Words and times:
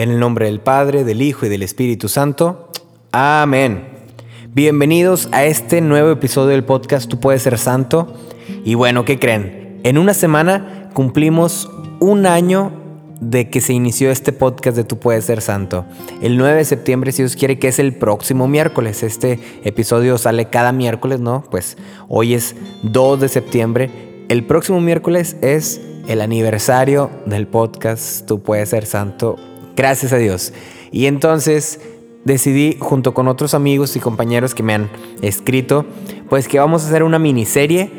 En 0.00 0.10
el 0.10 0.18
nombre 0.18 0.46
del 0.46 0.60
Padre, 0.60 1.04
del 1.04 1.20
Hijo 1.20 1.44
y 1.44 1.50
del 1.50 1.62
Espíritu 1.62 2.08
Santo. 2.08 2.70
Amén. 3.12 3.86
Bienvenidos 4.48 5.28
a 5.30 5.44
este 5.44 5.82
nuevo 5.82 6.10
episodio 6.10 6.48
del 6.48 6.64
podcast 6.64 7.06
Tú 7.10 7.20
puedes 7.20 7.42
ser 7.42 7.58
santo. 7.58 8.14
Y 8.64 8.76
bueno, 8.76 9.04
¿qué 9.04 9.18
creen? 9.18 9.78
En 9.84 9.98
una 9.98 10.14
semana 10.14 10.88
cumplimos 10.94 11.70
un 12.00 12.24
año 12.24 12.72
de 13.20 13.50
que 13.50 13.60
se 13.60 13.74
inició 13.74 14.10
este 14.10 14.32
podcast 14.32 14.74
de 14.74 14.84
Tú 14.84 14.98
puedes 14.98 15.26
ser 15.26 15.42
santo. 15.42 15.84
El 16.22 16.38
9 16.38 16.56
de 16.56 16.64
septiembre, 16.64 17.12
si 17.12 17.20
Dios 17.20 17.36
quiere, 17.36 17.58
que 17.58 17.68
es 17.68 17.78
el 17.78 17.94
próximo 17.94 18.48
miércoles. 18.48 19.02
Este 19.02 19.38
episodio 19.64 20.16
sale 20.16 20.46
cada 20.46 20.72
miércoles, 20.72 21.20
¿no? 21.20 21.44
Pues 21.50 21.76
hoy 22.08 22.32
es 22.32 22.56
2 22.84 23.20
de 23.20 23.28
septiembre. 23.28 23.90
El 24.30 24.46
próximo 24.46 24.80
miércoles 24.80 25.36
es 25.42 25.78
el 26.08 26.22
aniversario 26.22 27.10
del 27.26 27.46
podcast 27.46 28.24
Tú 28.24 28.40
puedes 28.40 28.70
ser 28.70 28.86
santo. 28.86 29.36
Gracias 29.80 30.12
a 30.12 30.18
Dios. 30.18 30.52
Y 30.92 31.06
entonces 31.06 31.80
decidí, 32.26 32.76
junto 32.80 33.14
con 33.14 33.28
otros 33.28 33.54
amigos 33.54 33.96
y 33.96 33.98
compañeros 33.98 34.54
que 34.54 34.62
me 34.62 34.74
han 34.74 34.90
escrito, 35.22 35.86
pues 36.28 36.48
que 36.48 36.58
vamos 36.58 36.84
a 36.84 36.88
hacer 36.88 37.02
una 37.02 37.18
miniserie 37.18 37.90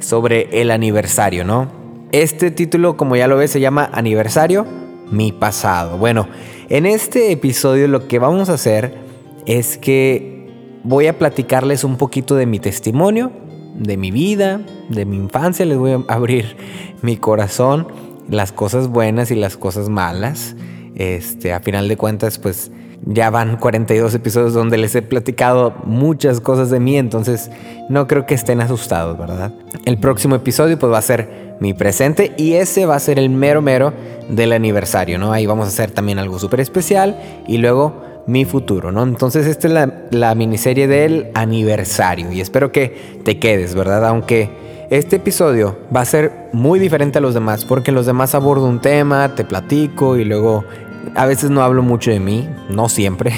sobre 0.00 0.60
el 0.60 0.70
aniversario, 0.70 1.46
¿no? 1.46 1.72
Este 2.12 2.50
título, 2.50 2.98
como 2.98 3.16
ya 3.16 3.26
lo 3.26 3.38
ves, 3.38 3.52
se 3.52 3.58
llama 3.58 3.88
Aniversario, 3.90 4.66
mi 5.10 5.32
pasado. 5.32 5.96
Bueno, 5.96 6.28
en 6.68 6.84
este 6.84 7.32
episodio 7.32 7.88
lo 7.88 8.06
que 8.06 8.18
vamos 8.18 8.50
a 8.50 8.52
hacer 8.52 8.98
es 9.46 9.78
que 9.78 10.46
voy 10.84 11.06
a 11.06 11.18
platicarles 11.18 11.84
un 11.84 11.96
poquito 11.96 12.36
de 12.36 12.44
mi 12.44 12.58
testimonio, 12.58 13.32
de 13.78 13.96
mi 13.96 14.10
vida, 14.10 14.60
de 14.90 15.06
mi 15.06 15.16
infancia. 15.16 15.64
Les 15.64 15.78
voy 15.78 15.92
a 15.92 16.04
abrir 16.12 16.54
mi 17.00 17.16
corazón, 17.16 17.88
las 18.28 18.52
cosas 18.52 18.88
buenas 18.88 19.30
y 19.30 19.36
las 19.36 19.56
cosas 19.56 19.88
malas. 19.88 20.54
Este, 21.00 21.54
a 21.54 21.60
final 21.60 21.88
de 21.88 21.96
cuentas, 21.96 22.38
pues 22.38 22.70
ya 23.06 23.30
van 23.30 23.56
42 23.56 24.14
episodios 24.14 24.52
donde 24.52 24.76
les 24.76 24.94
he 24.94 25.00
platicado 25.00 25.72
muchas 25.84 26.42
cosas 26.42 26.68
de 26.68 26.78
mí, 26.78 26.98
entonces 26.98 27.50
no 27.88 28.06
creo 28.06 28.26
que 28.26 28.34
estén 28.34 28.60
asustados, 28.60 29.18
¿verdad? 29.18 29.54
El 29.86 29.96
próximo 29.96 30.36
episodio 30.36 30.78
pues 30.78 30.92
va 30.92 30.98
a 30.98 31.02
ser 31.02 31.56
mi 31.58 31.72
presente 31.72 32.34
y 32.36 32.52
ese 32.52 32.84
va 32.84 32.96
a 32.96 33.00
ser 33.00 33.18
el 33.18 33.30
mero 33.30 33.62
mero 33.62 33.94
del 34.28 34.52
aniversario, 34.52 35.18
¿no? 35.18 35.32
Ahí 35.32 35.46
vamos 35.46 35.64
a 35.64 35.68
hacer 35.68 35.90
también 35.90 36.18
algo 36.18 36.38
súper 36.38 36.60
especial 36.60 37.18
y 37.48 37.56
luego 37.56 38.02
mi 38.26 38.44
futuro, 38.44 38.92
¿no? 38.92 39.02
Entonces 39.02 39.46
esta 39.46 39.68
es 39.68 39.72
la, 39.72 40.04
la, 40.10 40.34
miniserie 40.34 40.86
del 40.86 41.30
aniversario 41.32 42.30
y 42.30 42.42
espero 42.42 42.72
que 42.72 43.20
te 43.24 43.38
quedes, 43.38 43.74
¿verdad? 43.74 44.04
Aunque 44.04 44.50
este 44.90 45.16
episodio 45.16 45.78
va 45.96 46.02
a 46.02 46.04
ser 46.04 46.50
muy 46.52 46.78
diferente 46.78 47.16
a 47.16 47.20
los 47.22 47.32
demás 47.32 47.64
porque 47.64 47.90
los 47.90 48.04
demás 48.04 48.34
abordo 48.34 48.66
un 48.66 48.82
tema, 48.82 49.34
te 49.34 49.46
platico 49.46 50.18
y 50.18 50.26
luego 50.26 50.66
a 51.14 51.26
veces 51.26 51.50
no 51.50 51.62
hablo 51.62 51.82
mucho 51.82 52.10
de 52.10 52.20
mí, 52.20 52.48
no 52.68 52.88
siempre, 52.88 53.32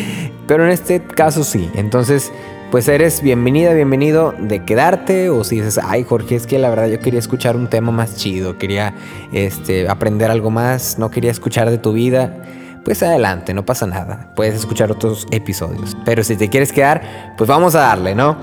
pero 0.46 0.64
en 0.64 0.70
este 0.70 1.02
caso 1.02 1.44
sí. 1.44 1.70
Entonces 1.74 2.32
pues 2.72 2.88
eres 2.88 3.20
bienvenida, 3.20 3.74
bienvenido 3.74 4.32
de 4.38 4.64
quedarte 4.64 5.28
o 5.28 5.44
si 5.44 5.56
dices, 5.56 5.78
ay 5.84 6.04
Jorge, 6.04 6.36
es 6.36 6.46
que 6.46 6.58
la 6.58 6.70
verdad 6.70 6.86
yo 6.88 7.00
quería 7.00 7.18
escuchar 7.18 7.54
un 7.54 7.68
tema 7.68 7.92
más 7.92 8.16
chido, 8.16 8.56
quería 8.56 8.94
este, 9.30 9.90
aprender 9.90 10.30
algo 10.30 10.50
más, 10.50 10.98
no 10.98 11.10
quería 11.10 11.30
escuchar 11.30 11.68
de 11.68 11.76
tu 11.76 11.92
vida, 11.92 12.34
pues 12.82 13.02
adelante, 13.02 13.52
no 13.52 13.66
pasa 13.66 13.86
nada, 13.86 14.30
puedes 14.34 14.54
escuchar 14.54 14.90
otros 14.90 15.26
episodios. 15.32 15.98
Pero 16.06 16.24
si 16.24 16.34
te 16.36 16.48
quieres 16.48 16.72
quedar, 16.72 17.34
pues 17.36 17.46
vamos 17.46 17.74
a 17.74 17.80
darle, 17.80 18.14
¿no? 18.14 18.38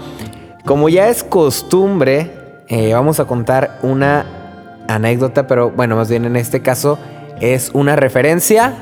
Como 0.64 0.90
ya 0.90 1.10
es 1.10 1.24
costumbre, 1.24 2.62
eh, 2.68 2.94
vamos 2.94 3.20
a 3.20 3.26
contar 3.26 3.80
una 3.82 4.28
anécdota, 4.88 5.48
pero 5.48 5.72
bueno, 5.72 5.96
más 5.96 6.08
bien 6.08 6.26
en 6.26 6.36
este 6.36 6.62
caso 6.62 7.00
es 7.42 7.72
una 7.74 7.96
referencia 7.96 8.74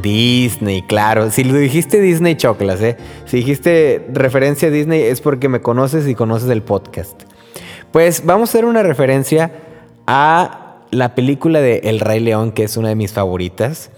Disney, 0.00 0.82
claro. 0.82 1.30
Si 1.30 1.44
lo 1.44 1.54
dijiste 1.56 2.00
Disney, 2.00 2.36
choclas, 2.36 2.80
¿eh? 2.80 2.96
Si 3.26 3.38
dijiste 3.38 4.06
referencia 4.12 4.68
a 4.68 4.70
Disney 4.70 5.02
es 5.02 5.20
porque 5.20 5.48
me 5.48 5.60
conoces 5.60 6.08
y 6.08 6.14
conoces 6.14 6.48
el 6.50 6.62
podcast. 6.62 7.22
Pues 7.92 8.24
vamos 8.24 8.48
a 8.48 8.52
hacer 8.52 8.64
una 8.64 8.82
referencia 8.82 9.52
a 10.06 10.86
la 10.90 11.14
película 11.14 11.60
de 11.60 11.82
El 11.84 12.00
Rey 12.00 12.20
León, 12.20 12.52
que 12.52 12.64
es 12.64 12.76
una 12.76 12.88
de 12.88 12.94
mis 12.94 13.12
favoritas. 13.12 13.90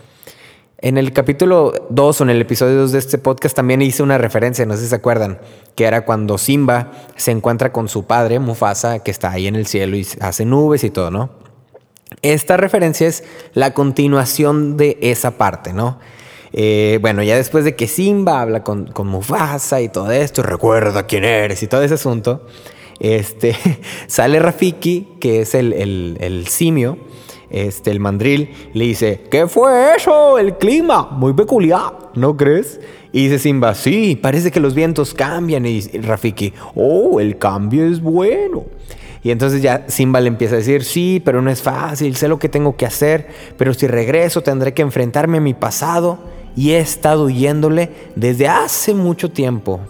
En 0.78 0.98
el 0.98 1.12
capítulo 1.12 1.72
2 1.90 2.20
o 2.20 2.24
en 2.24 2.30
el 2.30 2.40
episodio 2.42 2.76
2 2.80 2.92
de 2.92 2.98
este 2.98 3.18
podcast 3.18 3.56
también 3.56 3.80
hice 3.80 4.02
una 4.02 4.18
referencia, 4.18 4.66
no 4.66 4.74
sé 4.74 4.82
si 4.82 4.88
se 4.88 4.96
acuerdan, 4.96 5.38
que 5.76 5.84
era 5.84 6.04
cuando 6.04 6.36
Simba 6.36 6.92
se 7.16 7.30
encuentra 7.30 7.72
con 7.72 7.88
su 7.88 8.04
padre, 8.04 8.38
Mufasa, 8.38 8.98
que 8.98 9.10
está 9.10 9.30
ahí 9.30 9.46
en 9.46 9.56
el 9.56 9.66
cielo 9.66 9.96
y 9.96 10.06
hace 10.20 10.44
nubes 10.44 10.84
y 10.84 10.90
todo, 10.90 11.10
¿no? 11.10 11.43
Esta 12.22 12.56
referencia 12.56 13.06
es 13.06 13.24
la 13.52 13.74
continuación 13.74 14.76
de 14.76 14.98
esa 15.00 15.32
parte, 15.38 15.72
¿no? 15.72 15.98
Eh, 16.52 16.98
bueno, 17.02 17.22
ya 17.22 17.36
después 17.36 17.64
de 17.64 17.74
que 17.74 17.88
Simba 17.88 18.40
habla 18.40 18.62
con, 18.62 18.92
Mufasa 19.04 19.80
y 19.80 19.88
todo 19.88 20.12
esto, 20.12 20.42
recuerda 20.42 21.04
quién 21.04 21.24
eres 21.24 21.62
y 21.64 21.66
todo 21.66 21.82
ese 21.82 21.94
asunto, 21.94 22.46
este, 23.00 23.56
sale 24.06 24.38
Rafiki, 24.38 25.16
que 25.20 25.40
es 25.40 25.54
el, 25.54 26.44
simio, 26.48 26.96
este, 27.50 27.90
el 27.90 27.98
mandril, 27.98 28.50
le 28.72 28.84
dice, 28.84 29.22
¿qué 29.30 29.48
fue 29.48 29.96
eso? 29.96 30.38
El 30.38 30.56
clima, 30.56 31.08
muy 31.10 31.32
peculiar, 31.32 32.10
¿no 32.14 32.36
crees? 32.36 32.80
Y 33.14 33.24
dice 33.24 33.38
Simba, 33.38 33.74
sí, 33.74 34.16
parece 34.20 34.50
que 34.50 34.58
los 34.58 34.74
vientos 34.74 35.14
cambian. 35.14 35.66
Y 35.66 35.80
Rafiki, 35.80 36.52
oh, 36.74 37.20
el 37.20 37.38
cambio 37.38 37.86
es 37.86 38.00
bueno. 38.00 38.64
Y 39.24 39.30
entonces 39.30 39.62
ya 39.62 39.84
Simba 39.88 40.20
le 40.20 40.28
empieza 40.28 40.54
a 40.54 40.58
decir, 40.58 40.84
sí, 40.84 41.20
pero 41.24 41.40
no 41.40 41.50
es 41.50 41.62
fácil, 41.62 42.14
sé 42.14 42.28
lo 42.28 42.38
que 42.38 42.50
tengo 42.50 42.76
que 42.76 42.84
hacer, 42.84 43.26
pero 43.56 43.72
si 43.72 43.86
regreso 43.86 44.42
tendré 44.42 44.74
que 44.74 44.82
enfrentarme 44.82 45.38
a 45.38 45.40
mi 45.40 45.54
pasado 45.54 46.18
y 46.54 46.72
he 46.72 46.78
estado 46.78 47.24
huyéndole 47.24 47.90
desde 48.16 48.48
hace 48.48 48.92
mucho 48.92 49.30
tiempo. 49.30 49.80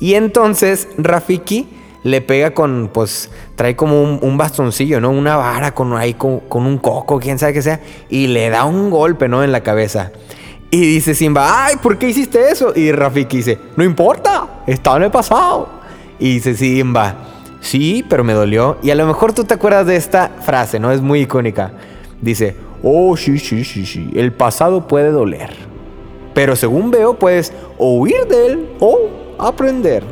Y 0.00 0.14
entonces 0.14 0.88
Rafiki 0.96 1.68
le 2.04 2.22
pega 2.22 2.52
con, 2.52 2.90
pues, 2.92 3.30
trae 3.54 3.76
como 3.76 4.02
un, 4.02 4.36
bastoncillo, 4.38 4.98
¿no? 4.98 5.10
Una 5.10 5.36
vara 5.36 5.74
con 5.74 5.94
ahí, 5.94 6.14
con, 6.14 6.42
un 6.50 6.78
coco, 6.78 7.20
quién 7.20 7.38
sabe 7.38 7.52
qué 7.52 7.62
sea, 7.62 7.80
y 8.08 8.28
le 8.28 8.48
da 8.48 8.64
un 8.64 8.88
golpe, 8.88 9.28
¿no? 9.28 9.44
En 9.44 9.52
la 9.52 9.62
cabeza. 9.62 10.10
Y 10.70 10.80
dice 10.80 11.14
Simba, 11.14 11.66
ay, 11.66 11.76
¿por 11.82 11.98
qué 11.98 12.08
hiciste 12.08 12.50
eso? 12.50 12.72
Y 12.74 12.92
Rafiki 12.92 13.36
dice, 13.38 13.58
no 13.76 13.84
importa, 13.84 14.62
estaba 14.66 14.96
en 14.96 15.02
el 15.04 15.10
pasado. 15.10 15.68
Y 16.18 16.34
dice 16.34 16.54
Simba, 16.54 17.33
Sí, 17.64 18.04
pero 18.06 18.24
me 18.24 18.34
dolió. 18.34 18.76
Y 18.82 18.90
a 18.90 18.94
lo 18.94 19.06
mejor 19.06 19.32
tú 19.32 19.44
te 19.44 19.54
acuerdas 19.54 19.86
de 19.86 19.96
esta 19.96 20.28
frase, 20.42 20.78
¿no? 20.78 20.92
Es 20.92 21.00
muy 21.00 21.22
icónica. 21.22 21.72
Dice, 22.20 22.54
oh, 22.82 23.16
sí, 23.16 23.38
sí, 23.38 23.64
sí, 23.64 23.86
sí. 23.86 24.10
El 24.14 24.34
pasado 24.34 24.86
puede 24.86 25.10
doler. 25.10 25.50
Pero 26.34 26.56
según 26.56 26.90
veo, 26.90 27.14
puedes 27.14 27.54
o 27.78 27.96
huir 27.96 28.26
de 28.28 28.46
él 28.48 28.68
o 28.80 29.08
aprender. 29.38 30.02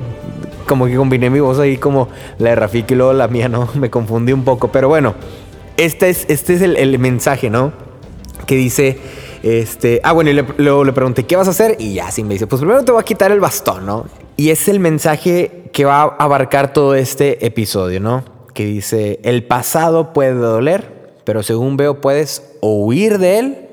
Como 0.67 0.87
que 0.87 0.97
combiné 0.97 1.29
mi 1.29 1.41
voz 1.41 1.59
ahí 1.59 1.77
como 1.77 2.09
la 2.39 2.51
de 2.51 2.57
Rafiki 2.57 2.95
y 2.95 2.97
luego 2.97 3.13
la 3.13 3.29
mía, 3.29 3.51
¿no? 3.51 3.69
Me 3.75 3.91
confundí 3.91 4.33
un 4.33 4.45
poco. 4.45 4.73
Pero 4.73 4.89
bueno, 4.89 5.15
este 5.77 6.09
es, 6.09 6.25
este 6.31 6.55
es 6.55 6.63
el, 6.63 6.99
mensaje, 6.99 7.51
¿no? 7.51 7.75
Que 8.47 8.55
dice, 8.57 8.99
este, 9.43 10.01
ah, 10.05 10.13
bueno, 10.13 10.31
y 10.31 10.43
luego 10.57 10.85
le 10.85 10.95
pregunté, 10.95 11.27
¿qué 11.27 11.37
vas 11.37 11.49
a 11.49 11.51
hacer? 11.51 11.77
Y 11.79 11.93
ya, 11.93 12.11
sí 12.11 12.25
me 12.25 12.33
dice, 12.33 12.47
pues 12.47 12.61
primero 12.61 12.83
te 12.83 12.93
voy 12.93 13.01
a 13.03 13.05
quitar 13.05 13.31
el 13.31 13.41
bastón, 13.41 13.85
¿no? 13.85 14.07
Y 14.37 14.51
es 14.51 14.69
el 14.69 14.81
mensaje 14.81 15.71
que 15.73 15.85
va 15.85 16.03
a 16.03 16.07
abarcar 16.07 16.73
todo 16.73 16.95
este 16.95 17.45
episodio, 17.47 18.01
¿no? 18.01 18.25
Que 18.55 18.65
dice, 18.65 19.21
el 19.25 19.45
pasado 19.45 20.13
puede 20.13 20.35
doler, 20.35 21.13
pero 21.25 21.43
según 21.43 21.77
veo 21.77 22.01
puedes 22.01 22.57
o 22.61 22.85
huir 22.85 23.19
de 23.19 23.39
él 23.39 23.69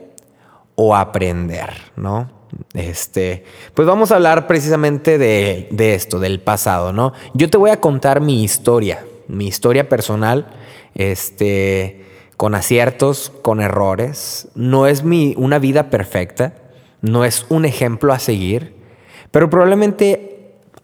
o 0.76 0.96
aprender, 0.96 1.70
¿no? 1.96 2.30
Este, 2.74 3.44
pues 3.74 3.88
vamos 3.88 4.12
a 4.12 4.16
hablar 4.16 4.48
precisamente 4.48 5.18
de, 5.18 5.68
de, 5.72 5.94
esto, 5.94 6.20
del 6.20 6.40
pasado, 6.40 6.94
¿no? 6.94 7.14
Yo 7.34 7.50
te 7.50 7.58
voy 7.58 7.70
a 7.70 7.80
contar 7.80 8.22
mi 8.22 8.44
historia, 8.44 9.06
mi 9.28 9.48
historia 9.48 9.88
personal, 9.88 10.48
este, 10.96 12.06
con 12.38 12.56
aciertos, 12.56 13.32
con 13.42 13.62
errores. 13.62 14.48
No 14.56 14.88
es 14.88 15.04
mi, 15.04 15.36
una 15.38 15.60
vida 15.60 15.90
perfecta, 15.90 16.56
no 17.02 17.26
es 17.26 17.46
un 17.50 17.66
ejemplo 17.66 18.14
a 18.14 18.20
seguir, 18.20 18.74
pero 19.32 19.50
probablemente 19.50 20.39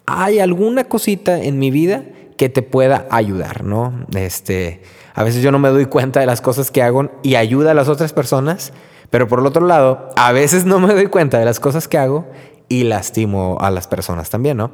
hay 0.05 0.39
alguna 0.39 0.85
cosita 0.85 1.41
en 1.41 1.59
mi 1.59 1.71
vida 1.71 2.03
que 2.37 2.49
te 2.49 2.61
pueda 2.61 3.07
ayudar, 3.09 3.63
¿no? 3.63 4.05
Este, 4.15 4.81
a 5.13 5.23
veces 5.23 5.41
yo 5.41 5.51
no 5.51 5.59
me 5.59 5.69
doy 5.69 5.85
cuenta 5.85 6.19
de 6.19 6.25
las 6.25 6.41
cosas 6.41 6.71
que 6.71 6.83
hago 6.83 7.11
y 7.23 7.35
ayuda 7.35 7.71
a 7.71 7.73
las 7.73 7.87
otras 7.87 8.13
personas, 8.13 8.73
pero 9.09 9.27
por 9.27 9.39
el 9.39 9.45
otro 9.45 9.65
lado, 9.65 10.09
a 10.15 10.31
veces 10.31 10.65
no 10.65 10.79
me 10.79 10.93
doy 10.93 11.07
cuenta 11.07 11.39
de 11.39 11.45
las 11.45 11.59
cosas 11.59 11.87
que 11.87 11.97
hago 11.97 12.25
y 12.67 12.83
lastimo 12.83 13.57
a 13.61 13.69
las 13.69 13.87
personas 13.87 14.29
también, 14.29 14.57
¿no? 14.57 14.71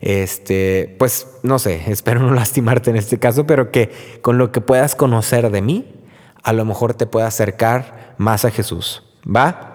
Este, 0.00 0.96
pues 0.98 1.26
no 1.42 1.58
sé, 1.58 1.82
espero 1.88 2.20
no 2.20 2.32
lastimarte 2.32 2.90
en 2.90 2.96
este 2.96 3.18
caso, 3.18 3.46
pero 3.46 3.70
que 3.70 3.90
con 4.22 4.38
lo 4.38 4.52
que 4.52 4.60
puedas 4.60 4.94
conocer 4.94 5.50
de 5.50 5.62
mí, 5.62 5.94
a 6.42 6.52
lo 6.52 6.64
mejor 6.64 6.94
te 6.94 7.06
pueda 7.06 7.26
acercar 7.26 8.14
más 8.18 8.44
a 8.44 8.50
Jesús, 8.50 9.02
¿va? 9.24 9.71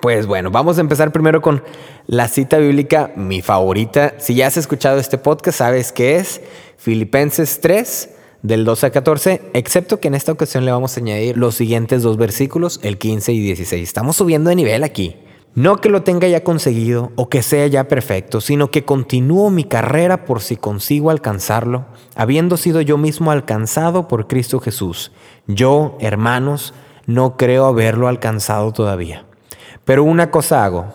Pues 0.00 0.26
bueno, 0.26 0.50
vamos 0.50 0.78
a 0.78 0.80
empezar 0.80 1.12
primero 1.12 1.40
con 1.40 1.62
la 2.06 2.28
cita 2.28 2.58
bíblica, 2.58 3.12
mi 3.16 3.42
favorita. 3.42 4.14
Si 4.18 4.34
ya 4.34 4.48
has 4.48 4.56
escuchado 4.56 4.98
este 4.98 5.18
podcast, 5.18 5.58
sabes 5.58 5.92
que 5.92 6.16
es 6.16 6.40
Filipenses 6.76 7.60
3, 7.60 8.10
del 8.42 8.64
12 8.64 8.86
a 8.86 8.90
14, 8.90 9.42
excepto 9.54 10.00
que 10.00 10.08
en 10.08 10.14
esta 10.14 10.32
ocasión 10.32 10.64
le 10.64 10.72
vamos 10.72 10.96
a 10.96 11.00
añadir 11.00 11.36
los 11.36 11.56
siguientes 11.56 12.02
dos 12.02 12.16
versículos, 12.16 12.80
el 12.82 12.98
15 12.98 13.32
y 13.32 13.40
16. 13.40 13.82
Estamos 13.82 14.16
subiendo 14.16 14.50
de 14.50 14.56
nivel 14.56 14.84
aquí. 14.84 15.16
No 15.54 15.80
que 15.80 15.88
lo 15.88 16.02
tenga 16.02 16.28
ya 16.28 16.44
conseguido 16.44 17.10
o 17.16 17.28
que 17.28 17.42
sea 17.42 17.66
ya 17.66 17.88
perfecto, 17.88 18.40
sino 18.40 18.70
que 18.70 18.84
continúo 18.84 19.50
mi 19.50 19.64
carrera 19.64 20.24
por 20.24 20.40
si 20.40 20.56
consigo 20.56 21.10
alcanzarlo, 21.10 21.86
habiendo 22.14 22.56
sido 22.56 22.80
yo 22.80 22.96
mismo 22.96 23.32
alcanzado 23.32 24.06
por 24.06 24.28
Cristo 24.28 24.60
Jesús. 24.60 25.10
Yo, 25.48 25.96
hermanos, 26.00 26.74
no 27.06 27.36
creo 27.36 27.66
haberlo 27.66 28.06
alcanzado 28.06 28.72
todavía. 28.72 29.27
Pero 29.88 30.04
una 30.04 30.30
cosa 30.30 30.66
hago, 30.66 30.92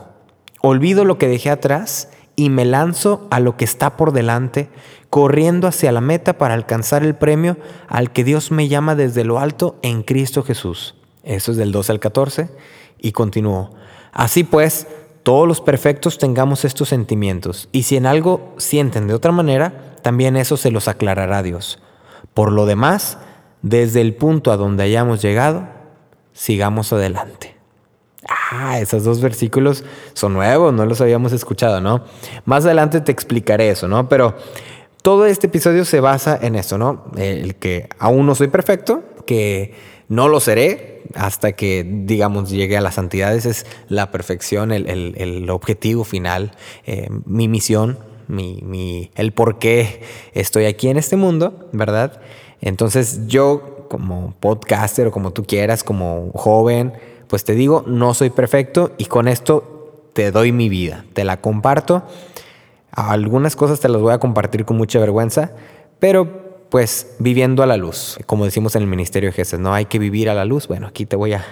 olvido 0.62 1.04
lo 1.04 1.18
que 1.18 1.28
dejé 1.28 1.50
atrás 1.50 2.10
y 2.36 2.52
me 2.52 2.64
lanzo 2.64 3.28
a 3.32 3.40
lo 3.40 3.58
que 3.58 3.66
está 3.66 3.98
por 3.98 4.12
delante, 4.12 4.70
corriendo 5.10 5.68
hacia 5.68 5.92
la 5.92 6.00
meta 6.00 6.38
para 6.38 6.54
alcanzar 6.54 7.04
el 7.04 7.16
premio 7.16 7.58
al 7.88 8.12
que 8.12 8.24
Dios 8.24 8.52
me 8.52 8.68
llama 8.68 8.94
desde 8.94 9.24
lo 9.24 9.40
alto 9.40 9.78
en 9.82 10.04
Cristo 10.04 10.44
Jesús. 10.44 10.94
Eso 11.24 11.54
es 11.54 11.58
del 11.58 11.72
12 11.72 11.92
al 11.92 12.00
14 12.00 12.50
y 13.00 13.14
continúo. 13.14 13.72
Así 14.12 14.44
pues, 14.44 14.86
todos 15.24 15.48
los 15.48 15.60
perfectos 15.60 16.20
tengamos 16.20 16.64
estos 16.64 16.90
sentimientos, 16.90 17.70
y 17.72 17.82
si 17.84 17.98
en 17.98 18.06
algo 18.06 18.54
sienten 18.58 19.08
de 19.08 19.16
otra 19.16 19.32
manera, 19.32 19.96
también 20.04 20.38
eso 20.38 20.56
se 20.56 20.70
los 20.70 20.88
aclarará 20.88 21.42
Dios. 21.42 21.80
Por 22.36 22.52
lo 22.52 22.68
demás, 22.68 23.18
desde 23.64 24.02
el 24.02 24.14
punto 24.14 24.52
a 24.52 24.58
donde 24.58 24.84
hayamos 24.84 25.20
llegado, 25.20 25.68
sigamos 26.34 26.94
adelante. 26.94 27.63
Ah, 28.56 28.80
esos 28.80 29.04
dos 29.04 29.20
versículos 29.20 29.84
son 30.14 30.34
nuevos, 30.34 30.72
no 30.72 30.86
los 30.86 31.02
habíamos 31.02 31.34
escuchado, 31.34 31.82
¿no? 31.82 32.04
Más 32.46 32.66
adelante 32.66 33.02
te 33.02 33.12
explicaré 33.12 33.70
eso, 33.70 33.88
¿no? 33.88 34.08
Pero 34.08 34.36
todo 35.02 35.26
este 35.26 35.48
episodio 35.48 35.86
se 35.86 36.00
basa 36.00 36.38
en 36.40 36.54
eso, 36.56 36.78
¿no? 36.78 37.06
El 37.18 37.56
que 37.56 37.90
aún 37.98 38.28
no 38.28 38.36
soy 38.36 38.50
perfecto, 38.50 39.04
que 39.26 39.74
no 40.08 40.28
lo 40.28 40.40
seré 40.40 41.02
hasta 41.16 41.54
que, 41.54 41.84
digamos, 41.84 42.52
llegue 42.52 42.78
a 42.78 42.82
la 42.82 42.92
santidad. 42.92 43.36
Esa 43.36 43.50
es 43.50 43.66
la 43.90 44.12
perfección, 44.12 44.72
el, 44.72 45.50
objetivo 45.50 46.04
final, 46.04 46.52
eh, 46.86 47.10
mi 47.26 47.48
misión, 47.48 47.98
mi, 48.28 49.10
el 49.16 49.32
por 49.32 49.58
qué 49.58 50.04
estoy 50.34 50.66
aquí 50.66 50.90
en 50.90 50.98
este 50.98 51.16
mundo, 51.16 51.70
¿verdad? 51.72 52.22
Entonces 52.62 53.26
yo, 53.26 53.88
como 53.90 54.36
podcaster 54.40 55.08
o 55.08 55.12
como 55.12 55.34
tú 55.34 55.44
quieras, 55.44 55.84
como 55.84 56.30
joven, 56.36 56.94
pues 57.34 57.46
te 57.46 57.56
digo, 57.56 57.84
no 57.88 58.14
soy 58.14 58.30
perfecto 58.30 58.92
y 59.00 59.06
con 59.06 59.28
esto 59.28 60.04
te 60.14 60.30
doy 60.30 60.52
mi 60.52 60.70
vida, 60.70 61.04
te 61.14 61.24
la 61.24 61.42
comparto. 61.42 62.04
Algunas 62.92 63.56
cosas 63.56 63.80
te 63.80 63.90
las 63.90 64.04
voy 64.04 64.14
a 64.14 64.20
compartir 64.20 64.66
con 64.66 64.78
mucha 64.78 65.00
vergüenza, 65.00 65.50
pero 65.98 66.68
pues 66.70 67.16
viviendo 67.18 67.64
a 67.64 67.66
la 67.66 67.76
luz, 67.76 68.20
como 68.28 68.46
decimos 68.46 68.76
en 68.76 68.84
el 68.84 68.88
Ministerio 68.88 69.30
de 69.30 69.34
Jesús, 69.34 69.60
¿no? 69.60 69.74
Hay 69.74 69.86
que 69.86 69.98
vivir 69.98 70.30
a 70.30 70.36
la 70.36 70.46
luz. 70.46 70.68
Bueno, 70.68 70.86
aquí 70.86 71.08
te 71.08 71.16
voy 71.16 71.34
a, 71.34 71.44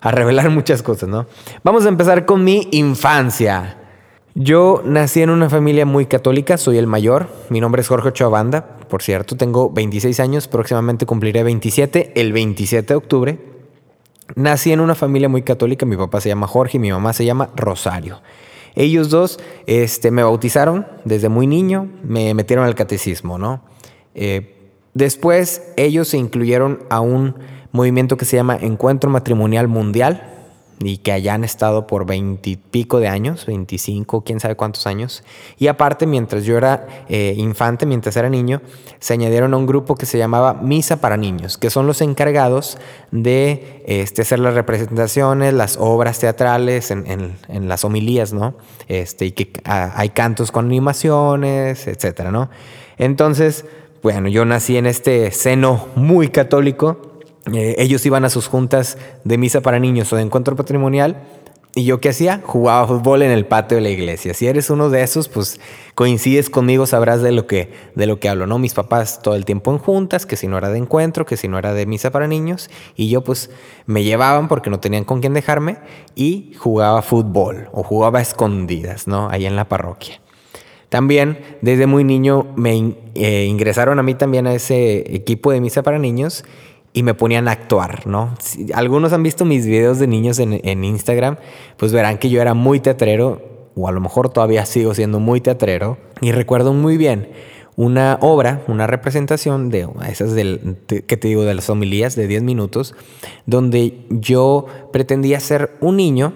a 0.00 0.12
revelar 0.12 0.50
muchas 0.50 0.84
cosas, 0.84 1.08
¿no? 1.08 1.26
Vamos 1.64 1.84
a 1.84 1.88
empezar 1.88 2.26
con 2.26 2.44
mi 2.44 2.68
infancia. 2.70 3.76
Yo 4.36 4.82
nací 4.84 5.20
en 5.20 5.30
una 5.30 5.50
familia 5.50 5.84
muy 5.84 6.06
católica, 6.06 6.58
soy 6.58 6.78
el 6.78 6.86
mayor. 6.86 7.28
Mi 7.50 7.60
nombre 7.60 7.82
es 7.82 7.88
Jorge 7.88 8.10
Ochoa 8.10 8.28
por 8.88 9.02
cierto, 9.02 9.36
tengo 9.36 9.68
26 9.68 10.20
años, 10.20 10.46
próximamente 10.46 11.06
cumpliré 11.06 11.42
27, 11.42 12.12
el 12.14 12.32
27 12.32 12.86
de 12.86 12.94
octubre. 12.94 13.53
Nací 14.36 14.72
en 14.72 14.80
una 14.80 14.94
familia 14.94 15.28
muy 15.28 15.42
católica, 15.42 15.86
mi 15.86 15.96
papá 15.96 16.20
se 16.20 16.28
llama 16.28 16.46
Jorge 16.46 16.78
y 16.78 16.80
mi 16.80 16.90
mamá 16.90 17.12
se 17.12 17.24
llama 17.24 17.50
Rosario. 17.54 18.20
Ellos 18.74 19.10
dos 19.10 19.38
este, 19.66 20.10
me 20.10 20.22
bautizaron 20.22 20.86
desde 21.04 21.28
muy 21.28 21.46
niño, 21.46 21.88
me 22.02 22.34
metieron 22.34 22.64
al 22.64 22.74
catecismo, 22.74 23.38
¿no? 23.38 23.62
Eh, 24.14 24.72
después 24.94 25.62
ellos 25.76 26.08
se 26.08 26.16
incluyeron 26.16 26.80
a 26.90 27.00
un 27.00 27.36
movimiento 27.70 28.16
que 28.16 28.24
se 28.24 28.36
llama 28.36 28.56
Encuentro 28.56 29.10
Matrimonial 29.10 29.68
Mundial, 29.68 30.33
y 30.80 30.98
que 30.98 31.12
han 31.12 31.44
estado 31.44 31.86
por 31.86 32.06
veintipico 32.06 33.00
de 33.00 33.08
años, 33.08 33.46
veinticinco, 33.46 34.22
quién 34.22 34.40
sabe 34.40 34.56
cuántos 34.56 34.86
años. 34.86 35.22
Y 35.58 35.68
aparte, 35.68 36.06
mientras 36.06 36.44
yo 36.44 36.56
era 36.56 36.86
eh, 37.08 37.34
infante, 37.36 37.86
mientras 37.86 38.16
era 38.16 38.28
niño, 38.28 38.60
se 38.98 39.14
añadieron 39.14 39.54
a 39.54 39.56
un 39.56 39.66
grupo 39.66 39.94
que 39.94 40.06
se 40.06 40.18
llamaba 40.18 40.54
Misa 40.54 41.00
para 41.00 41.16
Niños, 41.16 41.58
que 41.58 41.70
son 41.70 41.86
los 41.86 42.00
encargados 42.00 42.78
de 43.10 43.82
este, 43.86 44.22
hacer 44.22 44.40
las 44.40 44.54
representaciones, 44.54 45.54
las 45.54 45.76
obras 45.78 46.18
teatrales 46.18 46.90
en, 46.90 47.34
las 47.68 47.84
homilías, 47.84 48.32
¿no? 48.32 48.54
Este, 48.88 49.26
y 49.26 49.32
que 49.32 49.52
hay 49.64 50.10
cantos 50.10 50.50
con 50.50 50.66
animaciones, 50.66 51.86
etcétera, 51.86 52.30
¿no? 52.30 52.50
Entonces, 52.98 53.64
bueno, 54.02 54.28
yo 54.28 54.44
nací 54.44 54.76
en 54.76 54.86
este 54.86 55.30
seno 55.30 55.88
muy 55.94 56.28
católico 56.28 57.13
eh, 57.52 57.74
ellos 57.78 58.04
iban 58.06 58.24
a 58.24 58.30
sus 58.30 58.46
juntas 58.46 58.96
de 59.24 59.38
misa 59.38 59.60
para 59.60 59.78
niños 59.78 60.12
o 60.12 60.16
de 60.16 60.22
encuentro 60.22 60.56
patrimonial. 60.56 61.22
¿Y 61.76 61.84
yo 61.84 62.00
qué 62.00 62.10
hacía? 62.10 62.40
Jugaba 62.44 62.86
fútbol 62.86 63.22
en 63.22 63.32
el 63.32 63.46
patio 63.46 63.76
de 63.76 63.80
la 63.80 63.88
iglesia. 63.88 64.32
Si 64.32 64.46
eres 64.46 64.70
uno 64.70 64.90
de 64.90 65.02
esos, 65.02 65.28
pues 65.28 65.60
coincides 65.96 66.48
conmigo, 66.48 66.86
sabrás 66.86 67.20
de 67.20 67.32
lo 67.32 67.48
que, 67.48 67.72
de 67.96 68.06
lo 68.06 68.20
que 68.20 68.28
hablo, 68.28 68.46
¿no? 68.46 68.60
Mis 68.60 68.74
papás 68.74 69.20
todo 69.20 69.34
el 69.34 69.44
tiempo 69.44 69.72
en 69.72 69.78
juntas, 69.78 70.24
que 70.24 70.36
si 70.36 70.46
no 70.46 70.56
era 70.56 70.70
de 70.70 70.78
encuentro, 70.78 71.26
que 71.26 71.36
si 71.36 71.48
no 71.48 71.58
era 71.58 71.74
de 71.74 71.84
misa 71.84 72.12
para 72.12 72.28
niños. 72.28 72.70
Y 72.94 73.08
yo 73.08 73.24
pues 73.24 73.50
me 73.86 74.04
llevaban 74.04 74.46
porque 74.46 74.70
no 74.70 74.78
tenían 74.78 75.02
con 75.02 75.20
quién 75.20 75.34
dejarme 75.34 75.78
y 76.14 76.52
jugaba 76.56 77.02
fútbol 77.02 77.68
o 77.72 77.82
jugaba 77.82 78.20
escondidas, 78.20 79.08
¿no? 79.08 79.28
Ahí 79.28 79.44
en 79.44 79.56
la 79.56 79.68
parroquia. 79.68 80.20
También 80.90 81.40
desde 81.60 81.88
muy 81.88 82.04
niño 82.04 82.52
me 82.54 82.94
eh, 83.16 83.46
ingresaron 83.46 83.98
a 83.98 84.04
mí 84.04 84.14
también 84.14 84.46
a 84.46 84.54
ese 84.54 85.12
equipo 85.12 85.50
de 85.50 85.60
misa 85.60 85.82
para 85.82 85.98
niños 85.98 86.44
y 86.96 87.02
me 87.02 87.12
ponían 87.12 87.48
a 87.48 87.50
actuar, 87.50 88.06
¿no? 88.06 88.34
Si 88.40 88.72
algunos 88.72 89.12
han 89.12 89.24
visto 89.24 89.44
mis 89.44 89.66
videos 89.66 89.98
de 89.98 90.06
niños 90.06 90.38
en, 90.38 90.84
Instagram, 90.84 91.36
pues 91.76 91.92
verán 91.92 92.18
que 92.18 92.30
yo 92.30 92.40
era 92.40 92.54
muy 92.54 92.78
teatrero, 92.78 93.42
o 93.74 93.88
a 93.88 93.92
lo 93.92 94.00
mejor 94.00 94.30
todavía 94.30 94.64
sigo 94.64 94.94
siendo 94.94 95.18
muy 95.18 95.40
teatrero, 95.40 95.98
y 96.20 96.30
recuerdo 96.30 96.72
muy 96.72 96.96
bien 96.96 97.28
una 97.76 98.18
obra, 98.20 98.62
una 98.68 98.86
representación 98.86 99.68
de 99.68 99.88
esas 100.08 100.34
del, 100.34 100.76
que 100.86 101.16
te 101.16 101.26
digo, 101.26 101.42
de 101.42 101.54
las 101.54 101.68
homilías 101.68 102.14
de 102.14 102.28
10 102.28 102.44
minutos, 102.44 102.94
donde 103.44 104.06
yo 104.10 104.66
pretendía 104.92 105.40
ser 105.40 105.76
un 105.80 105.96
niño 105.96 106.32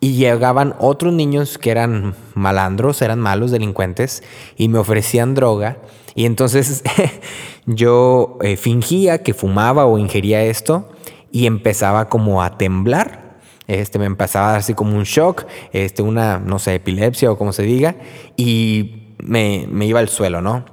y 0.00 0.14
llegaban 0.14 0.74
otros 0.78 1.12
niños 1.12 1.58
que 1.58 1.70
eran 1.70 2.14
malandros, 2.34 3.02
eran 3.02 3.20
malos, 3.20 3.50
delincuentes, 3.50 4.22
y 4.56 4.68
me 4.68 4.78
ofrecían 4.78 5.34
droga. 5.34 5.76
Y 6.14 6.24
entonces 6.24 6.82
yo 7.66 8.38
eh, 8.42 8.56
fingía 8.56 9.22
que 9.22 9.34
fumaba 9.34 9.86
o 9.86 9.98
ingería 9.98 10.42
esto 10.44 10.88
y 11.32 11.46
empezaba 11.46 12.08
como 12.08 12.42
a 12.42 12.56
temblar. 12.56 13.38
Este, 13.66 13.98
me 13.98 14.06
empezaba 14.06 14.46
a 14.46 14.50
dar 14.52 14.60
así 14.60 14.74
como 14.74 14.96
un 14.96 15.02
shock, 15.02 15.44
este, 15.72 16.02
una, 16.02 16.38
no 16.38 16.60
sé, 16.60 16.76
epilepsia 16.76 17.30
o 17.32 17.36
como 17.36 17.52
se 17.52 17.64
diga, 17.64 17.96
y 18.36 19.14
me, 19.18 19.66
me 19.68 19.86
iba 19.86 19.98
al 19.98 20.08
suelo, 20.08 20.40
¿no? 20.40 20.64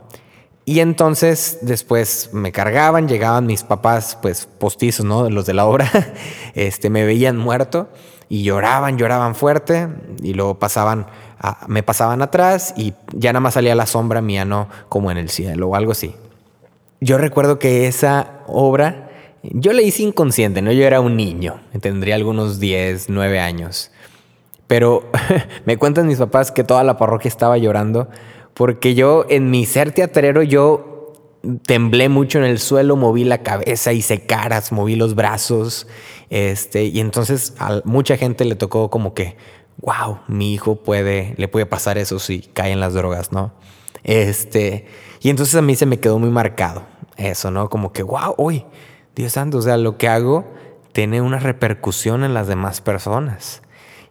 Y 0.65 0.79
entonces 0.79 1.57
después 1.63 2.29
me 2.33 2.51
cargaban, 2.51 3.07
llegaban 3.07 3.47
mis 3.47 3.63
papás, 3.63 4.17
pues 4.21 4.45
postizos, 4.45 5.05
¿no? 5.05 5.29
Los 5.29 5.47
de 5.47 5.55
la 5.55 5.65
obra, 5.65 5.89
este, 6.53 6.91
me 6.91 7.03
veían 7.03 7.35
muerto 7.35 7.89
y 8.29 8.43
lloraban, 8.43 8.97
lloraban 9.00 9.33
fuerte 9.33 9.89
y 10.21 10.35
luego 10.35 10.59
pasaban, 10.59 11.07
me 11.67 11.81
pasaban 11.81 12.21
atrás 12.21 12.75
y 12.77 12.93
ya 13.12 13.33
nada 13.33 13.41
más 13.41 13.55
salía 13.55 13.73
la 13.73 13.88
sombra 13.88 14.21
mía, 14.21 14.45
¿no? 14.45 14.69
Como 14.88 15.09
en 15.09 15.17
el 15.17 15.29
cielo 15.29 15.67
o 15.69 15.75
algo 15.75 15.93
así 15.93 16.15
yo 17.03 17.17
recuerdo 17.17 17.60
que 17.60 17.88
esa 17.88 18.43
obra, 18.48 19.10
yo 19.43 19.74
la 19.74 19.81
hice 19.81 20.03
inconsciente, 20.03 20.62
¿no? 20.62 20.72
Yo 20.72 20.86
era 20.86 21.01
un 21.01 21.17
niño, 21.17 21.60
tendría 21.81 22.15
algunos 22.15 22.60
10, 22.60 23.10
9 23.10 23.39
años. 23.39 23.91
Pero 24.67 25.10
me 25.65 25.77
cuentan 25.77 26.07
mis 26.07 26.17
papás 26.17 26.51
que 26.51 26.63
toda 26.63 26.83
la 26.83 26.98
parroquia 26.98 27.29
estaba 27.29 27.57
llorando 27.57 28.10
porque 28.53 28.93
yo 28.95 29.25
en 29.29 29.50
mi 29.50 29.65
ser 29.65 29.91
teatrero 29.91 30.43
yo 30.43 31.13
temblé 31.65 32.07
mucho 32.07 32.38
en 32.38 32.45
el 32.45 32.60
suelo, 32.60 32.95
moví 32.95 33.24
la 33.24 33.39
cabeza, 33.39 33.91
hice 33.91 34.25
caras, 34.25 34.72
moví 34.72 34.95
los 34.95 35.15
brazos, 35.15 35.88
este, 36.29 36.86
y 36.86 37.00
entonces 37.00 37.53
a 37.60 37.81
mucha 37.83 38.15
gente 38.15 38.45
le 38.45 38.55
tocó 38.55 38.89
como 38.89 39.13
que, 39.13 39.36
wow, 39.79 40.19
mi 40.27 40.53
hijo 40.53 40.77
puede, 40.77 41.33
le 41.38 41.48
puede 41.48 41.65
pasar 41.65 41.98
eso 41.98 42.19
si 42.19 42.39
cae 42.39 42.72
en 42.72 42.79
las 42.79 42.93
drogas, 42.93 43.31
¿no? 43.31 43.53
Este, 44.03 44.86
y 45.24 45.30
entonces 45.30 45.56
a 45.56 45.62
mí 45.62 45.75
se 45.75 45.86
me 45.86 46.00
quedó 46.00 46.20
muy 46.20 46.30
marcado 46.30 46.84
eso, 47.18 47.50
¿no? 47.50 47.70
Como 47.70 47.94
que, 47.94 48.03
wow, 48.03 48.36
uy, 48.38 48.65
Dios 49.15 49.34
santo, 49.34 49.58
o 49.58 49.62
sea, 49.62 49.77
lo 49.77 49.98
que 49.98 50.10
hago 50.10 50.46
tiene 50.92 51.22
una 51.22 51.39
repercusión 51.39 52.24
en 52.24 52.34
las 52.34 52.48
demás 52.48 52.82
personas. 52.82 53.62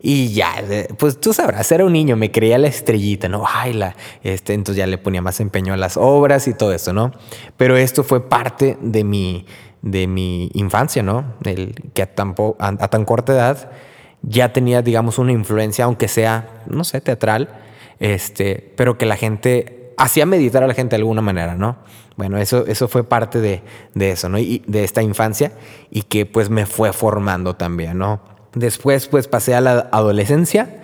Y 0.01 0.33
ya, 0.33 0.53
pues 0.99 1.21
tú 1.21 1.33
sabrás, 1.33 1.71
era 1.71 1.85
un 1.85 1.93
niño, 1.93 2.17
me 2.17 2.33
creía 2.33 2.59
la 2.59 2.67
estrellita, 2.67 3.29
¿no? 3.29 3.45
Ay, 3.47 3.73
la, 3.73 3.95
este, 4.25 4.55
entonces 4.55 4.79
ya 4.79 4.87
le 4.87 4.99
ponía 4.99 5.23
más 5.23 5.39
empeño 5.39 5.75
a 5.75 5.77
las 5.77 5.97
obras 5.97 6.49
y 6.49 6.55
todo 6.55 6.73
eso, 6.73 6.93
¿no? 6.93 7.13
Pero 7.57 7.77
esto 7.77 8.03
fue 8.03 8.29
parte 8.29 8.77
de 8.81 9.05
mi, 9.05 9.47
de 9.83 10.09
mi 10.09 10.51
infancia, 10.55 11.05
¿no? 11.05 11.35
El, 11.45 11.75
que 11.95 12.03
a 12.03 12.13
tan, 12.13 12.35
a 12.59 12.89
tan 12.89 13.05
corta 13.05 13.33
edad 13.33 13.71
ya 14.23 14.53
tenía, 14.53 14.83
digamos, 14.83 15.19
una 15.19 15.33
influencia, 15.33 15.85
aunque 15.85 16.09
sea, 16.09 16.63
no 16.67 16.83
sé, 16.85 17.01
teatral, 17.01 17.61
este, 18.01 18.73
pero 18.77 18.99
que 18.99 19.07
la 19.07 19.17
gente 19.17 19.82
hacía 19.97 20.27
meditar 20.27 20.63
a 20.63 20.67
la 20.67 20.75
gente 20.75 20.97
de 20.97 21.03
alguna 21.03 21.23
manera, 21.23 21.55
¿no? 21.55 21.77
Bueno, 22.17 22.39
eso, 22.39 22.67
eso 22.67 22.89
fue 22.89 23.05
parte 23.05 23.41
de, 23.41 23.63
eso, 23.95 24.29
¿no? 24.29 24.39
Y 24.39 24.63
de 24.67 24.85
esta 24.85 25.03
infancia 25.03 25.53
y 25.91 26.03
que 26.03 26.27
pues 26.27 26.51
me 26.51 26.67
fue 26.67 26.93
formando 26.93 27.55
también, 27.55 27.99
¿no? 27.99 28.21
Después 28.55 29.09
pues 29.09 29.29
pasé 29.29 29.55
a 29.55 29.61
la 29.61 29.89
adolescencia. 29.93 30.83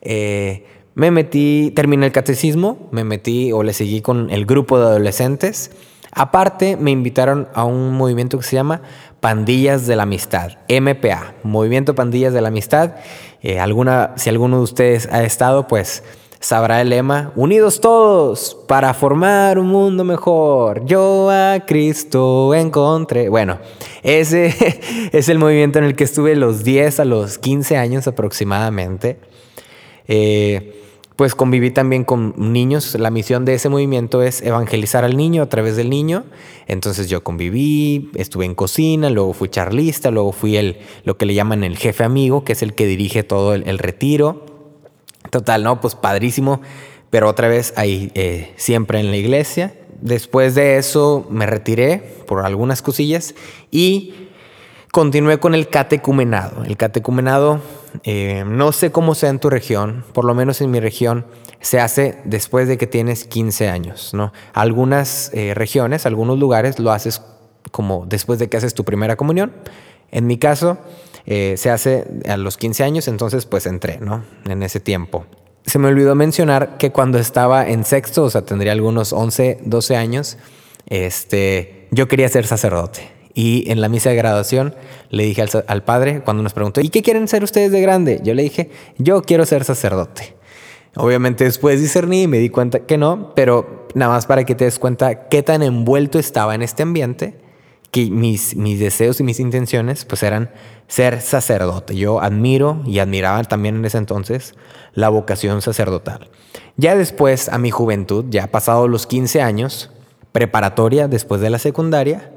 Eh, 0.00 0.66
me 0.94 1.10
metí, 1.10 1.72
terminé 1.74 2.06
el 2.06 2.12
catecismo, 2.12 2.88
me 2.92 3.04
metí 3.04 3.52
o 3.52 3.62
le 3.62 3.72
seguí 3.72 4.00
con 4.00 4.30
el 4.30 4.46
grupo 4.46 4.78
de 4.78 4.86
adolescentes. 4.86 5.70
Aparte, 6.12 6.76
me 6.76 6.90
invitaron 6.90 7.48
a 7.54 7.64
un 7.64 7.92
movimiento 7.92 8.38
que 8.38 8.44
se 8.44 8.56
llama 8.56 8.82
Pandillas 9.20 9.86
de 9.86 9.94
la 9.96 10.02
Amistad, 10.02 10.58
MPA, 10.68 11.34
Movimiento 11.44 11.94
Pandillas 11.94 12.32
de 12.32 12.40
la 12.40 12.48
Amistad. 12.48 12.96
Eh, 13.42 13.60
alguna, 13.60 14.12
si 14.16 14.28
alguno 14.28 14.56
de 14.56 14.62
ustedes 14.64 15.08
ha 15.12 15.22
estado, 15.22 15.68
pues 15.68 16.02
sabrá 16.40 16.80
el 16.80 16.88
lema, 16.88 17.32
unidos 17.36 17.80
todos 17.80 18.56
para 18.66 18.92
formar 18.94 19.58
un 19.58 19.68
mundo 19.68 20.04
mejor. 20.04 20.84
Yo 20.86 21.30
a 21.30 21.60
Cristo 21.66 22.54
encontré. 22.54 23.28
Bueno, 23.28 23.58
ese 24.02 24.54
es 25.12 25.28
el 25.28 25.38
movimiento 25.38 25.78
en 25.78 25.84
el 25.84 25.94
que 25.94 26.04
estuve 26.04 26.34
los 26.34 26.64
10 26.64 27.00
a 27.00 27.04
los 27.04 27.38
15 27.38 27.76
años 27.76 28.06
aproximadamente. 28.06 29.18
Eh, 30.08 30.80
pues 31.20 31.34
conviví 31.34 31.70
también 31.70 32.04
con 32.04 32.32
niños. 32.38 32.94
La 32.98 33.10
misión 33.10 33.44
de 33.44 33.52
ese 33.52 33.68
movimiento 33.68 34.22
es 34.22 34.40
evangelizar 34.40 35.04
al 35.04 35.18
niño 35.18 35.42
a 35.42 35.50
través 35.50 35.76
del 35.76 35.90
niño. 35.90 36.24
Entonces 36.66 37.10
yo 37.10 37.22
conviví, 37.22 38.10
estuve 38.14 38.46
en 38.46 38.54
cocina, 38.54 39.10
luego 39.10 39.34
fui 39.34 39.50
charlista, 39.50 40.10
luego 40.10 40.32
fui 40.32 40.56
el, 40.56 40.78
lo 41.04 41.18
que 41.18 41.26
le 41.26 41.34
llaman 41.34 41.62
el 41.62 41.76
jefe 41.76 42.04
amigo, 42.04 42.42
que 42.42 42.54
es 42.54 42.62
el 42.62 42.72
que 42.72 42.86
dirige 42.86 43.22
todo 43.22 43.52
el, 43.52 43.78
retiro. 43.78 44.46
Total, 45.30 45.62
no, 45.62 45.80
pues 45.80 45.94
padrísimo, 45.94 46.60
pero 47.10 47.28
otra 47.28 47.48
vez 47.48 47.72
ahí, 47.76 48.10
eh, 48.14 48.52
siempre 48.56 49.00
en 49.00 49.10
la 49.10 49.16
iglesia. 49.16 49.74
Después 50.00 50.54
de 50.54 50.78
eso 50.78 51.26
me 51.30 51.46
retiré 51.46 51.98
por 52.26 52.44
algunas 52.44 52.82
cosillas 52.82 53.34
y 53.70 54.28
continué 54.92 55.38
con 55.38 55.54
el 55.54 55.68
catecumenado. 55.68 56.64
El 56.64 56.76
catecumenado 56.76 57.60
eh, 58.04 58.44
no 58.46 58.72
sé 58.72 58.92
cómo 58.92 59.14
sea 59.14 59.30
en 59.30 59.38
tu 59.38 59.50
región, 59.50 60.04
por 60.12 60.24
lo 60.24 60.34
menos 60.34 60.60
en 60.60 60.70
mi 60.70 60.80
región, 60.80 61.26
se 61.60 61.80
hace 61.80 62.18
después 62.24 62.68
de 62.68 62.78
que 62.78 62.86
tienes 62.86 63.24
15 63.24 63.68
años, 63.68 64.14
¿no? 64.14 64.32
Algunas 64.54 65.30
eh, 65.34 65.52
regiones, 65.54 66.06
algunos 66.06 66.38
lugares 66.38 66.78
lo 66.78 66.92
haces 66.92 67.20
como 67.70 68.06
después 68.06 68.38
de 68.38 68.48
que 68.48 68.56
haces 68.56 68.74
tu 68.74 68.84
primera 68.84 69.16
comunión. 69.16 69.52
En 70.10 70.26
mi 70.26 70.38
caso, 70.38 70.78
eh, 71.26 71.54
se 71.56 71.70
hace 71.70 72.04
a 72.28 72.36
los 72.36 72.56
15 72.56 72.84
años, 72.84 73.08
entonces 73.08 73.46
pues 73.46 73.66
entré, 73.66 73.98
¿no? 74.00 74.24
En 74.48 74.62
ese 74.62 74.80
tiempo. 74.80 75.26
Se 75.66 75.78
me 75.78 75.88
olvidó 75.88 76.14
mencionar 76.14 76.78
que 76.78 76.90
cuando 76.90 77.18
estaba 77.18 77.68
en 77.68 77.84
sexto, 77.84 78.24
o 78.24 78.30
sea, 78.30 78.42
tendría 78.42 78.72
algunos 78.72 79.12
11, 79.12 79.58
12 79.62 79.96
años, 79.96 80.38
este, 80.86 81.88
yo 81.90 82.08
quería 82.08 82.28
ser 82.28 82.46
sacerdote. 82.46 83.10
Y 83.34 83.70
en 83.70 83.80
la 83.80 83.88
misa 83.88 84.10
de 84.10 84.16
graduación 84.16 84.74
le 85.10 85.24
dije 85.24 85.44
al, 85.66 85.84
padre, 85.84 86.20
cuando 86.24 86.42
nos 86.42 86.52
preguntó, 86.52 86.80
¿y 86.80 86.88
qué 86.88 87.02
quieren 87.02 87.28
ser 87.28 87.44
ustedes 87.44 87.70
de 87.70 87.80
grande? 87.80 88.20
Yo 88.24 88.34
le 88.34 88.42
dije, 88.42 88.70
yo 88.98 89.22
quiero 89.22 89.46
ser 89.46 89.64
sacerdote. 89.64 90.34
Obviamente 90.96 91.44
después 91.44 91.80
discerní 91.80 92.22
y 92.22 92.26
me 92.26 92.38
di 92.38 92.48
cuenta 92.48 92.80
que 92.80 92.98
no, 92.98 93.32
pero 93.36 93.86
nada 93.94 94.12
más 94.12 94.26
para 94.26 94.44
que 94.44 94.56
te 94.56 94.64
des 94.64 94.78
cuenta 94.80 95.28
qué 95.28 95.42
tan 95.42 95.62
envuelto 95.62 96.18
estaba 96.18 96.54
en 96.54 96.62
este 96.62 96.82
ambiente, 96.82 97.34
que 97.90 98.10
mis, 98.10 98.56
mis 98.56 98.78
deseos 98.78 99.20
y 99.20 99.24
mis 99.24 99.40
intenciones 99.40 100.04
pues 100.04 100.22
eran 100.22 100.50
ser 100.86 101.20
sacerdote. 101.20 101.96
Yo 101.96 102.20
admiro 102.20 102.82
y 102.86 102.98
admiraba 102.98 103.42
también 103.44 103.76
en 103.76 103.84
ese 103.84 103.98
entonces 103.98 104.54
la 104.94 105.08
vocación 105.08 105.62
sacerdotal. 105.62 106.28
Ya 106.76 106.96
después, 106.96 107.48
a 107.48 107.58
mi 107.58 107.70
juventud, 107.70 108.24
ya 108.28 108.46
pasado 108.46 108.88
los 108.88 109.06
15 109.06 109.42
años, 109.42 109.90
preparatoria 110.32 111.08
después 111.08 111.40
de 111.40 111.50
la 111.50 111.58
secundaria, 111.58 112.32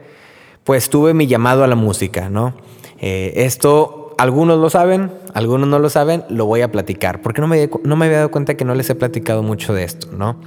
pues 0.63 0.89
tuve 0.89 1.13
mi 1.13 1.27
llamado 1.27 1.63
a 1.63 1.67
la 1.67 1.75
música, 1.75 2.29
¿no? 2.29 2.55
Eh, 2.99 3.33
esto 3.37 4.15
algunos 4.17 4.59
lo 4.59 4.69
saben, 4.69 5.11
algunos 5.33 5.67
no 5.67 5.79
lo 5.79 5.89
saben, 5.89 6.23
lo 6.29 6.45
voy 6.45 6.61
a 6.61 6.71
platicar, 6.71 7.21
porque 7.21 7.41
no 7.41 7.47
me, 7.47 7.69
no 7.83 7.95
me 7.95 8.05
había 8.05 8.17
dado 8.17 8.31
cuenta 8.31 8.55
que 8.55 8.65
no 8.65 8.75
les 8.75 8.89
he 8.89 8.95
platicado 8.95 9.43
mucho 9.43 9.73
de 9.73 9.83
esto, 9.83 10.07
¿no? 10.11 10.37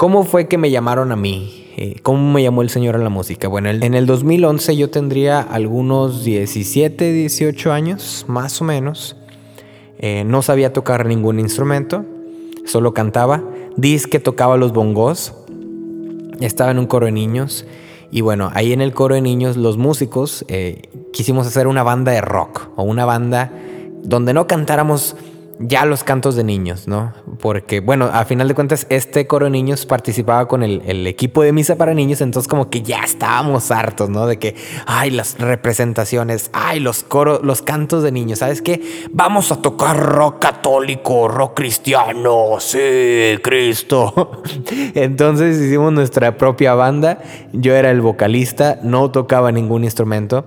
¿Cómo 0.00 0.24
fue 0.24 0.48
que 0.48 0.56
me 0.56 0.70
llamaron 0.70 1.12
a 1.12 1.16
mí? 1.16 1.66
Eh, 1.76 1.96
¿Cómo 2.02 2.32
me 2.32 2.42
llamó 2.42 2.62
el 2.62 2.70
Señor 2.70 2.94
a 2.96 2.98
la 2.98 3.10
música? 3.10 3.48
Bueno, 3.48 3.68
en 3.68 3.92
el 3.92 4.06
2011 4.06 4.74
yo 4.74 4.88
tendría 4.88 5.42
algunos 5.42 6.24
17, 6.24 7.12
18 7.12 7.70
años, 7.70 8.24
más 8.26 8.62
o 8.62 8.64
menos. 8.64 9.18
Eh, 9.98 10.24
no 10.24 10.40
sabía 10.40 10.72
tocar 10.72 11.04
ningún 11.04 11.38
instrumento, 11.38 12.06
solo 12.64 12.94
cantaba. 12.94 13.44
Diz 13.76 14.06
que 14.06 14.20
tocaba 14.20 14.56
los 14.56 14.72
bongos. 14.72 15.34
Estaba 16.40 16.70
en 16.70 16.78
un 16.78 16.86
coro 16.86 17.04
de 17.04 17.12
niños 17.12 17.66
y 18.10 18.22
bueno, 18.22 18.50
ahí 18.54 18.72
en 18.72 18.80
el 18.80 18.94
coro 18.94 19.16
de 19.16 19.20
niños, 19.20 19.58
los 19.58 19.76
músicos 19.76 20.46
eh, 20.48 20.80
quisimos 21.12 21.46
hacer 21.46 21.66
una 21.66 21.82
banda 21.82 22.12
de 22.12 22.22
rock 22.22 22.70
o 22.76 22.84
una 22.84 23.04
banda 23.04 23.52
donde 24.02 24.32
no 24.32 24.46
cantáramos 24.46 25.14
ya 25.62 25.84
los 25.84 26.04
cantos 26.04 26.36
de 26.36 26.42
niños, 26.42 26.88
¿no? 26.88 27.12
Porque, 27.38 27.80
bueno, 27.80 28.06
a 28.10 28.24
final 28.24 28.48
de 28.48 28.54
cuentas, 28.54 28.86
este 28.88 29.26
coro 29.26 29.44
de 29.44 29.50
niños 29.50 29.84
participaba 29.84 30.48
con 30.48 30.62
el, 30.62 31.06
equipo 31.06 31.42
de 31.42 31.52
misa 31.52 31.76
para 31.76 31.92
niños, 31.92 32.22
entonces 32.22 32.48
como 32.48 32.70
que 32.70 32.80
ya 32.80 33.00
estábamos 33.00 33.70
hartos, 33.70 34.08
¿no? 34.08 34.26
De 34.26 34.38
que, 34.38 34.54
ay, 34.86 35.10
las 35.10 35.38
representaciones, 35.38 36.50
ay, 36.54 36.80
los 36.80 37.02
coros, 37.02 37.40
los 37.42 37.60
cantos 37.60 38.02
de 38.02 38.10
niños, 38.10 38.38
¿sabes 38.38 38.62
qué? 38.62 38.80
Vamos 39.12 39.52
a 39.52 39.60
tocar 39.60 39.98
rock 39.98 40.40
católico, 40.40 41.28
rock 41.28 41.54
cristiano, 41.56 42.56
sí, 42.58 43.38
Cristo. 43.42 44.42
entonces 44.94 45.60
hicimos 45.60 45.92
nuestra 45.92 46.38
propia 46.38 46.74
banda, 46.74 47.18
yo 47.52 47.74
era 47.74 47.90
el 47.90 48.00
vocalista, 48.00 48.78
no 48.82 49.10
tocaba 49.10 49.52
ningún 49.52 49.84
instrumento 49.84 50.46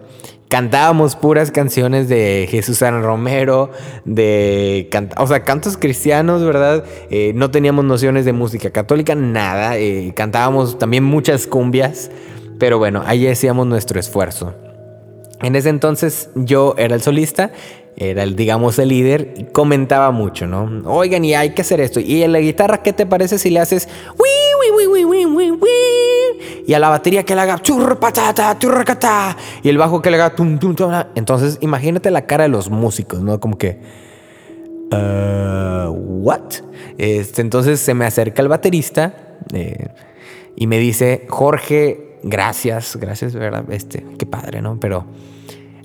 cantábamos 0.53 1.15
puras 1.15 1.49
canciones 1.49 2.07
de 2.07 2.47
Jesús 2.47 2.77
San 2.77 3.01
Romero, 3.01 3.71
de, 4.05 4.87
o 5.17 5.25
sea, 5.25 5.43
cantos 5.43 5.77
cristianos, 5.77 6.43
¿verdad? 6.43 6.83
Eh, 7.09 7.31
no 7.33 7.49
teníamos 7.49 7.85
nociones 7.85 8.23
de 8.23 8.33
música 8.33 8.69
católica, 8.69 9.15
nada. 9.15 9.79
Eh, 9.79 10.13
cantábamos 10.15 10.77
también 10.77 11.05
muchas 11.05 11.47
cumbias, 11.47 12.11
pero 12.59 12.77
bueno, 12.77 13.01
ahí 13.07 13.25
hacíamos 13.25 13.65
nuestro 13.65 13.99
esfuerzo. 13.99 14.53
En 15.41 15.55
ese 15.55 15.69
entonces 15.69 16.29
yo 16.35 16.75
era 16.77 16.93
el 16.93 17.01
solista, 17.01 17.51
era 17.97 18.21
el, 18.21 18.35
digamos, 18.35 18.77
el 18.77 18.89
líder, 18.89 19.33
y 19.35 19.45
comentaba 19.45 20.11
mucho, 20.11 20.45
¿no? 20.45 20.83
Oigan, 20.85 21.25
y 21.25 21.33
hay 21.33 21.55
que 21.55 21.63
hacer 21.63 21.81
esto. 21.81 21.99
Y 21.99 22.21
en 22.21 22.31
la 22.31 22.39
guitarra, 22.39 22.83
¿qué 22.83 22.93
te 22.93 23.07
parece 23.07 23.39
si 23.39 23.49
le 23.49 23.59
haces... 23.59 23.89
Y 26.65 26.73
a 26.73 26.79
la 26.79 26.89
batería 26.89 27.23
que 27.23 27.35
le 27.35 27.41
haga 27.41 27.61
churr, 27.61 27.99
patata, 27.99 28.57
churracata. 28.57 29.35
Y 29.61 29.69
el 29.69 29.77
bajo 29.77 30.01
que 30.01 30.09
le 30.09 30.17
haga 30.17 30.35
tum, 30.35 30.57
tum, 30.59 30.75
tum. 30.75 30.91
Entonces, 31.15 31.57
imagínate 31.61 32.09
la 32.09 32.25
cara 32.25 32.43
de 32.43 32.49
los 32.49 32.69
músicos, 32.69 33.21
¿no? 33.21 33.39
Como 33.39 33.57
que. 33.57 33.81
Uh, 34.91 35.89
¿What? 35.89 36.53
Este, 36.97 37.41
entonces 37.41 37.79
se 37.79 37.93
me 37.93 38.05
acerca 38.05 38.41
el 38.41 38.47
baterista 38.47 39.37
eh, 39.53 39.87
y 40.55 40.67
me 40.67 40.77
dice: 40.77 41.25
Jorge, 41.29 42.19
gracias, 42.23 42.95
gracias, 42.95 43.33
¿verdad? 43.33 43.65
Este, 43.69 44.05
qué 44.17 44.25
padre, 44.25 44.61
¿no? 44.61 44.79
Pero 44.79 45.05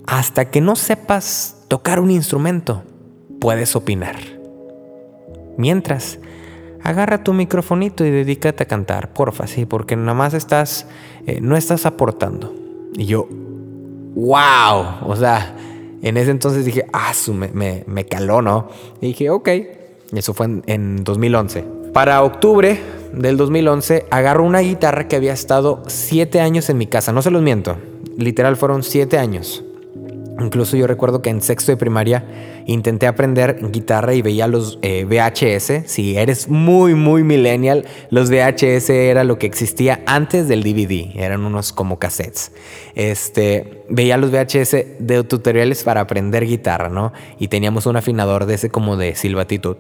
hasta 0.07 0.51
que 0.51 0.61
no 0.61 0.77
sepas 0.77 1.57
tocar 1.69 2.01
un 2.01 2.11
instrumento, 2.11 2.83
puedes 3.41 3.77
opinar. 3.77 4.17
Mientras, 5.57 6.19
agarra 6.89 7.23
tu 7.23 7.35
microfonito 7.35 8.05
y 8.05 8.11
dedícate 8.11 8.63
a 8.63 8.67
cantar, 8.67 9.13
porfa, 9.13 9.47
sí, 9.47 9.67
porque 9.67 9.95
nada 9.95 10.15
más 10.15 10.33
estás, 10.33 10.87
eh, 11.27 11.39
no 11.43 11.57
estás 11.57 11.85
aportando. 11.85 12.55
Y 12.95 13.05
yo, 13.05 13.29
wow, 14.15 15.05
o 15.05 15.15
sea, 15.15 15.55
en 16.01 16.17
ese 16.17 16.31
entonces 16.31 16.65
dije, 16.65 16.87
ah, 16.95 17.13
me, 17.53 17.85
me, 17.87 18.05
caló, 18.07 18.41
¿no? 18.41 18.69
Y 19.03 19.09
dije, 19.09 19.29
ok, 19.29 19.49
eso 20.15 20.33
fue 20.33 20.47
en, 20.47 20.63
en 20.67 21.05
2011. 21.05 21.65
Para 21.93 22.23
octubre 22.23 22.81
del 23.13 23.37
2011 23.37 24.07
agarro 24.11 24.45
una 24.45 24.61
guitarra 24.61 25.09
que 25.09 25.17
había 25.17 25.35
estado 25.35 25.83
siete 25.89 26.41
años 26.41 26.71
en 26.71 26.79
mi 26.79 26.87
casa, 26.87 27.13
no 27.13 27.21
se 27.21 27.31
los 27.31 27.43
miento, 27.43 27.77
literal 28.17 28.57
fueron 28.57 28.83
siete 28.83 29.19
años. 29.19 29.63
Incluso 30.41 30.77
yo 30.77 30.87
recuerdo 30.87 31.23
que 31.23 31.31
en 31.31 31.41
sexto 31.41 31.73
de 31.73 31.77
primaria 31.77 32.25
intenté 32.67 33.07
aprender 33.07 33.59
guitarra 33.71 34.15
y 34.15 34.23
veía 34.23 34.47
los 34.47 34.79
eh, 34.83 35.05
VHS. 35.05 35.91
Si 35.91 36.17
eres 36.17 36.49
muy, 36.49 36.95
muy 36.95 37.25
millennial, 37.25 37.87
los 38.11 38.31
VHS 38.31 38.91
era 38.91 39.25
lo 39.25 39.39
que 39.39 39.47
existía 39.47 40.03
antes 40.07 40.49
del 40.49 40.63
DVD. 40.63 41.17
Eran 41.17 41.45
unos 41.45 41.73
como 41.73 41.99
cassettes. 41.99 42.53
Este, 42.95 43.85
veía 43.89 44.17
los 44.17 44.31
VHS 44.31 44.99
de 44.99 45.25
tutoriales 45.25 45.83
para 45.83 46.03
aprender 46.03 46.47
guitarra, 46.47 46.89
¿no? 46.89 47.13
Y 47.39 47.49
teníamos 47.49 47.87
un 47.87 47.97
afinador 47.97 48.47
de 48.47 48.55
ese 48.55 48.71
como 48.71 48.97
de 48.97 49.15
silbatito 49.15 49.77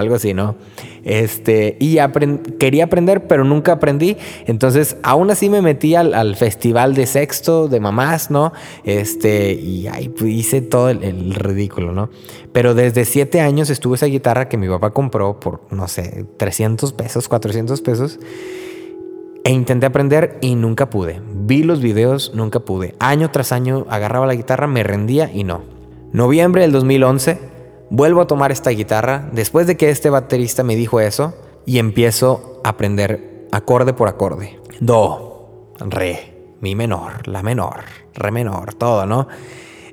algo 0.00 0.14
así, 0.14 0.34
¿no? 0.34 0.56
Este, 1.04 1.76
y 1.80 1.98
quería 2.58 2.84
aprender, 2.84 3.26
pero 3.26 3.44
nunca 3.44 3.72
aprendí. 3.72 4.16
Entonces, 4.46 4.96
aún 5.02 5.30
así 5.30 5.48
me 5.48 5.62
metí 5.62 5.94
al, 5.94 6.36
festival 6.36 6.94
de 6.94 7.06
sexto 7.06 7.68
de 7.68 7.80
mamás, 7.80 8.30
¿no? 8.30 8.52
Este, 8.84 9.52
y 9.52 9.86
ahí 9.88 10.12
hice 10.26 10.60
todo 10.62 10.90
el, 10.90 11.34
ridículo, 11.34 11.92
¿no? 11.92 12.10
Pero 12.52 12.74
desde 12.74 13.04
siete 13.04 13.40
años 13.40 13.70
estuvo 13.70 13.94
esa 13.94 14.06
guitarra 14.06 14.48
que 14.48 14.56
mi 14.56 14.68
papá 14.68 14.90
compró 14.90 15.38
por, 15.40 15.62
no 15.70 15.88
sé, 15.88 16.26
300 16.36 16.92
pesos, 16.92 17.28
400 17.28 17.80
pesos. 17.80 18.18
E 19.42 19.52
intenté 19.52 19.86
aprender 19.86 20.36
y 20.42 20.54
nunca 20.54 20.90
pude. 20.90 21.22
Vi 21.32 21.62
los 21.62 21.80
videos, 21.80 22.32
nunca 22.34 22.60
pude. 22.60 22.94
Año 22.98 23.30
tras 23.30 23.52
año 23.52 23.86
agarraba 23.88 24.26
la 24.26 24.34
guitarra, 24.34 24.66
me 24.66 24.82
rendía 24.82 25.30
y 25.32 25.44
no. 25.44 25.62
Noviembre 26.12 26.62
del 26.62 26.72
2011, 26.72 27.38
vuelvo 27.90 28.22
a 28.22 28.26
tomar 28.26 28.52
esta 28.52 28.70
guitarra 28.70 29.28
después 29.32 29.66
de 29.66 29.76
que 29.76 29.90
este 29.90 30.10
baterista 30.10 30.62
me 30.62 30.76
dijo 30.76 31.00
eso 31.00 31.34
y 31.66 31.78
empiezo 31.78 32.60
a 32.64 32.70
aprender 32.70 33.48
acorde 33.52 33.92
por 33.92 34.08
acorde. 34.08 34.58
Do, 34.80 35.74
re, 35.80 36.54
mi 36.60 36.74
menor, 36.74 37.26
la 37.28 37.42
menor, 37.42 37.80
re 38.14 38.30
menor, 38.30 38.74
todo, 38.74 39.04
¿no? 39.06 39.28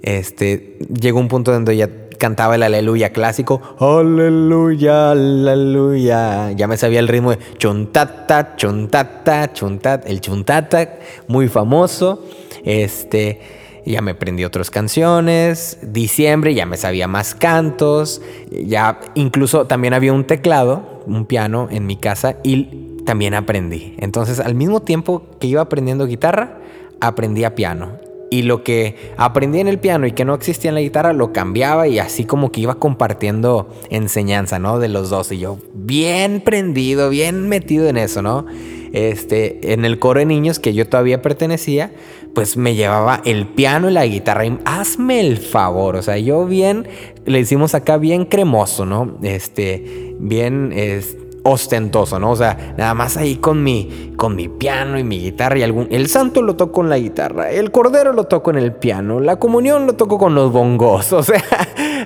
Este, 0.02 0.78
llegó 0.80 1.20
un 1.20 1.28
punto 1.28 1.52
donde 1.52 1.76
ya 1.76 1.90
cantaba 2.18 2.56
el 2.56 2.64
aleluya 2.64 3.12
clásico. 3.12 3.62
Aleluya, 3.80 5.12
aleluya. 5.12 6.52
Ya 6.52 6.68
me 6.68 6.78
sabía 6.78 7.00
el 7.00 7.08
ritmo 7.08 7.32
de 7.32 7.40
chuntata, 7.58 8.56
chuntata, 8.56 9.54
chuntata. 9.54 10.08
El 10.08 10.22
chuntata, 10.22 11.00
muy 11.28 11.48
famoso. 11.48 12.24
Este, 12.64 13.40
ya 13.88 14.02
me 14.02 14.12
aprendí 14.12 14.44
otras 14.44 14.70
canciones. 14.70 15.80
Diciembre, 15.82 16.54
ya 16.54 16.66
me 16.66 16.78
sabía 16.78 17.08
más 17.08 17.36
cantos. 17.36 18.22
Ya 18.52 19.00
incluso 19.16 19.66
también 19.66 19.94
había 19.94 20.14
un 20.14 20.26
teclado, 20.26 21.04
un 21.06 21.26
piano 21.26 21.68
en 21.72 21.86
mi 21.86 21.96
casa 21.96 22.38
y 22.44 22.98
también 23.06 23.34
aprendí. 23.34 23.96
Entonces, 24.00 24.40
al 24.40 24.56
mismo 24.56 24.82
tiempo 24.82 25.26
que 25.40 25.48
iba 25.48 25.62
aprendiendo 25.62 26.06
guitarra, 26.06 26.60
aprendía 27.00 27.56
piano 27.56 28.08
y 28.30 28.42
lo 28.42 28.64
que 28.64 29.14
aprendí 29.18 29.60
en 29.60 29.68
el 29.68 29.80
piano 29.80 30.08
y 30.08 30.12
que 30.12 30.26
no 30.26 30.34
existía 30.34 30.70
en 30.70 30.76
la 30.76 30.82
guitarra 30.82 31.14
lo 31.14 31.32
cambiaba 31.32 31.88
y 31.88 32.00
así 32.00 32.26
como 32.26 32.52
que 32.52 32.62
iba 32.62 32.76
compartiendo 32.76 33.70
enseñanza, 33.90 34.60
¿no? 34.60 34.80
De 34.80 34.90
los 34.90 35.10
dos 35.10 35.32
y 35.32 35.40
yo 35.40 35.60
bien 35.74 36.42
prendido, 36.42 37.10
bien 37.10 37.48
metido 37.48 37.88
en 37.88 37.98
eso, 37.98 38.22
¿no? 38.22 38.46
Este, 38.94 39.74
en 39.74 39.86
el 39.86 40.00
coro 40.00 40.20
de 40.20 40.26
niños 40.26 40.60
que 40.60 40.74
yo 40.74 40.88
todavía 40.88 41.22
pertenecía, 41.22 41.92
pues 42.38 42.56
me 42.56 42.76
llevaba 42.76 43.20
el 43.26 43.48
piano 43.48 43.90
y 43.90 43.94
la 43.94 44.06
guitarra 44.06 44.46
y 44.46 44.60
hazme 44.64 45.22
el 45.22 45.40
favor, 45.40 45.96
o 45.96 46.04
sea, 46.04 46.20
yo 46.20 46.46
bien, 46.46 46.88
le 47.26 47.40
hicimos 47.40 47.74
acá 47.74 47.98
bien 47.98 48.26
cremoso, 48.26 48.86
¿no? 48.86 49.18
Este, 49.24 50.14
bien, 50.20 50.72
este, 50.72 51.20
ostentoso, 51.42 52.20
¿no? 52.20 52.30
O 52.30 52.36
sea, 52.36 52.76
nada 52.78 52.94
más 52.94 53.18
ahí 53.18 53.38
con 53.38 53.64
mi, 53.64 54.14
con 54.18 54.36
mi 54.36 54.50
piano 54.50 55.00
y 55.00 55.04
mi 55.04 55.20
guitarra 55.20 55.58
y 55.58 55.64
algún... 55.64 55.88
El 55.90 56.10
santo 56.10 56.44
lo 56.44 56.56
toco 56.56 56.74
con 56.74 56.90
la 56.90 57.00
guitarra, 57.00 57.50
el 57.50 57.72
cordero 57.72 58.14
lo 58.14 58.26
toco 58.26 58.52
en 58.52 58.58
el 58.58 58.72
piano, 58.72 59.20
la 59.20 59.38
comunión 59.38 59.88
lo 59.88 59.94
toco 59.94 60.20
con 60.20 60.36
los 60.36 60.52
bongos, 60.52 61.12
o 61.14 61.24
sea, 61.24 61.44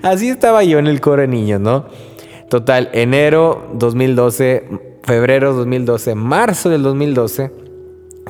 así 0.01 0.29
estaba 0.29 0.63
yo 0.63 0.79
en 0.79 0.87
el 0.87 1.01
coro 1.01 1.23
de 1.23 1.27
niños, 1.27 1.59
¿no? 1.59 1.87
Total, 2.47 2.89
enero 2.93 3.67
2012, 3.73 4.99
febrero 5.03 5.53
2012, 5.55 6.15
marzo 6.15 6.69
del 6.69 6.83
2012, 6.83 7.70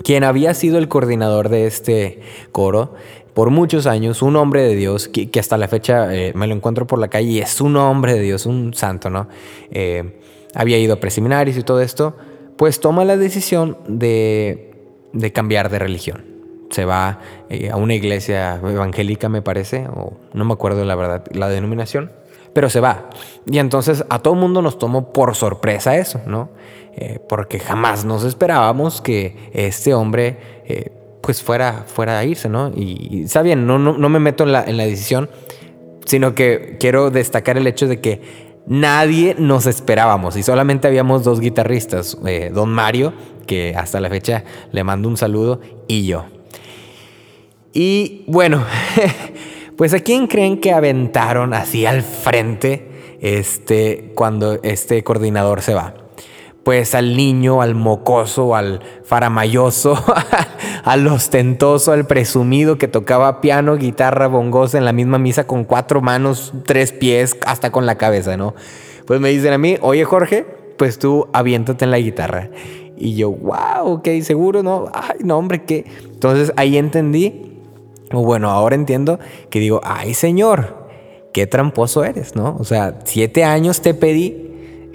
quien 0.03 0.23
había 0.23 0.53
sido 0.53 0.77
el 0.77 0.87
coordinador 0.87 1.49
de 1.49 1.67
este 1.67 2.21
coro, 2.51 2.93
por 3.33 3.49
muchos 3.49 3.87
años, 3.87 4.21
un 4.21 4.35
hombre 4.35 4.63
de 4.63 4.75
Dios, 4.75 5.07
que, 5.07 5.29
hasta 5.39 5.57
la 5.57 5.67
fecha 5.67 6.13
eh, 6.13 6.33
me 6.35 6.47
lo 6.47 6.55
encuentro 6.55 6.85
por 6.85 6.99
la 6.99 7.07
calle 7.07 7.29
y 7.29 7.39
es 7.39 7.61
un 7.61 7.77
hombre 7.77 8.13
de 8.13 8.21
Dios, 8.21 8.45
un 8.45 8.73
santo, 8.73 9.09
¿no? 9.09 9.27
Eh, 9.71 10.19
había 10.53 10.77
ido 10.77 10.95
a 10.95 10.97
preseminarios 10.97 11.57
y 11.57 11.63
todo 11.63 11.81
esto, 11.81 12.15
pues 12.57 12.79
toma 12.79 13.05
la 13.05 13.17
decisión 13.17 13.77
de, 13.87 14.73
cambiar 15.33 15.69
de 15.69 15.79
religión. 15.79 16.25
Se 16.71 16.85
va 16.85 17.19
eh, 17.49 17.69
a 17.69 17.77
una 17.77 17.93
iglesia 17.93 18.55
evangélica, 18.55 19.29
me 19.29 19.41
parece, 19.41 19.87
o 19.87 20.13
no 20.33 20.45
me 20.45 20.53
acuerdo 20.53 20.83
la 20.83 20.95
verdad, 20.95 21.23
la 21.31 21.49
denominación, 21.49 22.11
pero 22.53 22.69
se 22.69 22.81
va. 22.81 23.09
Y 23.45 23.59
entonces 23.59 24.05
a 24.09 24.19
todo 24.19 24.35
mundo 24.35 24.61
nos 24.61 24.77
tomó 24.77 25.13
por 25.13 25.35
sorpresa 25.35 25.97
eso, 25.97 26.21
¿no? 26.25 26.49
Eh, 26.93 27.19
porque 27.29 27.59
jamás 27.59 28.03
nos 28.03 28.25
esperábamos 28.25 28.99
que 28.99 29.49
este 29.53 29.93
hombre 29.93 30.37
eh, 30.65 30.91
pues 31.21 31.41
fuera, 31.41 31.85
fuera 31.87 32.19
a 32.19 32.25
irse, 32.25 32.49
¿no? 32.49 32.71
Y, 32.75 33.23
está 33.23 33.41
bien, 33.41 33.65
no, 33.65 33.79
no, 33.79 34.09
me 34.09 34.19
meto 34.19 34.43
en 34.43 34.51
la, 34.51 34.63
en 34.63 34.75
la 34.75 34.85
decisión, 34.85 35.29
sino 36.05 36.35
que 36.35 36.75
quiero 36.79 37.09
destacar 37.09 37.57
el 37.57 37.67
hecho 37.67 37.87
de 37.87 38.01
que 38.01 38.51
nadie 38.65 39.35
nos 39.37 39.67
esperábamos 39.67 40.35
y 40.35 40.43
solamente 40.43 40.87
habíamos 40.87 41.23
dos 41.23 41.39
guitarristas, 41.39 42.17
eh, 42.25 42.51
don 42.53 42.69
Mario, 42.69 43.13
que 43.47 43.73
hasta 43.75 44.01
la 44.01 44.09
fecha 44.09 44.43
le 44.71 44.83
mando 44.83 45.07
un 45.07 45.15
saludo, 45.15 45.61
y 45.87 46.05
yo. 46.05 46.25
Y 47.73 48.25
bueno, 48.27 48.65
pues 49.77 49.93
a 49.93 49.99
quién 49.99 50.27
creen 50.27 50.59
que 50.59 50.73
aventaron 50.73 51.53
así 51.53 51.85
al 51.85 52.01
frente 52.01 53.17
este, 53.21 54.11
cuando 54.13 54.59
este 54.63 55.03
coordinador 55.03 55.61
se 55.61 55.73
va 55.73 56.00
pues 56.63 56.93
al 56.93 57.17
niño, 57.17 57.61
al 57.61 57.75
mocoso, 57.75 58.55
al 58.55 58.81
faramayoso, 59.03 59.95
al 60.83 61.07
ostentoso, 61.07 61.91
al 61.91 62.05
presumido 62.05 62.77
que 62.77 62.87
tocaba 62.87 63.41
piano, 63.41 63.77
guitarra, 63.77 64.27
bongos 64.27 64.75
en 64.75 64.85
la 64.85 64.93
misma 64.93 65.17
misa 65.17 65.47
con 65.47 65.63
cuatro 65.63 66.01
manos, 66.01 66.53
tres 66.65 66.91
pies, 66.91 67.37
hasta 67.45 67.71
con 67.71 67.85
la 67.85 67.97
cabeza, 67.97 68.37
¿no? 68.37 68.53
Pues 69.05 69.19
me 69.19 69.29
dicen 69.29 69.53
a 69.53 69.57
mí, 69.57 69.77
oye 69.81 70.05
Jorge, 70.05 70.45
pues 70.77 70.99
tú 70.99 71.27
aviéntate 71.33 71.85
en 71.85 71.91
la 71.91 71.99
guitarra. 71.99 72.49
Y 72.95 73.15
yo, 73.15 73.31
wow, 73.31 73.93
ok, 73.93 74.07
seguro, 74.21 74.61
¿no? 74.61 74.91
Ay, 74.93 75.19
no, 75.23 75.37
hombre, 75.37 75.63
¿qué? 75.63 75.85
Entonces 76.03 76.53
ahí 76.55 76.77
entendí, 76.77 77.59
o 78.13 78.23
bueno, 78.23 78.51
ahora 78.51 78.75
entiendo 78.75 79.19
que 79.49 79.59
digo, 79.59 79.81
ay 79.83 80.13
señor, 80.13 80.81
qué 81.33 81.47
tramposo 81.47 82.03
eres, 82.03 82.35
¿no? 82.35 82.55
O 82.59 82.63
sea, 82.63 82.99
siete 83.05 83.43
años 83.43 83.81
te 83.81 83.95
pedí 83.95 84.40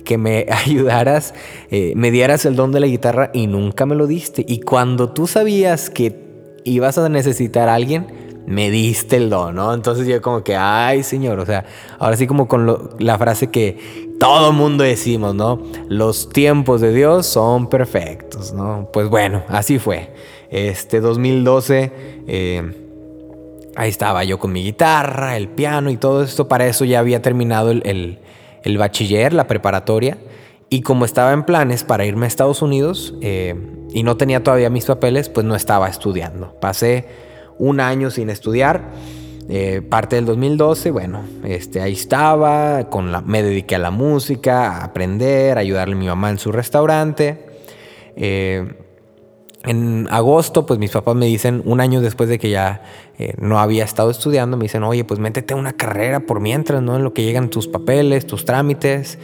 que 0.07 0.17
me 0.17 0.47
ayudaras, 0.65 1.35
eh, 1.71 1.93
me 1.97 2.11
dieras 2.11 2.47
el 2.47 2.57
don 2.57 2.73
de 2.73 2.81
la 2.81 2.87
guitarra 2.87 3.31
y 3.35 3.47
nunca 3.47 3.85
me 3.85 3.95
lo 3.95 4.07
diste. 4.07 4.47
Y 4.49 4.61
cuando 4.61 5.11
tú 5.11 5.27
sabías 5.27 5.91
que 5.91 6.25
ibas 6.65 6.97
a 6.97 7.11
necesitar 7.11 7.69
a 7.69 7.75
alguien, 7.75 8.07
me 8.47 8.71
diste 8.71 9.17
el 9.17 9.29
don, 9.29 9.57
¿no? 9.57 9.75
Entonces 9.75 10.07
yo 10.07 10.23
como 10.23 10.43
que, 10.45 10.57
ay 10.57 11.03
Señor, 11.03 11.41
o 11.41 11.45
sea, 11.45 11.65
ahora 11.99 12.17
sí 12.17 12.27
como 12.27 12.47
con 12.49 12.91
la 12.99 13.19
frase 13.19 13.49
que 13.49 14.07
todo 14.21 14.53
mundo 14.53 14.85
decimos, 14.85 15.35
¿no? 15.35 15.61
Los 15.89 16.29
tiempos 16.29 16.81
de 16.81 16.95
Dios 16.95 17.27
son 17.27 17.69
perfectos, 17.69 18.53
¿no? 18.55 18.89
Pues 18.93 19.09
bueno, 19.09 19.43
así 19.49 19.79
fue. 19.79 20.15
Este 20.49 21.01
2012, 21.01 21.93
eh, 22.29 22.73
ahí 23.75 23.91
estaba 23.91 24.23
yo 24.23 24.39
con 24.39 24.53
mi 24.53 24.63
guitarra, 24.63 25.37
el 25.37 25.49
piano 25.49 25.91
y 25.91 25.97
todo 25.97 26.23
esto. 26.23 26.47
Para 26.47 26.67
eso 26.67 26.85
ya 26.85 27.01
había 27.01 27.21
terminado 27.21 27.73
el 27.73 27.83
el 27.85 28.21
bachiller, 28.79 29.33
la 29.33 29.47
preparatoria, 29.47 30.19
y 30.69 30.83
como 30.83 31.05
estaba 31.05 31.33
en 31.33 31.45
planes 31.45 31.85
para 31.85 32.05
irme 32.05 32.27
a 32.27 32.29
Estados 32.29 32.61
Unidos 32.61 33.15
eh, 33.21 33.55
y 33.91 34.03
no 34.03 34.17
tenía 34.17 34.43
todavía 34.43 34.69
mis 34.69 34.85
papeles, 34.85 35.29
pues 35.29 35.47
no 35.47 35.55
estaba 35.55 35.89
estudiando. 35.89 36.59
Pasé 36.61 37.07
un 37.59 37.81
año 37.81 38.11
sin 38.11 38.31
estudiar, 38.31 38.91
eh, 39.49 39.81
parte 39.81 40.17
del 40.17 40.27
2012, 40.27 40.91
bueno, 40.91 41.23
este, 41.45 41.81
ahí 41.81 41.93
estaba, 41.93 42.91
con 42.91 43.13
la, 43.13 43.21
me 43.21 43.45
dediqué 43.45 43.77
a 43.77 43.79
la 43.79 43.93
música, 43.93 44.73
a 44.73 44.85
aprender, 44.85 45.57
a 45.57 45.61
ayudarle 45.61 45.95
a 45.95 45.99
mi 45.99 46.07
mamá 46.07 46.31
en 46.31 46.39
su 46.39 46.51
restaurante. 46.51 47.47
Eh, 48.17 48.86
en 49.67 50.07
agosto, 50.11 50.65
pues 50.65 50.79
mis 50.79 50.93
papás 50.93 51.17
me 51.17 51.27
dicen, 51.27 51.61
un 51.65 51.81
año 51.81 52.01
después 52.01 52.29
de 52.29 52.39
que 52.39 52.51
ya 52.51 52.83
eh, 53.19 53.35
no 53.39 53.59
había 53.59 53.85
estado 53.85 54.11
estudiando, 54.11 54.57
me 54.57 54.65
dicen, 54.65 54.85
oye, 54.85 55.05
pues 55.05 55.19
métete 55.19 55.55
una 55.55 55.73
carrera 55.73 56.21
por 56.21 56.41
mientras, 56.41 56.83
¿no? 56.83 56.97
En 56.97 57.03
lo 57.03 57.13
que 57.13 57.25
llegan 57.25 57.51
tus 57.51 57.67
papeles, 57.67 58.27
tus 58.27 58.45
trámites. 58.45 59.19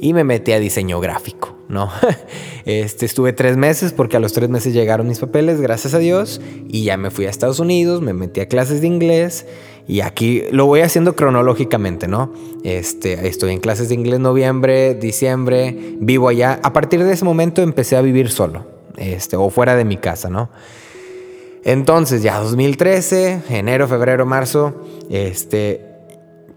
Y 0.00 0.14
me 0.14 0.22
metí 0.22 0.52
a 0.52 0.60
diseño 0.60 1.00
gráfico, 1.00 1.56
¿no? 1.68 1.90
este, 2.64 3.04
estuve 3.04 3.32
tres 3.32 3.56
meses 3.56 3.92
porque 3.92 4.16
a 4.16 4.20
los 4.20 4.32
tres 4.32 4.48
meses 4.48 4.72
llegaron 4.72 5.08
mis 5.08 5.18
papeles, 5.18 5.60
gracias 5.60 5.92
a 5.94 5.98
Dios. 5.98 6.40
Y 6.68 6.84
ya 6.84 6.96
me 6.96 7.10
fui 7.10 7.26
a 7.26 7.30
Estados 7.30 7.58
Unidos, 7.58 8.00
me 8.00 8.12
metí 8.12 8.40
a 8.40 8.46
clases 8.46 8.80
de 8.80 8.86
inglés. 8.86 9.46
Y 9.88 10.02
aquí 10.02 10.44
lo 10.52 10.66
voy 10.66 10.82
haciendo 10.82 11.16
cronológicamente, 11.16 12.06
¿no? 12.06 12.32
Este, 12.62 13.26
estoy 13.26 13.52
en 13.52 13.58
clases 13.58 13.88
de 13.88 13.96
inglés 13.96 14.20
noviembre, 14.20 14.94
diciembre, 14.94 15.76
vivo 15.98 16.28
allá. 16.28 16.60
A 16.62 16.72
partir 16.72 17.02
de 17.02 17.12
ese 17.12 17.24
momento 17.24 17.62
empecé 17.62 17.96
a 17.96 18.00
vivir 18.00 18.30
solo 18.30 18.77
este, 18.98 19.36
o 19.36 19.50
fuera 19.50 19.76
de 19.76 19.84
mi 19.84 19.96
casa, 19.96 20.28
¿no? 20.28 20.50
Entonces, 21.64 22.22
ya 22.22 22.38
2013, 22.38 23.42
enero, 23.50 23.88
febrero, 23.88 24.26
marzo, 24.26 24.74
este, 25.10 25.84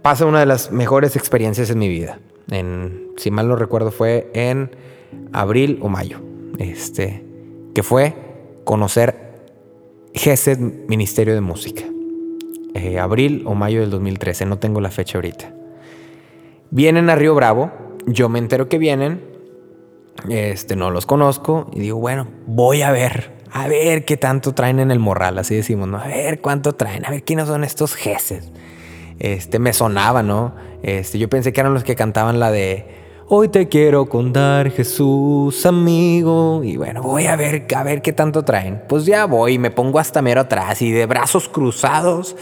pasa 0.01 0.25
una 0.25 0.39
de 0.39 0.45
las 0.45 0.71
mejores 0.71 1.15
experiencias 1.15 1.69
en 1.69 1.80
mi 1.80 1.88
vida. 1.88 2.19
En, 2.49 3.12
si 3.17 3.32
mal 3.32 3.47
no 3.47 3.56
recuerdo, 3.56 3.91
fue 3.91 4.30
en 4.34 4.71
abril 5.34 5.80
o 5.82 5.89
mayo. 5.89 6.19
Este, 6.58 7.23
que 7.73 7.84
fue 7.84 8.15
conocer 8.63 9.32
GESED 10.13 10.60
Ministerio 10.88 11.34
de 11.34 11.41
Música. 11.41 11.84
Eh, 12.73 12.99
abril 12.99 13.43
o 13.45 13.56
mayo 13.56 13.82
del 13.82 13.89
2013, 13.89 14.45
no 14.45 14.60
tengo 14.60 14.80
la 14.82 14.91
fecha 14.91 15.17
ahorita. 15.17 15.54
Vienen 16.69 17.10
a 17.10 17.15
Río 17.15 17.36
Bravo, 17.36 17.71
yo 18.06 18.30
me 18.30 18.39
entero 18.39 18.69
que 18.69 18.77
vienen, 18.77 19.21
este, 20.30 20.76
no 20.76 20.91
los 20.91 21.06
conozco 21.06 21.69
y 21.74 21.80
digo, 21.80 22.00
bueno, 22.00 22.28
voy 22.45 22.82
a 22.82 22.91
ver, 22.91 23.38
a 23.52 23.67
ver 23.67 24.06
qué 24.06 24.17
tanto 24.17 24.54
traen 24.54 24.80
en 24.80 24.91
el 24.91 25.00
morral, 25.00 25.38
así 25.39 25.56
decimos, 25.56 25.88
¿no? 25.88 25.97
A 25.97 26.08
ver 26.08 26.41
cuánto 26.41 26.74
traen, 26.74 27.06
a 27.06 27.10
ver 27.10 27.24
quiénes 27.24 27.47
son 27.47 27.63
estos 27.63 27.95
jeces. 27.95 28.52
Este, 29.19 29.60
me 29.60 29.74
sonaba, 29.74 30.24
¿no? 30.24 30.56
Este, 30.84 31.19
yo 31.19 31.30
pensé 31.30 31.54
que 31.54 31.62
eran 31.62 31.74
los 31.74 31.84
que 31.84 31.95
cantaban 31.95 32.39
la 32.39 32.52
de 32.52 33.00
Hoy 33.34 33.48
te 33.48 33.70
quiero 33.70 34.08
contar, 34.08 34.72
Jesús, 34.72 35.65
amigo. 35.65 36.65
Y 36.65 36.76
bueno, 36.76 37.02
voy 37.02 37.28
a 37.28 37.38
ver, 37.38 37.65
a 37.74 37.82
ver 37.82 38.02
qué 38.02 38.12
tanto 38.12 38.44
traen. 38.44 38.84
Pues 38.89 39.06
ya 39.06 39.24
voy, 39.24 39.58
me 39.58 39.72
pongo 39.72 40.00
hasta 40.00 40.22
mero 40.22 40.41
atrás 40.41 40.82
y 40.82 40.91
de 40.91 41.06
brazos 41.06 41.48
cruzados 41.48 42.36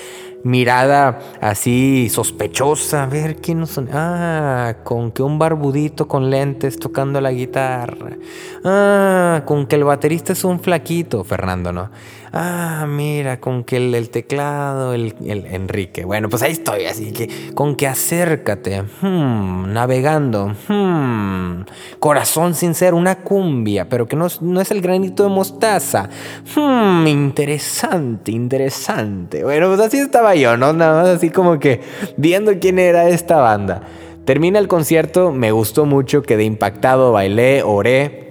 mirada 0.43 1.19
así 1.41 2.09
sospechosa, 2.09 3.03
a 3.03 3.07
ver 3.07 3.37
quién 3.37 3.59
nos 3.59 3.71
son. 3.71 3.89
Ah, 3.91 4.77
con 4.83 5.11
que 5.11 5.21
un 5.21 5.37
barbudito 5.37 6.07
con 6.07 6.29
lentes 6.29 6.79
tocando 6.79 7.21
la 7.21 7.31
guitarra. 7.31 8.17
Ah, 8.63 9.43
con 9.45 9.67
que 9.67 9.75
el 9.75 9.83
baterista 9.83 10.33
es 10.33 10.43
un 10.43 10.59
flaquito, 10.59 11.23
Fernando, 11.23 11.71
¿no? 11.71 11.91
Ah, 12.31 12.85
mira, 12.87 13.39
con 13.39 13.63
que 13.63 13.77
el, 13.77 14.09
teclado, 14.09 14.93
el, 14.93 15.15
Enrique. 15.25 16.05
Bueno, 16.05 16.29
pues 16.29 16.43
ahí 16.43 16.51
estoy, 16.51 16.85
así 16.85 17.11
que 17.11 17.53
con 17.55 17.75
que 17.75 17.87
acércate, 17.87 18.83
hmm, 19.01 19.73
navegando, 19.73 20.53
hmm, 20.67 21.61
corazón 21.99 22.53
sincero, 22.53 22.97
una 22.97 23.15
cumbia, 23.19 23.89
pero 23.89 24.07
que 24.07 24.15
no, 24.15 24.27
es 24.27 24.71
el 24.71 24.81
granito 24.81 25.23
de 25.23 25.29
mostaza. 25.29 26.09
Hmm, 26.55 27.07
interesante, 27.07 28.31
interesante. 28.31 29.43
Bueno, 29.43 29.67
pues 29.69 29.79
así 29.79 29.97
estaba 29.97 30.35
yo, 30.35 30.55
¿no? 30.55 30.71
Nada 30.73 31.01
más 31.01 31.09
así 31.09 31.31
como 31.31 31.57
que 31.57 31.81
viendo 32.15 32.59
quién 32.59 32.77
era 32.77 33.09
esta 33.09 33.37
banda. 33.37 33.81
Termina 34.25 34.59
el 34.59 34.67
concierto, 34.67 35.31
me 35.31 35.51
gustó 35.51 35.87
mucho, 35.87 36.21
quedé 36.21 36.43
impactado, 36.43 37.11
bailé, 37.11 37.63
oré 37.63 38.28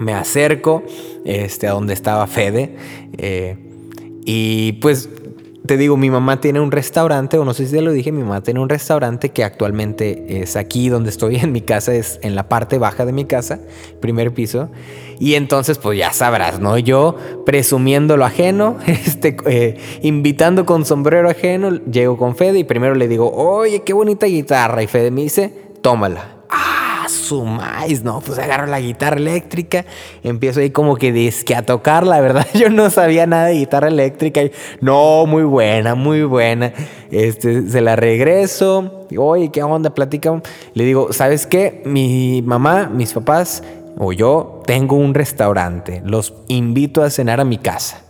me 0.00 0.14
acerco 0.14 0.82
este, 1.24 1.66
a 1.66 1.72
donde 1.72 1.94
estaba 1.94 2.26
Fede. 2.26 2.76
Eh, 3.16 3.56
y 4.24 4.72
pues 4.74 5.08
te 5.68 5.76
digo, 5.76 5.98
mi 5.98 6.08
mamá 6.08 6.40
tiene 6.40 6.60
un 6.60 6.70
restaurante, 6.70 7.36
o 7.36 7.44
no 7.44 7.52
sé 7.52 7.66
si 7.66 7.72
te 7.72 7.82
lo 7.82 7.92
dije, 7.92 8.10
mi 8.10 8.22
mamá 8.22 8.42
tiene 8.42 8.58
un 8.58 8.70
restaurante 8.70 9.28
que 9.28 9.44
actualmente 9.44 10.40
es 10.40 10.56
aquí 10.56 10.88
donde 10.88 11.10
estoy 11.10 11.36
en 11.36 11.52
mi 11.52 11.60
casa, 11.60 11.94
es 11.94 12.18
en 12.22 12.34
la 12.34 12.48
parte 12.48 12.78
baja 12.78 13.04
de 13.04 13.12
mi 13.12 13.26
casa, 13.26 13.60
primer 14.00 14.32
piso. 14.32 14.70
Y 15.20 15.34
entonces, 15.34 15.76
pues 15.76 15.98
ya 15.98 16.12
sabrás, 16.12 16.58
¿no? 16.58 16.78
Yo 16.78 17.16
presumiendo 17.44 18.16
lo 18.16 18.24
ajeno, 18.24 18.78
este, 18.86 19.36
eh, 19.44 19.76
invitando 20.02 20.64
con 20.64 20.86
sombrero 20.86 21.28
ajeno, 21.28 21.70
llego 21.84 22.16
con 22.16 22.34
Fede 22.34 22.60
y 22.60 22.64
primero 22.64 22.94
le 22.94 23.06
digo, 23.06 23.30
oye, 23.30 23.82
qué 23.82 23.92
bonita 23.92 24.26
guitarra. 24.26 24.82
Y 24.82 24.86
Fede 24.86 25.10
me 25.10 25.20
dice, 25.20 25.52
tómala 25.82 26.37
sumáis, 27.08 28.02
¿no? 28.02 28.20
Pues 28.20 28.38
agarro 28.38 28.66
la 28.66 28.80
guitarra 28.80 29.16
eléctrica, 29.16 29.84
empiezo 30.22 30.60
ahí 30.60 30.70
como 30.70 30.96
que 30.96 31.12
disque 31.12 31.54
a 31.54 31.62
tocar, 31.62 32.06
la 32.06 32.20
verdad 32.20 32.46
yo 32.54 32.70
no 32.70 32.90
sabía 32.90 33.26
nada 33.26 33.46
de 33.46 33.54
guitarra 33.54 33.88
eléctrica 33.88 34.42
y 34.42 34.52
no, 34.80 35.26
muy 35.26 35.44
buena, 35.44 35.94
muy 35.94 36.22
buena. 36.22 36.72
Este, 37.10 37.68
se 37.68 37.80
la 37.80 37.96
regreso, 37.96 39.06
oye, 39.16 39.50
¿qué 39.50 39.62
onda? 39.62 39.94
Platica. 39.94 40.42
Le 40.74 40.84
digo, 40.84 41.12
¿sabes 41.12 41.46
qué? 41.46 41.82
Mi 41.84 42.42
mamá, 42.42 42.90
mis 42.92 43.12
papás 43.12 43.62
o 43.98 44.12
yo 44.12 44.62
tengo 44.66 44.96
un 44.96 45.14
restaurante, 45.14 46.02
los 46.04 46.34
invito 46.48 47.02
a 47.02 47.10
cenar 47.10 47.40
a 47.40 47.44
mi 47.44 47.58
casa. 47.58 48.07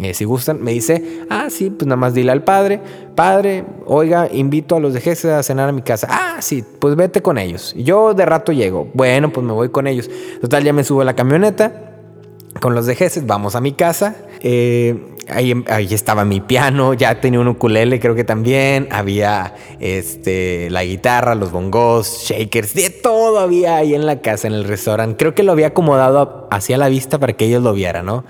Eh, 0.00 0.14
si 0.14 0.24
gustan, 0.24 0.62
me 0.62 0.72
dice, 0.72 1.24
ah, 1.30 1.48
sí, 1.50 1.70
pues 1.70 1.86
nada 1.86 1.96
más 1.96 2.14
dile 2.14 2.30
al 2.30 2.44
padre, 2.44 2.80
padre, 3.14 3.64
oiga, 3.86 4.28
invito 4.32 4.76
a 4.76 4.80
los 4.80 4.94
de 4.94 5.32
a 5.32 5.42
cenar 5.42 5.68
a 5.68 5.72
mi 5.72 5.82
casa. 5.82 6.06
Ah, 6.10 6.36
sí, 6.40 6.64
pues 6.78 6.94
vete 6.96 7.22
con 7.22 7.38
ellos. 7.38 7.74
Yo 7.76 8.14
de 8.14 8.24
rato 8.24 8.52
llego. 8.52 8.88
Bueno, 8.94 9.32
pues 9.32 9.44
me 9.44 9.52
voy 9.52 9.70
con 9.70 9.86
ellos. 9.86 10.08
Total, 10.40 10.62
ya 10.62 10.72
me 10.72 10.84
subo 10.84 11.00
a 11.00 11.04
la 11.04 11.16
camioneta 11.16 11.90
con 12.58 12.74
los 12.74 12.86
de 12.86 13.10
vamos 13.22 13.54
a 13.54 13.60
mi 13.60 13.72
casa. 13.72 14.16
Eh, 14.40 15.16
ahí, 15.28 15.64
ahí, 15.68 15.92
estaba 15.94 16.24
mi 16.24 16.40
piano, 16.40 16.94
ya 16.94 17.20
tenía 17.20 17.40
un 17.40 17.48
ukulele, 17.48 18.00
creo 18.00 18.14
que 18.14 18.24
también. 18.24 18.88
Había 18.90 19.54
este, 19.78 20.68
la 20.70 20.84
guitarra, 20.84 21.34
los 21.34 21.52
bongos, 21.52 22.24
shakers, 22.24 22.74
de 22.74 22.90
todo 22.90 23.38
había 23.38 23.76
ahí 23.76 23.94
en 23.94 24.06
la 24.06 24.20
casa, 24.20 24.48
en 24.48 24.54
el 24.54 24.64
restaurante. 24.64 25.16
Creo 25.16 25.34
que 25.34 25.42
lo 25.42 25.52
había 25.52 25.68
acomodado 25.68 26.48
hacia 26.50 26.76
la 26.76 26.88
vista 26.88 27.18
para 27.18 27.34
que 27.34 27.46
ellos 27.46 27.62
lo 27.62 27.72
vieran, 27.72 28.06
¿no? 28.06 28.24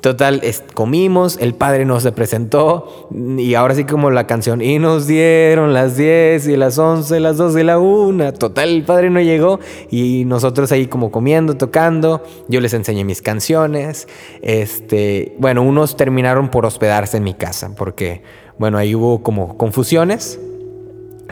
Total, 0.00 0.40
comimos, 0.74 1.38
el 1.40 1.54
padre 1.54 1.84
nos 1.84 2.04
se 2.04 2.12
presentó 2.12 3.08
y 3.10 3.54
ahora 3.54 3.74
sí 3.74 3.82
como 3.82 4.10
la 4.12 4.28
canción, 4.28 4.62
y 4.62 4.78
nos 4.78 5.08
dieron 5.08 5.74
las 5.74 5.96
10 5.96 6.46
y 6.46 6.56
las 6.56 6.78
11, 6.78 7.18
las 7.18 7.36
12 7.36 7.60
y 7.60 7.64
la 7.64 7.78
1. 7.80 8.32
Total, 8.34 8.68
el 8.68 8.84
padre 8.84 9.10
no 9.10 9.20
llegó 9.20 9.58
y 9.90 10.24
nosotros 10.24 10.70
ahí 10.70 10.86
como 10.86 11.10
comiendo, 11.10 11.56
tocando, 11.56 12.22
yo 12.46 12.60
les 12.60 12.74
enseñé 12.74 13.02
mis 13.02 13.22
canciones. 13.22 14.06
Este, 14.40 15.34
bueno, 15.38 15.62
unos 15.62 15.96
terminaron 15.96 16.48
por 16.48 16.64
hospedarse 16.64 17.16
en 17.16 17.24
mi 17.24 17.34
casa 17.34 17.74
porque, 17.74 18.22
bueno, 18.56 18.78
ahí 18.78 18.94
hubo 18.94 19.24
como 19.24 19.56
confusiones. 19.56 20.38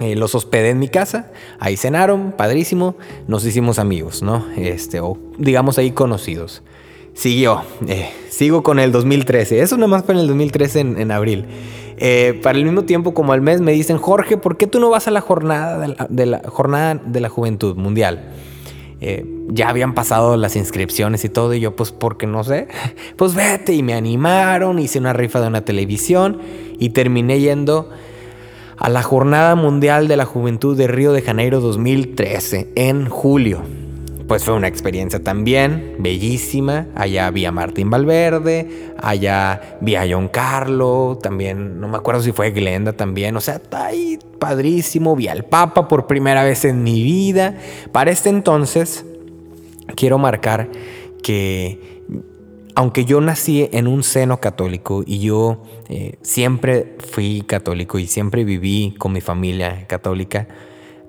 Eh, 0.00 0.14
los 0.16 0.34
hospedé 0.34 0.70
en 0.70 0.78
mi 0.78 0.88
casa, 0.88 1.30
ahí 1.58 1.78
cenaron, 1.78 2.32
padrísimo, 2.32 2.96
nos 3.28 3.46
hicimos 3.46 3.78
amigos, 3.78 4.22
¿no? 4.22 4.44
Este, 4.54 5.00
o 5.00 5.16
digamos 5.38 5.78
ahí 5.78 5.92
conocidos 5.92 6.62
siguió. 7.16 7.62
Eh, 7.88 8.10
sigo 8.28 8.62
con 8.62 8.78
el 8.78 8.92
2013. 8.92 9.60
Eso 9.60 9.76
nada 9.76 9.88
más 9.88 10.04
fue 10.04 10.14
en 10.14 10.20
el 10.20 10.26
2013 10.28 10.80
en, 10.80 11.10
abril. 11.10 11.46
Eh, 11.98 12.38
para 12.42 12.58
el 12.58 12.64
mismo 12.64 12.84
tiempo, 12.84 13.14
como 13.14 13.32
al 13.32 13.40
mes, 13.40 13.60
me 13.60 13.72
dicen, 13.72 13.96
Jorge, 13.96 14.36
¿por 14.36 14.56
qué 14.56 14.66
tú 14.66 14.78
no 14.78 14.90
vas 14.90 15.08
a 15.08 15.10
la 15.10 15.22
jornada 15.22 16.06
de 16.08 16.26
la, 16.26 16.42
jornada 16.46 17.00
de 17.04 17.20
la 17.20 17.28
juventud 17.28 17.74
mundial? 17.74 18.32
Eh, 19.00 19.26
ya 19.48 19.68
habían 19.68 19.94
pasado 19.94 20.36
las 20.36 20.56
inscripciones 20.56 21.24
y 21.24 21.28
todo, 21.28 21.54
y 21.54 21.60
yo, 21.60 21.74
pues, 21.74 21.92
porque 21.92 22.26
no 22.26 22.44
sé, 22.44 22.68
pues 23.16 23.34
vete, 23.34 23.74
y 23.74 23.82
me 23.82 23.94
animaron, 23.94 24.78
hice 24.78 24.98
una 24.98 25.12
rifa 25.12 25.40
de 25.40 25.48
una 25.48 25.64
televisión, 25.64 26.40
y 26.78 26.90
terminé 26.90 27.40
yendo 27.40 27.90
a 28.78 28.88
la 28.90 29.02
Jornada 29.02 29.54
Mundial 29.54 30.08
de 30.08 30.16
la 30.16 30.24
Juventud 30.26 30.76
de 30.76 30.86
Río 30.86 31.12
de 31.12 31.22
Janeiro 31.22 31.60
2013, 31.60 32.72
en 32.74 33.08
julio 33.08 33.62
pues 34.28 34.44
fue 34.44 34.54
una 34.54 34.66
experiencia 34.66 35.22
también 35.22 35.96
bellísima. 35.98 36.86
Allá 36.94 37.30
vi 37.30 37.44
a 37.44 37.52
Martín 37.52 37.90
Valverde, 37.90 38.92
allá 39.00 39.78
vi 39.80 39.94
a 39.94 40.06
John 40.08 40.28
Carlo, 40.28 41.18
también, 41.22 41.80
no 41.80 41.88
me 41.88 41.96
acuerdo 41.96 42.22
si 42.22 42.32
fue 42.32 42.50
Glenda 42.50 42.92
también, 42.92 43.36
o 43.36 43.40
sea, 43.40 43.56
está 43.56 43.86
ahí 43.86 44.18
padrísimo. 44.38 45.14
Vi 45.14 45.28
al 45.28 45.44
Papa 45.44 45.88
por 45.88 46.06
primera 46.06 46.42
vez 46.44 46.64
en 46.64 46.82
mi 46.82 47.02
vida. 47.02 47.56
Para 47.92 48.10
este 48.10 48.28
entonces, 48.28 49.04
quiero 49.94 50.18
marcar 50.18 50.68
que 51.22 51.96
aunque 52.74 53.06
yo 53.06 53.20
nací 53.20 53.68
en 53.72 53.86
un 53.86 54.02
seno 54.02 54.38
católico 54.38 55.02
y 55.06 55.20
yo 55.20 55.62
eh, 55.88 56.18
siempre 56.20 56.96
fui 57.10 57.42
católico 57.46 57.98
y 57.98 58.06
siempre 58.06 58.44
viví 58.44 58.94
con 58.98 59.12
mi 59.12 59.22
familia 59.22 59.86
católica, 59.86 60.46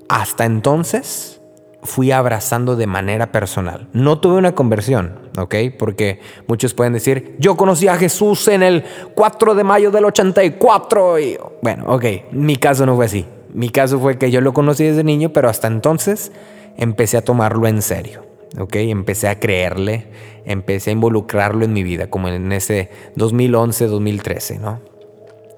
hasta 0.07 0.45
entonces 0.45 1.36
fui 1.83 2.11
abrazando 2.11 2.75
de 2.75 2.87
manera 2.87 3.31
personal. 3.31 3.87
No 3.93 4.19
tuve 4.19 4.37
una 4.37 4.53
conversión, 4.53 5.19
¿ok? 5.37 5.55
Porque 5.77 6.19
muchos 6.47 6.73
pueden 6.73 6.93
decir, 6.93 7.35
yo 7.39 7.55
conocí 7.55 7.87
a 7.87 7.97
Jesús 7.97 8.47
en 8.47 8.63
el 8.63 8.83
4 9.13 9.55
de 9.55 9.63
mayo 9.63 9.91
del 9.91 10.05
84. 10.05 11.19
Y, 11.19 11.37
bueno, 11.61 11.85
ok, 11.87 12.05
mi 12.31 12.57
caso 12.57 12.85
no 12.85 12.95
fue 12.95 13.05
así. 13.05 13.25
Mi 13.53 13.69
caso 13.69 13.99
fue 13.99 14.17
que 14.17 14.31
yo 14.31 14.41
lo 14.41 14.53
conocí 14.53 14.83
desde 14.83 15.03
niño, 15.03 15.29
pero 15.33 15.49
hasta 15.49 15.67
entonces 15.67 16.31
empecé 16.77 17.17
a 17.17 17.23
tomarlo 17.23 17.67
en 17.67 17.81
serio, 17.81 18.25
¿ok? 18.59 18.75
Empecé 18.75 19.27
a 19.29 19.39
creerle, 19.39 20.07
empecé 20.45 20.91
a 20.91 20.93
involucrarlo 20.93 21.63
en 21.63 21.73
mi 21.73 21.83
vida, 21.83 22.09
como 22.09 22.27
en 22.27 22.51
ese 22.51 22.89
2011, 23.15 23.87
2013, 23.87 24.59
¿no? 24.59 24.81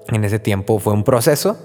En 0.08 0.24
ese 0.24 0.38
tiempo 0.38 0.78
fue 0.78 0.92
un 0.92 1.04
proceso 1.04 1.58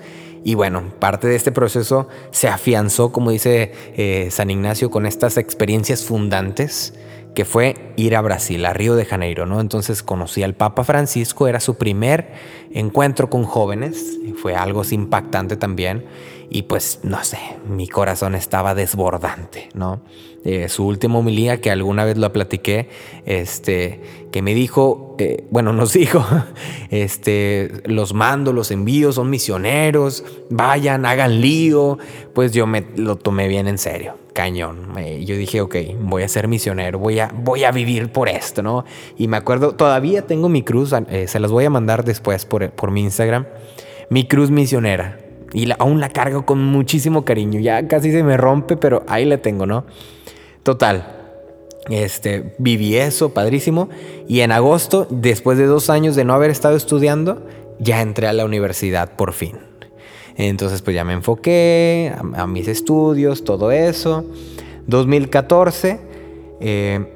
y 0.45 0.53
bueno, 0.53 0.83
parte 0.99 1.27
de 1.27 1.35
este 1.35 1.51
proceso 1.51 2.07
se 2.29 2.47
afianzó, 2.47 3.11
como 3.11 3.31
dice 3.31 3.71
eh, 3.97 4.27
San 4.29 4.51
Ignacio, 4.51 4.91
con 4.91 5.07
estas 5.07 5.37
experiencias 5.37 6.03
fundantes 6.03 6.93
que 7.33 7.45
fue 7.45 7.93
ir 7.95 8.15
a 8.15 8.21
Brasil, 8.21 8.63
a 8.67 8.71
Río 8.71 8.95
de 8.95 9.05
Janeiro, 9.05 9.47
¿no? 9.47 9.59
Entonces 9.59 10.03
conocí 10.03 10.43
al 10.43 10.53
Papa 10.53 10.83
Francisco, 10.83 11.47
era 11.47 11.59
su 11.59 11.77
primer 11.77 12.31
encuentro 12.71 13.27
con 13.27 13.43
jóvenes, 13.43 14.19
fue 14.39 14.55
algo 14.55 14.83
impactante 14.91 15.57
también, 15.57 16.05
y 16.49 16.63
pues 16.63 16.99
no 17.03 17.23
sé, 17.23 17.39
mi 17.67 17.87
corazón 17.87 18.35
estaba 18.35 18.75
desbordante, 18.75 19.69
¿no? 19.73 20.01
Eh, 20.43 20.69
su 20.69 20.85
última 20.85 21.17
homilía, 21.17 21.59
que 21.59 21.71
alguna 21.71 22.05
vez 22.05 22.17
lo 22.17 22.31
platiqué, 22.31 22.87
este, 23.25 23.99
que 24.31 24.43
me 24.43 24.53
dijo, 24.53 25.15
eh, 25.17 25.43
bueno, 25.49 25.73
nos 25.73 25.93
dijo, 25.97 26.23
este, 26.91 27.81
los 27.85 28.13
mando, 28.13 28.53
los 28.53 28.69
envío, 28.69 29.11
son 29.11 29.31
misioneros, 29.31 30.23
vayan, 30.51 31.07
hagan 31.07 31.41
lío, 31.41 31.97
pues 32.35 32.51
yo 32.51 32.67
me 32.67 32.85
lo 32.95 33.15
tomé 33.15 33.47
bien 33.47 33.67
en 33.67 33.79
serio, 33.79 34.19
cañón. 34.33 34.93
yo 35.25 35.35
dije, 35.35 35.61
ok, 35.61 35.75
voy 35.99 36.21
a 36.21 36.27
ser 36.27 36.47
misionero, 36.47 36.99
voy 36.99 37.17
a, 37.17 37.31
voy 37.35 37.63
a 37.63 37.71
vivir 37.71 38.11
por 38.11 38.29
esto, 38.29 38.61
¿no? 38.61 38.85
Y 39.17 39.27
me 39.27 39.37
acuerdo, 39.37 39.73
todavía 39.73 40.27
tengo 40.27 40.47
mi 40.47 40.61
cruz, 40.61 40.93
eh, 41.09 41.27
se 41.27 41.39
las 41.39 41.49
voy 41.49 41.65
a 41.65 41.71
mandar 41.71 42.05
después 42.05 42.45
por, 42.45 42.69
por 42.69 42.91
mi 42.91 43.01
Instagram, 43.01 43.47
mi 44.11 44.27
cruz 44.27 44.51
misionera 44.51 45.24
y 45.55 45.71
aún 45.79 46.01
la 46.01 46.09
cargo 46.09 46.45
con 46.45 46.61
muchísimo 46.61 47.23
cariño. 47.23 47.61
Ya 47.61 47.87
casi 47.87 48.11
se 48.11 48.23
me 48.23 48.35
rompe, 48.35 48.75
pero 48.75 49.03
ahí 49.07 49.23
la 49.23 49.37
tengo, 49.37 49.65
¿no? 49.65 49.85
Total. 50.63 51.15
Este, 51.89 52.55
viví 52.57 52.97
eso, 52.97 53.33
padrísimo. 53.33 53.87
Y 54.27 54.41
en 54.41 54.51
agosto, 54.51 55.07
después 55.09 55.57
de 55.57 55.65
dos 55.65 55.89
años 55.89 56.17
de 56.17 56.25
no 56.25 56.33
haber 56.33 56.51
estado 56.51 56.75
estudiando, 56.75 57.47
ya 57.79 58.01
entré 58.01 58.27
a 58.27 58.33
la 58.33 58.43
universidad 58.43 59.15
por 59.15 59.31
fin. 59.31 59.57
Entonces, 60.35 60.81
pues 60.81 60.93
ya 60.93 61.05
me 61.05 61.13
enfoqué 61.13 62.11
a, 62.35 62.47
mis 62.47 62.67
estudios, 62.67 63.45
todo 63.45 63.71
eso. 63.71 64.25
2014, 64.87 66.01
eh, 66.59 67.14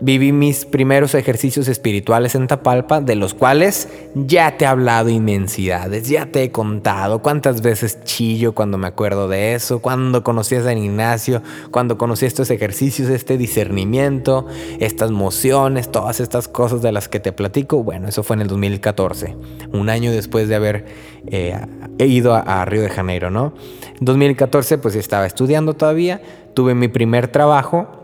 viví 0.00 0.32
mis 0.32 0.64
primeros 0.64 1.14
ejercicios 1.14 1.68
espirituales 1.68 2.34
en 2.34 2.46
Tapalpa, 2.46 3.00
de 3.00 3.16
los 3.16 3.34
cuales 3.34 3.88
ya 4.14 4.56
te 4.56 4.64
he 4.64 4.68
hablado 4.68 5.10
inmensidades, 5.10 6.08
ya 6.08 6.26
te 6.26 6.42
he 6.42 6.50
contado 6.50 7.20
cuántas 7.20 7.60
veces 7.62 8.02
chillo 8.04 8.54
cuando 8.54 8.78
me 8.78 8.86
acuerdo 8.86 9.28
de 9.28 9.54
eso, 9.54 9.80
cuando 9.80 10.24
conocí 10.24 10.54
a 10.54 10.62
San 10.62 10.78
Ignacio, 10.78 11.42
cuando 11.70 11.98
conocí 11.98 12.26
estos 12.26 12.50
ejercicios, 12.50 13.10
este 13.10 13.36
discernimiento, 13.36 14.46
estas 14.78 15.10
mociones, 15.10 15.90
todas 15.90 16.20
estas 16.20 16.48
cosas 16.48 16.82
de 16.82 16.92
las 16.92 17.08
que 17.08 17.20
te 17.20 17.32
platico. 17.32 17.82
Bueno, 17.82 18.08
eso 18.08 18.22
fue 18.22 18.36
en 18.36 18.42
el 18.42 18.48
2014, 18.48 19.36
un 19.72 19.90
año 19.90 20.12
después 20.12 20.48
de 20.48 20.54
haber 20.54 20.86
eh, 21.26 21.58
ido 21.98 22.34
a, 22.34 22.40
a 22.40 22.64
Río 22.64 22.82
de 22.82 22.88
Janeiro, 22.88 23.30
¿no? 23.30 23.52
En 23.98 24.04
2014 24.04 24.78
pues 24.78 24.94
estaba 24.94 25.26
estudiando 25.26 25.74
todavía, 25.74 26.22
tuve 26.54 26.74
mi 26.74 26.88
primer 26.88 27.28
trabajo 27.28 27.99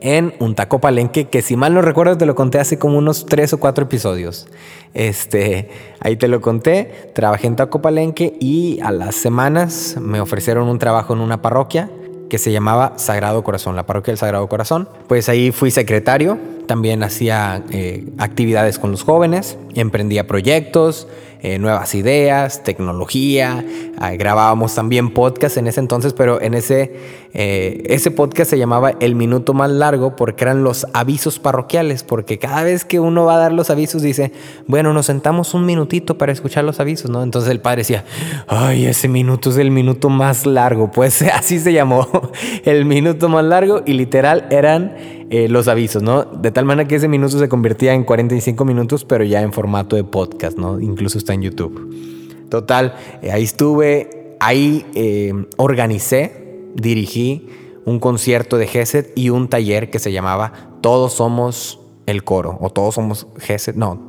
en 0.00 0.34
un 0.38 0.54
taco 0.54 0.80
palenque 0.80 1.26
que 1.26 1.42
si 1.42 1.56
mal 1.56 1.74
no 1.74 1.82
recuerdo 1.82 2.16
te 2.16 2.26
lo 2.26 2.34
conté 2.34 2.58
hace 2.58 2.78
como 2.78 2.98
unos 2.98 3.26
tres 3.26 3.52
o 3.52 3.60
cuatro 3.60 3.84
episodios. 3.84 4.46
Este, 4.94 5.68
ahí 6.00 6.16
te 6.16 6.28
lo 6.28 6.40
conté, 6.40 7.10
trabajé 7.14 7.46
en 7.46 7.56
taco 7.56 7.82
palenque 7.82 8.36
y 8.40 8.80
a 8.82 8.92
las 8.92 9.14
semanas 9.14 9.96
me 10.00 10.20
ofrecieron 10.20 10.68
un 10.68 10.78
trabajo 10.78 11.12
en 11.14 11.20
una 11.20 11.42
parroquia 11.42 11.90
que 12.28 12.38
se 12.38 12.52
llamaba 12.52 12.92
Sagrado 12.96 13.42
Corazón, 13.42 13.74
la 13.74 13.86
parroquia 13.86 14.12
del 14.12 14.18
Sagrado 14.18 14.46
Corazón. 14.48 14.88
Pues 15.06 15.28
ahí 15.28 15.50
fui 15.50 15.70
secretario, 15.70 16.38
también 16.66 17.02
hacía 17.02 17.64
eh, 17.70 18.04
actividades 18.18 18.78
con 18.78 18.90
los 18.90 19.02
jóvenes, 19.02 19.56
emprendía 19.74 20.26
proyectos, 20.26 21.08
eh, 21.40 21.58
nuevas 21.58 21.94
ideas, 21.94 22.64
tecnología. 22.64 23.64
Ah, 23.98 24.12
grabábamos 24.12 24.74
también 24.74 25.14
podcast 25.14 25.56
en 25.56 25.66
ese 25.68 25.80
entonces, 25.80 26.12
pero 26.12 26.40
en 26.40 26.54
ese, 26.54 26.94
eh, 27.32 27.82
ese 27.86 28.10
podcast 28.10 28.50
se 28.50 28.58
llamaba 28.58 28.92
El 29.00 29.14
Minuto 29.14 29.54
Más 29.54 29.70
Largo 29.70 30.16
porque 30.16 30.44
eran 30.44 30.64
los 30.64 30.86
avisos 30.92 31.38
parroquiales, 31.38 32.02
porque 32.02 32.38
cada 32.38 32.64
vez 32.64 32.84
que 32.84 33.00
uno 33.00 33.24
va 33.24 33.36
a 33.36 33.38
dar 33.38 33.52
los 33.52 33.70
avisos 33.70 34.02
dice, 34.02 34.32
bueno, 34.66 34.92
nos 34.92 35.06
sentamos 35.06 35.54
un 35.54 35.64
minutito 35.64 36.18
para 36.18 36.32
escuchar 36.32 36.64
los 36.64 36.80
avisos, 36.80 37.10
¿no? 37.10 37.22
Entonces 37.22 37.50
el 37.50 37.60
padre 37.60 37.82
decía, 37.82 38.04
ay, 38.48 38.86
ese 38.86 39.08
minuto 39.08 39.50
es 39.50 39.58
el 39.58 39.70
minuto 39.70 40.08
más 40.08 40.46
largo, 40.46 40.90
pues 40.90 41.22
así 41.34 41.58
se 41.58 41.72
llamó, 41.72 42.08
el 42.64 42.84
minuto 42.84 43.28
más 43.28 43.44
largo 43.44 43.82
y 43.86 43.92
literal 43.92 44.46
eran 44.50 45.17
eh, 45.30 45.48
los 45.48 45.68
avisos, 45.68 46.02
¿no? 46.02 46.24
De 46.24 46.50
tal 46.50 46.64
manera 46.64 46.88
que 46.88 46.94
ese 46.94 47.06
minuto 47.06 47.38
se 47.38 47.48
convertía 47.50 47.92
en 47.92 48.04
45 48.04 48.64
minutos, 48.64 49.04
pero 49.04 49.24
ya 49.24 49.42
en 49.42 49.52
formato 49.52 49.94
de 49.94 50.04
podcast, 50.04 50.56
¿no? 50.56 50.80
Incluso 50.80 51.18
está 51.18 51.34
en 51.34 51.42
YouTube. 51.42 52.46
Total, 52.48 52.94
eh, 53.20 53.30
ahí 53.30 53.42
estuve, 53.42 54.36
ahí 54.40 54.86
eh, 54.94 55.34
organicé, 55.58 56.70
dirigí 56.74 57.46
un 57.84 58.00
concierto 58.00 58.56
de 58.56 58.66
Geset 58.66 59.12
y 59.16 59.28
un 59.28 59.48
taller 59.48 59.90
que 59.90 59.98
se 59.98 60.12
llamaba 60.12 60.52
Todos 60.80 61.12
somos 61.12 61.78
el 62.06 62.24
coro, 62.24 62.56
o 62.62 62.70
Todos 62.70 62.94
somos 62.94 63.26
Geset, 63.36 63.76
no, 63.76 64.00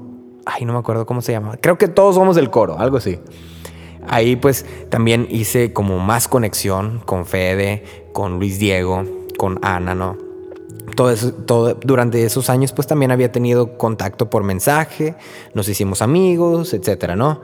ay, 0.45 0.63
no 0.63 0.71
me 0.71 0.79
acuerdo 0.79 1.05
cómo 1.05 1.21
se 1.21 1.33
llama, 1.33 1.57
creo 1.57 1.77
que 1.77 1.89
Todos 1.89 2.15
somos 2.15 2.37
el 2.37 2.49
coro, 2.49 2.79
algo 2.79 2.95
así. 2.95 3.19
Ahí 4.07 4.37
pues 4.37 4.65
también 4.89 5.27
hice 5.29 5.73
como 5.73 5.99
más 5.99 6.29
conexión 6.29 7.01
con 7.05 7.25
Fede, 7.25 7.83
con 8.13 8.39
Luis 8.39 8.57
Diego, 8.57 9.03
con 9.37 9.59
Ana, 9.61 9.93
¿no? 9.93 10.28
Todo, 11.05 11.73
durante 11.75 12.23
esos 12.23 12.49
años 12.49 12.73
pues 12.73 12.87
también 12.87 13.11
había 13.11 13.31
tenido 13.31 13.77
contacto 13.77 14.29
por 14.29 14.43
mensaje, 14.43 15.15
nos 15.53 15.69
hicimos 15.69 16.01
amigos, 16.01 16.73
etcétera, 16.73 17.15
¿no? 17.15 17.41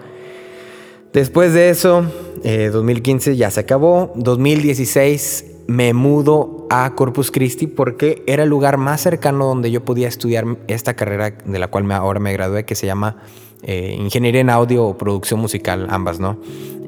Después 1.14 1.54
de 1.54 1.70
eso, 1.70 2.06
2015 2.44 3.32
eh, 3.32 3.36
ya 3.38 3.50
se 3.50 3.62
acabó, 3.62 4.12
2016 4.16 5.46
me 5.68 5.94
mudo 5.94 6.68
a 6.70 6.94
Corpus 6.96 7.32
Christi 7.32 7.68
porque 7.68 8.22
era 8.28 8.44
el 8.44 8.50
lugar 8.50 8.78
más 8.78 9.02
cercano 9.02 9.46
donde 9.46 9.72
yo 9.72 9.86
podía 9.86 10.10
estudiar 10.10 10.46
esta 10.68 10.96
carrera 10.96 11.32
de 11.32 11.60
la 11.60 11.70
cual 11.70 11.86
me, 11.86 11.94
ahora 11.94 12.20
me 12.20 12.34
gradué, 12.34 12.66
que 12.66 12.76
se 12.76 12.86
llama 12.86 13.18
eh, 13.64 13.96
Ingeniería 13.98 14.42
en 14.42 14.50
Audio 14.50 14.86
o 14.86 14.98
Producción 14.98 15.40
Musical, 15.40 15.88
ambas, 15.90 16.20
¿no? 16.20 16.38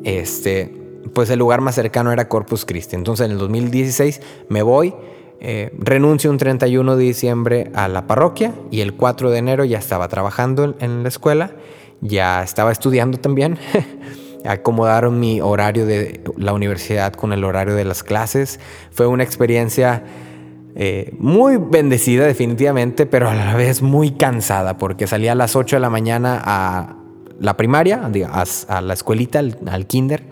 Este, 0.03 0.73
pues 1.13 1.29
el 1.29 1.39
lugar 1.39 1.61
más 1.61 1.75
cercano 1.75 2.11
era 2.11 2.27
Corpus 2.27 2.65
Christi. 2.65 2.95
Entonces 2.95 3.25
en 3.25 3.31
el 3.31 3.37
2016 3.37 4.21
me 4.49 4.61
voy 4.61 4.93
eh, 5.39 5.71
renuncio 5.77 6.31
un 6.31 6.37
31 6.37 6.95
de 6.95 7.03
diciembre 7.03 7.71
a 7.75 7.87
la 7.87 8.07
parroquia 8.07 8.53
y 8.71 8.81
el 8.81 8.93
4 8.93 9.29
de 9.29 9.37
enero 9.37 9.65
ya 9.65 9.77
estaba 9.77 10.07
trabajando 10.07 10.75
en, 10.79 11.03
la 11.03 11.09
escuela, 11.09 11.51
ya 12.01 12.41
estaba 12.43 12.71
estudiando 12.71 13.19
también. 13.19 13.59
Acomodaron 14.45 15.19
mi 15.19 15.41
horario 15.41 15.85
de 15.85 16.21
la 16.37 16.53
universidad 16.53 17.13
con 17.13 17.33
el 17.33 17.43
horario 17.43 17.75
de 17.75 17.85
las 17.85 18.03
clases. 18.03 18.59
Fue 18.91 19.05
una 19.05 19.23
experiencia 19.23 20.03
eh, 20.75 21.13
muy 21.19 21.57
bendecida 21.57 22.25
definitivamente, 22.25 23.05
pero 23.05 23.29
a 23.29 23.35
la 23.35 23.55
vez 23.55 23.81
muy 23.81 24.11
cansada 24.11 24.77
porque 24.77 25.05
salía 25.05 25.33
a 25.33 25.35
las 25.35 25.55
8 25.55 25.75
de 25.75 25.79
la 25.79 25.89
mañana 25.89 26.41
a 26.43 26.95
la 27.39 27.57
primaria, 27.57 28.09
a, 28.67 28.81
la 28.81 28.93
escuelita, 28.93 29.39
al 29.39 29.85
kinder 29.85 30.23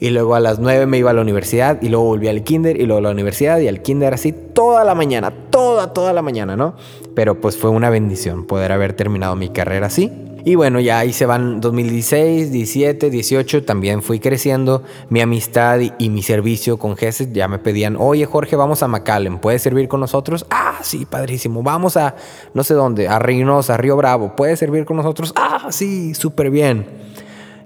y 0.00 0.08
luego 0.10 0.34
a 0.34 0.40
las 0.40 0.58
9 0.58 0.86
me 0.86 0.98
iba 0.98 1.10
a 1.10 1.12
la 1.12 1.20
universidad 1.20 1.80
y 1.82 1.90
luego 1.90 2.06
volví 2.06 2.26
al 2.26 2.42
kinder 2.42 2.80
y 2.80 2.86
luego 2.86 2.98
a 2.98 3.02
la 3.02 3.10
universidad 3.10 3.58
y 3.58 3.68
al 3.68 3.82
kinder 3.82 4.14
así 4.14 4.32
toda 4.32 4.82
la 4.82 4.94
mañana, 4.94 5.30
toda, 5.50 5.92
toda 5.92 6.14
la 6.14 6.22
mañana, 6.22 6.56
¿no? 6.56 6.74
Pero 7.14 7.40
pues 7.40 7.58
fue 7.58 7.70
una 7.70 7.90
bendición 7.90 8.46
poder 8.46 8.72
haber 8.72 8.94
terminado 8.94 9.36
mi 9.36 9.50
carrera 9.50 9.86
así. 9.86 10.10
Y 10.42 10.54
bueno, 10.54 10.80
ya 10.80 10.98
ahí 11.00 11.12
se 11.12 11.26
van 11.26 11.60
2016, 11.60 12.50
17, 12.50 13.10
18, 13.10 13.64
también 13.64 14.02
fui 14.02 14.20
creciendo 14.20 14.82
mi 15.10 15.20
amistad 15.20 15.80
y, 15.98 16.08
mi 16.08 16.22
servicio 16.22 16.78
con 16.78 16.96
GESES. 16.96 17.34
Ya 17.34 17.46
me 17.46 17.58
pedían, 17.58 17.96
oye 17.98 18.24
Jorge, 18.24 18.56
vamos 18.56 18.82
a 18.82 18.88
McAllen, 18.88 19.38
¿puedes 19.38 19.60
servir 19.60 19.86
con 19.86 20.00
nosotros? 20.00 20.46
Ah, 20.48 20.78
sí, 20.80 21.04
padrísimo. 21.04 21.62
Vamos 21.62 21.98
a 21.98 22.16
no 22.54 22.64
sé 22.64 22.72
dónde, 22.72 23.06
a 23.06 23.18
Reynosa, 23.18 23.74
a 23.74 23.76
Río 23.76 23.98
Bravo, 23.98 24.34
¿puedes 24.34 24.58
servir 24.58 24.86
con 24.86 24.96
nosotros? 24.96 25.34
Ah, 25.36 25.66
sí, 25.70 26.14
súper 26.14 26.50
bien. 26.50 27.09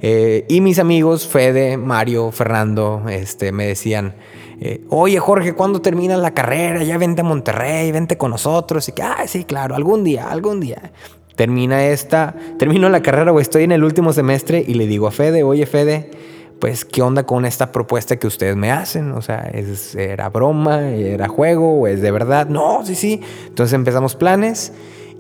Eh, 0.07 0.45
y 0.51 0.61
mis 0.61 0.79
amigos, 0.79 1.27
Fede, 1.27 1.79
Mario, 1.79 2.31
Fernando, 2.31 3.05
este, 3.09 3.53
me 3.53 3.67
decían, 3.67 4.15
eh, 4.61 4.85
oye 4.91 5.19
Jorge, 5.19 5.55
¿cuándo 5.55 5.81
terminas 5.81 6.19
la 6.19 6.35
carrera? 6.35 6.83
Ya 6.83 6.99
vente 6.99 7.23
a 7.23 7.25
Monterrey, 7.25 7.91
vente 7.91 8.19
con 8.19 8.31
nosotros. 8.31 8.87
Y 8.87 8.93
que, 8.93 9.01
ah, 9.01 9.25
sí, 9.27 9.45
claro, 9.45 9.75
algún 9.75 10.05
día, 10.05 10.31
algún 10.31 10.61
día. 10.61 10.93
Termina 11.37 11.87
esta, 11.87 12.35
termino 12.59 12.91
la 12.91 13.01
carrera 13.01 13.33
o 13.33 13.41
estoy 13.41 13.65
en 13.65 13.73
el 13.73 13.83
último 13.83 14.13
semestre 14.13 14.63
y 14.69 14.75
le 14.75 14.87
digo 14.87 15.07
a 15.07 15.11
Fede, 15.11 15.43
oye 15.43 15.65
Fede, 15.65 16.11
pues 16.59 16.85
qué 16.85 17.01
onda 17.01 17.25
con 17.25 17.47
esta 17.47 17.73
propuesta 17.73 18.19
que 18.19 18.27
ustedes 18.27 18.57
me 18.57 18.71
hacen, 18.71 19.11
o 19.13 19.23
sea, 19.23 19.49
¿es, 19.55 19.95
era 19.95 20.29
broma, 20.29 20.87
era 20.91 21.29
juego 21.29 21.81
o 21.81 21.87
es 21.87 22.03
de 22.03 22.11
verdad. 22.11 22.47
No, 22.47 22.85
sí, 22.85 22.95
sí. 22.95 23.23
Entonces 23.47 23.73
empezamos 23.73 24.17
planes 24.17 24.71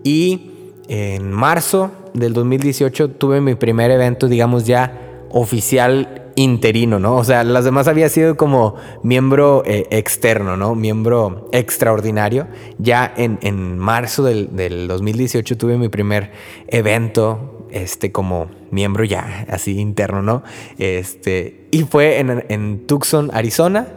y 0.02 0.53
en 0.88 1.30
marzo 1.30 1.90
del 2.12 2.32
2018 2.32 3.10
tuve 3.10 3.40
mi 3.40 3.54
primer 3.54 3.90
evento, 3.90 4.28
digamos 4.28 4.66
ya 4.66 5.00
oficial 5.30 6.24
interino, 6.36 6.98
¿no? 6.98 7.16
O 7.16 7.24
sea, 7.24 7.44
las 7.44 7.64
demás 7.64 7.88
había 7.88 8.08
sido 8.08 8.36
como 8.36 8.74
miembro 9.02 9.62
eh, 9.66 9.86
externo, 9.90 10.56
¿no? 10.56 10.74
Miembro 10.74 11.48
extraordinario. 11.52 12.46
Ya 12.78 13.12
en, 13.16 13.78
marzo 13.78 14.22
del, 14.22 14.88
2018 14.88 15.56
tuve 15.56 15.76
mi 15.76 15.88
primer 15.88 16.32
evento, 16.68 17.66
este, 17.70 18.12
como 18.12 18.48
miembro 18.70 19.04
ya 19.04 19.46
así 19.48 19.78
interno, 19.78 20.22
¿no? 20.22 20.42
Este, 20.78 21.66
y 21.70 21.82
fue 21.82 22.18
en, 22.18 22.44
en 22.48 22.86
Tucson, 22.86 23.30
Arizona. 23.32 23.88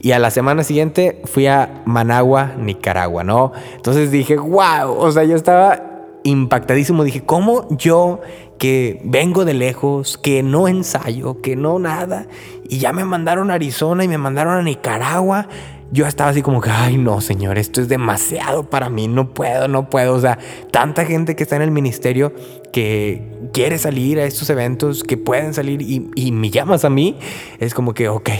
Y 0.00 0.12
a 0.12 0.18
la 0.18 0.30
semana 0.30 0.64
siguiente 0.64 1.22
fui 1.24 1.46
a 1.46 1.82
Managua, 1.86 2.52
Nicaragua, 2.58 3.24
¿no? 3.24 3.52
Entonces 3.74 4.10
dije, 4.10 4.36
wow, 4.36 4.92
o 4.98 5.10
sea, 5.10 5.24
yo 5.24 5.34
estaba 5.34 5.93
impactadísimo. 6.24 7.04
Dije, 7.04 7.22
¿cómo 7.22 7.68
yo 7.76 8.20
que 8.58 9.00
vengo 9.04 9.44
de 9.44 9.54
lejos, 9.54 10.18
que 10.18 10.42
no 10.42 10.66
ensayo, 10.66 11.40
que 11.40 11.54
no 11.54 11.78
nada, 11.78 12.26
y 12.68 12.78
ya 12.78 12.92
me 12.92 13.04
mandaron 13.04 13.50
a 13.50 13.54
Arizona 13.54 14.04
y 14.04 14.08
me 14.08 14.18
mandaron 14.18 14.54
a 14.54 14.62
Nicaragua? 14.62 15.48
Yo 15.92 16.06
estaba 16.06 16.30
así 16.30 16.42
como 16.42 16.60
que, 16.60 16.70
ay 16.70 16.96
no, 16.96 17.20
señor, 17.20 17.56
esto 17.56 17.80
es 17.80 17.88
demasiado 17.88 18.68
para 18.68 18.88
mí, 18.88 19.06
no 19.06 19.32
puedo, 19.32 19.68
no 19.68 19.88
puedo. 19.90 20.14
O 20.14 20.20
sea, 20.20 20.38
tanta 20.72 21.04
gente 21.04 21.36
que 21.36 21.44
está 21.44 21.56
en 21.56 21.62
el 21.62 21.70
ministerio 21.70 22.32
que 22.72 23.22
quiere 23.52 23.78
salir 23.78 24.18
a 24.18 24.24
estos 24.24 24.50
eventos, 24.50 25.04
que 25.04 25.16
pueden 25.16 25.54
salir 25.54 25.80
y, 25.82 26.32
me 26.32 26.50
llamas 26.50 26.84
a 26.84 26.90
mí, 26.90 27.16
es 27.60 27.74
como 27.74 27.94
que, 27.94 28.08
ok, 28.08 28.30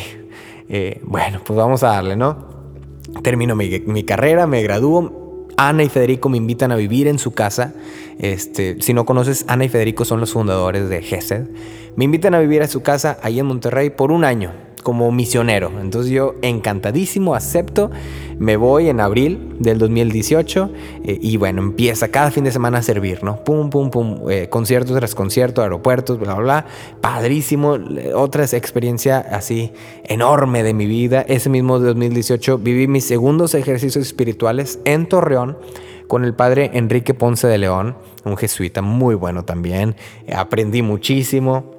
eh, 0.69 1.01
bueno, 1.05 1.41
pues 1.45 1.57
vamos 1.57 1.85
a 1.85 1.89
darle, 1.89 2.17
¿no? 2.17 2.49
Termino 3.23 3.55
mi, 3.55 3.81
mi 3.87 4.03
carrera, 4.03 4.49
me 4.49 4.63
gradúo, 4.63 5.24
Ana 5.57 5.83
y 5.83 5.89
Federico 5.89 6.29
me 6.29 6.37
invitan 6.37 6.73
a 6.73 6.77
vivir 6.77 7.09
en 7.09 7.19
su 7.19 7.33
casa. 7.33 7.75
Este, 8.19 8.81
si 8.81 8.95
no 8.95 9.05
conoces, 9.05 9.45
Ana 9.49 9.65
y 9.65 9.69
Federico 9.69 10.05
son 10.05 10.21
los 10.21 10.33
fundadores 10.33 10.89
de 10.89 11.03
GESED. 11.03 11.47
Me 11.97 12.05
invitan 12.05 12.35
a 12.35 12.41
vivir 12.41 12.63
a 12.63 12.69
su 12.69 12.83
casa 12.83 13.19
ahí 13.23 13.39
en 13.39 13.47
Monterrey 13.47 13.91
por 13.91 14.11
un 14.11 14.25
año, 14.25 14.53
como 14.85 15.11
misionero. 15.11 15.73
Entonces 15.81 16.13
yo 16.13 16.37
encantadísimo, 16.43 17.35
acepto, 17.35 17.91
me 18.39 18.57
voy 18.57 18.89
en 18.89 19.01
abril 19.01 19.57
del 19.59 19.79
2018 19.79 20.71
eh, 21.05 21.19
y 21.21 21.37
bueno, 21.39 21.63
empieza 21.63 22.09
cada 22.09 22.31
fin 22.31 22.45
de 22.45 22.53
semana 22.53 22.79
a 22.79 22.83
servir, 22.83 23.25
¿no? 23.25 23.43
Pum, 23.43 23.71
pum, 23.71 23.91
pum, 23.91 24.31
eh, 24.31 24.49
conciertos 24.49 24.97
tras 24.97 25.17
concierto, 25.17 25.63
aeropuertos, 25.63 26.21
bla, 26.21 26.35
bla, 26.35 26.43
bla. 26.43 26.67
Padrísimo, 27.01 27.79
otra 28.15 28.45
experiencia 28.45 29.19
así 29.19 29.73
enorme 30.05 30.63
de 30.63 30.75
mi 30.75 30.87
vida. 30.87 31.23
Ese 31.27 31.49
mismo 31.49 31.81
2018 31.81 32.59
viví 32.59 32.87
mis 32.87 33.05
segundos 33.05 33.55
ejercicios 33.55 34.07
espirituales 34.07 34.79
en 34.85 35.09
Torreón 35.09 35.57
con 36.07 36.25
el 36.25 36.35
padre 36.35 36.71
Enrique 36.75 37.15
Ponce 37.15 37.47
de 37.47 37.57
León, 37.57 37.97
un 38.25 38.37
jesuita 38.37 38.83
muy 38.83 39.15
bueno 39.15 39.45
también. 39.45 39.97
Aprendí 40.33 40.83
muchísimo. 40.83 41.74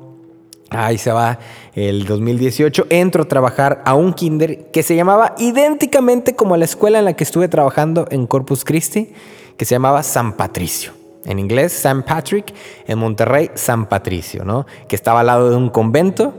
Ahí 0.70 0.98
se 0.98 1.12
va 1.12 1.40
el 1.76 2.06
2018. 2.06 2.88
Entro 2.90 3.24
a 3.24 3.28
trabajar 3.28 3.82
a 3.86 3.94
un 3.94 4.14
kinder 4.14 4.72
que 4.72 4.84
se 4.84 4.96
llamaba 4.96 5.36
idénticamente 5.38 6.36
como 6.36 6.58
la 6.58 6.66
escuela 6.66 7.00
en 7.00 7.06
la 7.06 7.14
que 7.14 7.24
estuve 7.24 7.48
trabajando 7.48 8.08
en 8.10 8.28
Corpus 8.28 8.66
Christi, 8.66 9.14
que 9.58 9.66
se 9.66 9.76
llamaba 9.76 10.04
San 10.04 10.34
Patricio. 10.34 10.92
En 11.26 11.40
inglés, 11.40 11.74
San 11.74 12.04
Patrick, 12.04 12.54
en 12.88 13.00
Monterrey, 13.00 13.50
San 13.56 13.88
Patricio, 13.88 14.44
¿no? 14.44 14.66
Que 14.88 14.96
estaba 14.96 15.22
al 15.22 15.28
lado 15.28 15.50
de 15.50 15.56
un 15.56 15.70
convento 15.70 16.34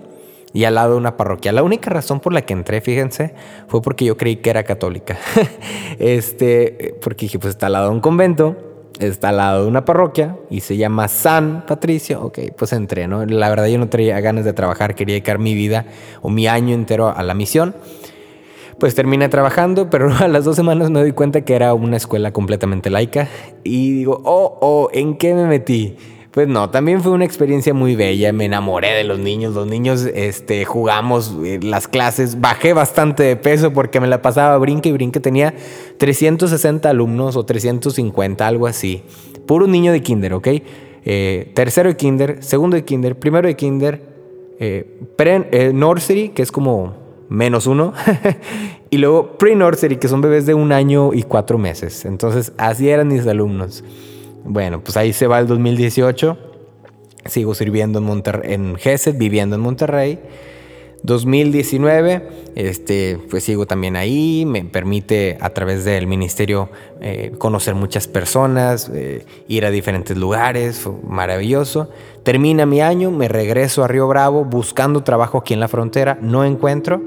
y 0.52 0.64
al 0.64 0.76
lado 0.76 0.92
de 0.92 0.98
una 0.98 1.16
parroquia. 1.16 1.52
La 1.52 1.62
única 1.62 1.90
razón 1.90 2.20
por 2.20 2.32
la 2.32 2.42
que 2.42 2.52
entré, 2.52 2.80
fíjense, 2.80 3.34
fue 3.68 3.82
porque 3.82 4.04
yo 4.04 4.16
creí 4.16 4.36
que 4.36 4.50
era 4.50 4.62
católica. 4.62 5.18
este, 5.98 6.94
porque 7.02 7.26
dije, 7.26 7.38
pues 7.38 7.54
está 7.54 7.66
al 7.66 7.72
lado 7.72 7.88
de 7.90 7.94
un 7.94 8.00
convento, 8.00 8.56
está 8.98 9.30
al 9.30 9.36
lado 9.36 9.62
de 9.62 9.68
una 9.68 9.84
parroquia 9.84 10.36
y 10.50 10.60
se 10.60 10.76
llama 10.76 11.08
San 11.08 11.64
Patricio. 11.66 12.22
Ok, 12.22 12.38
pues 12.56 12.72
entré, 12.72 13.08
¿no? 13.08 13.24
La 13.26 13.48
verdad 13.48 13.66
yo 13.66 13.78
no 13.78 13.88
tenía 13.88 14.20
ganas 14.20 14.44
de 14.44 14.52
trabajar, 14.52 14.94
quería 14.94 15.14
dedicar 15.14 15.38
mi 15.38 15.54
vida 15.54 15.86
o 16.22 16.30
mi 16.30 16.46
año 16.46 16.74
entero 16.74 17.08
a 17.08 17.22
la 17.22 17.34
misión. 17.34 17.74
Pues 18.78 18.94
terminé 18.94 19.28
trabajando, 19.28 19.90
pero 19.90 20.12
a 20.12 20.28
las 20.28 20.44
dos 20.44 20.56
semanas 20.56 20.90
me 20.90 21.00
doy 21.00 21.12
cuenta 21.12 21.42
que 21.42 21.54
era 21.54 21.74
una 21.74 21.96
escuela 21.96 22.32
completamente 22.32 22.90
laica 22.90 23.28
y 23.64 23.92
digo, 23.92 24.20
oh, 24.24 24.58
oh, 24.60 24.88
¿en 24.92 25.16
qué 25.16 25.34
me 25.34 25.46
metí? 25.46 25.96
Pues 26.36 26.48
no, 26.48 26.68
también 26.68 27.00
fue 27.00 27.12
una 27.12 27.24
experiencia 27.24 27.72
muy 27.72 27.96
bella, 27.96 28.30
me 28.30 28.44
enamoré 28.44 28.92
de 28.92 29.04
los 29.04 29.18
niños, 29.18 29.54
los 29.54 29.66
niños 29.66 30.02
este, 30.02 30.66
jugamos 30.66 31.34
eh, 31.42 31.58
las 31.62 31.88
clases, 31.88 32.42
bajé 32.42 32.74
bastante 32.74 33.22
de 33.22 33.36
peso 33.36 33.72
porque 33.72 34.00
me 34.00 34.06
la 34.06 34.20
pasaba 34.20 34.58
brinque 34.58 34.90
y 34.90 34.92
brinque, 34.92 35.18
tenía 35.18 35.54
360 35.96 36.90
alumnos 36.90 37.36
o 37.36 37.46
350, 37.46 38.46
algo 38.46 38.66
así, 38.66 39.02
puro 39.46 39.66
niño 39.66 39.92
de 39.92 40.02
kinder, 40.02 40.34
¿ok? 40.34 40.48
Eh, 41.06 41.52
tercero 41.54 41.88
de 41.88 41.96
kinder, 41.96 42.44
segundo 42.44 42.76
de 42.76 42.84
kinder, 42.84 43.18
primero 43.18 43.48
de 43.48 43.56
kinder, 43.56 44.02
eh, 44.60 45.00
pre, 45.16 45.72
nursery, 45.72 46.28
que 46.28 46.42
es 46.42 46.52
como 46.52 46.96
menos 47.30 47.66
uno, 47.66 47.94
y 48.90 48.98
luego 48.98 49.38
pre-nursery, 49.38 49.96
que 49.96 50.08
son 50.08 50.20
bebés 50.20 50.44
de 50.44 50.52
un 50.52 50.72
año 50.72 51.14
y 51.14 51.22
cuatro 51.22 51.56
meses. 51.56 52.04
Entonces, 52.04 52.52
así 52.58 52.90
eran 52.90 53.08
mis 53.08 53.26
alumnos. 53.26 53.82
Bueno, 54.46 54.80
pues 54.80 54.96
ahí 54.96 55.12
se 55.12 55.26
va 55.26 55.40
el 55.40 55.46
2018. 55.46 56.38
Sigo 57.26 57.54
sirviendo 57.54 57.98
en, 57.98 58.04
Monterrey, 58.04 58.54
en 58.54 58.76
GESET, 58.76 59.18
viviendo 59.18 59.56
en 59.56 59.62
Monterrey. 59.62 60.20
2019, 61.02 62.28
este, 62.56 63.18
pues 63.30 63.44
sigo 63.44 63.66
también 63.66 63.96
ahí, 63.96 64.44
me 64.46 64.64
permite 64.64 65.36
a 65.40 65.50
través 65.50 65.84
del 65.84 66.06
ministerio 66.06 66.68
eh, 67.00 67.32
conocer 67.38 67.74
muchas 67.74 68.08
personas, 68.08 68.90
eh, 68.92 69.24
ir 69.46 69.64
a 69.66 69.70
diferentes 69.70 70.16
lugares, 70.16 70.88
maravilloso. 71.06 71.90
Termina 72.24 72.66
mi 72.66 72.80
año, 72.80 73.10
me 73.10 73.28
regreso 73.28 73.84
a 73.84 73.88
Río 73.88 74.08
Bravo 74.08 74.44
buscando 74.44 75.04
trabajo 75.04 75.38
aquí 75.38 75.54
en 75.54 75.60
la 75.60 75.68
frontera, 75.68 76.18
no 76.20 76.44
encuentro, 76.44 77.00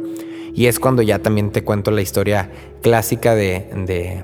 y 0.54 0.68
es 0.68 0.80
cuando 0.80 1.02
ya 1.02 1.20
también 1.20 1.52
te 1.52 1.64
cuento 1.64 1.92
la 1.92 2.02
historia 2.02 2.52
clásica 2.82 3.36
de 3.36 3.70
de 3.86 4.24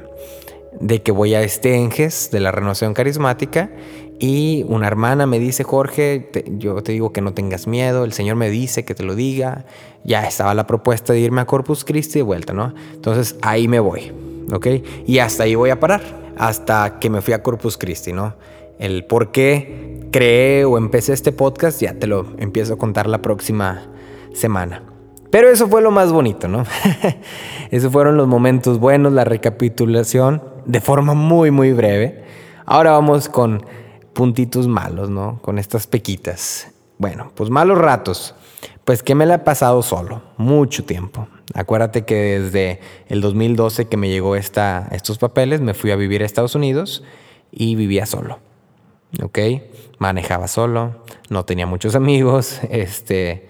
que 1.03 1.11
voy 1.11 1.33
a 1.33 1.41
Estenges 1.41 2.31
de 2.31 2.39
la 2.39 2.51
renovación 2.51 2.93
carismática 2.93 3.69
y 4.19 4.65
una 4.69 4.87
hermana 4.87 5.25
me 5.25 5.39
dice, 5.39 5.63
Jorge, 5.63 6.29
yo 6.57 6.81
te 6.81 6.93
digo 6.93 7.11
que 7.11 7.21
no 7.21 7.33
tengas 7.33 7.67
miedo, 7.67 8.05
el 8.05 8.13
Señor 8.13 8.37
me 8.37 8.49
dice 8.49 8.85
que 8.85 8.95
te 8.95 9.03
lo 9.03 9.13
diga, 9.13 9.65
ya 10.03 10.25
estaba 10.25 10.53
la 10.53 10.67
propuesta 10.67 11.11
de 11.11 11.19
irme 11.19 11.41
a 11.41 11.45
Corpus 11.45 11.83
Christi 11.83 12.19
de 12.19 12.23
vuelta, 12.23 12.53
¿no? 12.53 12.73
Entonces 12.93 13.35
ahí 13.41 13.67
me 13.67 13.79
voy, 13.79 14.13
¿ok? 14.53 14.67
Y 15.05 15.19
hasta 15.19 15.43
ahí 15.43 15.55
voy 15.55 15.69
a 15.69 15.79
parar, 15.79 16.01
hasta 16.37 16.97
que 16.99 17.09
me 17.09 17.21
fui 17.21 17.33
a 17.33 17.43
Corpus 17.43 17.77
Christi, 17.77 18.13
¿no? 18.13 18.35
El 18.79 19.05
por 19.05 19.31
qué 19.31 20.07
creé 20.11 20.63
o 20.63 20.77
empecé 20.77 21.11
este 21.11 21.33
podcast 21.33 21.81
ya 21.81 21.93
te 21.93 22.07
lo 22.07 22.25
empiezo 22.37 22.75
a 22.75 22.77
contar 22.77 23.07
la 23.07 23.21
próxima 23.21 23.89
semana. 24.33 24.83
Pero 25.29 25.49
eso 25.49 25.67
fue 25.67 25.81
lo 25.81 25.91
más 25.91 26.13
bonito, 26.13 26.47
¿no? 26.47 26.63
Esos 27.71 27.91
fueron 27.91 28.15
los 28.15 28.27
momentos 28.27 28.79
buenos, 28.79 29.11
la 29.11 29.25
recapitulación 29.25 30.54
de 30.65 30.81
forma 30.81 31.13
muy, 31.13 31.51
muy 31.51 31.73
breve. 31.73 32.23
Ahora 32.65 32.91
vamos 32.91 33.29
con 33.29 33.65
puntitos 34.13 34.67
malos, 34.67 35.09
¿no? 35.09 35.39
Con 35.41 35.59
estas 35.59 35.87
pequitas. 35.87 36.71
Bueno, 36.97 37.31
pues 37.35 37.49
malos 37.49 37.77
ratos. 37.77 38.35
Pues 38.85 39.03
que 39.03 39.15
me 39.15 39.25
la 39.25 39.35
he 39.35 39.39
pasado 39.39 39.81
solo, 39.81 40.21
mucho 40.37 40.85
tiempo. 40.85 41.27
Acuérdate 41.53 42.05
que 42.05 42.39
desde 42.39 42.79
el 43.07 43.21
2012 43.21 43.87
que 43.87 43.97
me 43.97 44.09
llegó 44.09 44.35
esta, 44.35 44.87
estos 44.91 45.17
papeles, 45.17 45.61
me 45.61 45.73
fui 45.73 45.91
a 45.91 45.95
vivir 45.95 46.21
a 46.21 46.25
Estados 46.25 46.55
Unidos 46.55 47.03
y 47.51 47.75
vivía 47.75 48.05
solo. 48.05 48.39
¿Ok? 49.23 49.39
Manejaba 49.97 50.47
solo, 50.47 51.03
no 51.29 51.45
tenía 51.45 51.65
muchos 51.65 51.95
amigos, 51.95 52.59
este, 52.69 53.47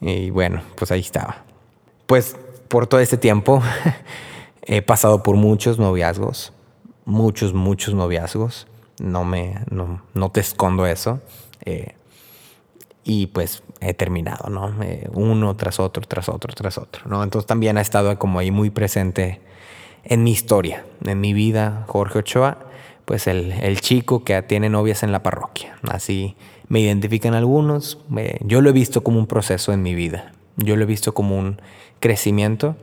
y 0.00 0.30
bueno, 0.30 0.62
pues 0.76 0.90
ahí 0.90 1.00
estaba. 1.00 1.44
Pues 2.06 2.36
por 2.68 2.86
todo 2.86 3.00
este 3.00 3.16
tiempo 3.16 3.62
He 4.66 4.82
pasado 4.82 5.22
por 5.22 5.36
muchos 5.36 5.78
noviazgos, 5.78 6.52
muchos, 7.04 7.52
muchos 7.54 7.94
noviazgos. 7.94 8.66
No 9.00 9.24
me, 9.24 9.56
no, 9.70 10.30
te 10.30 10.40
escondo 10.40 10.86
eso. 10.86 11.20
Eh, 11.64 11.94
y 13.02 13.26
pues 13.26 13.62
he 13.80 13.92
terminado, 13.92 14.48
¿no? 14.48 14.82
Eh, 14.82 15.08
uno 15.12 15.54
tras 15.56 15.78
otro, 15.78 16.02
tras 16.06 16.28
otro, 16.28 16.54
tras 16.54 16.78
otro, 16.78 17.02
¿no? 17.06 17.22
Entonces 17.22 17.46
también 17.46 17.76
ha 17.76 17.82
estado 17.82 18.18
como 18.18 18.38
ahí 18.38 18.50
muy 18.50 18.70
presente 18.70 19.40
en 20.04 20.22
mi 20.22 20.30
historia, 20.30 20.86
en 21.04 21.20
mi 21.20 21.34
vida, 21.34 21.84
Jorge 21.88 22.20
Ochoa, 22.20 22.58
pues 23.04 23.26
el, 23.26 23.52
el 23.52 23.80
chico 23.80 24.24
que 24.24 24.40
tiene 24.42 24.70
novias 24.70 25.02
en 25.02 25.12
la 25.12 25.22
parroquia. 25.22 25.76
Así 25.90 26.36
me 26.68 26.80
identifican 26.80 27.34
algunos. 27.34 27.98
yo 28.40 28.60
lo 28.60 28.70
he 28.70 28.72
visto 28.72 29.02
como 29.02 29.18
un 29.18 29.26
proceso 29.26 29.72
en 29.72 29.82
mi 29.82 29.94
vida. 29.94 30.32
Yo 30.56 30.76
lo 30.76 30.84
he 30.84 30.86
visto 30.86 31.12
como 31.12 31.36
un 31.38 31.60
crecimiento 32.00 32.76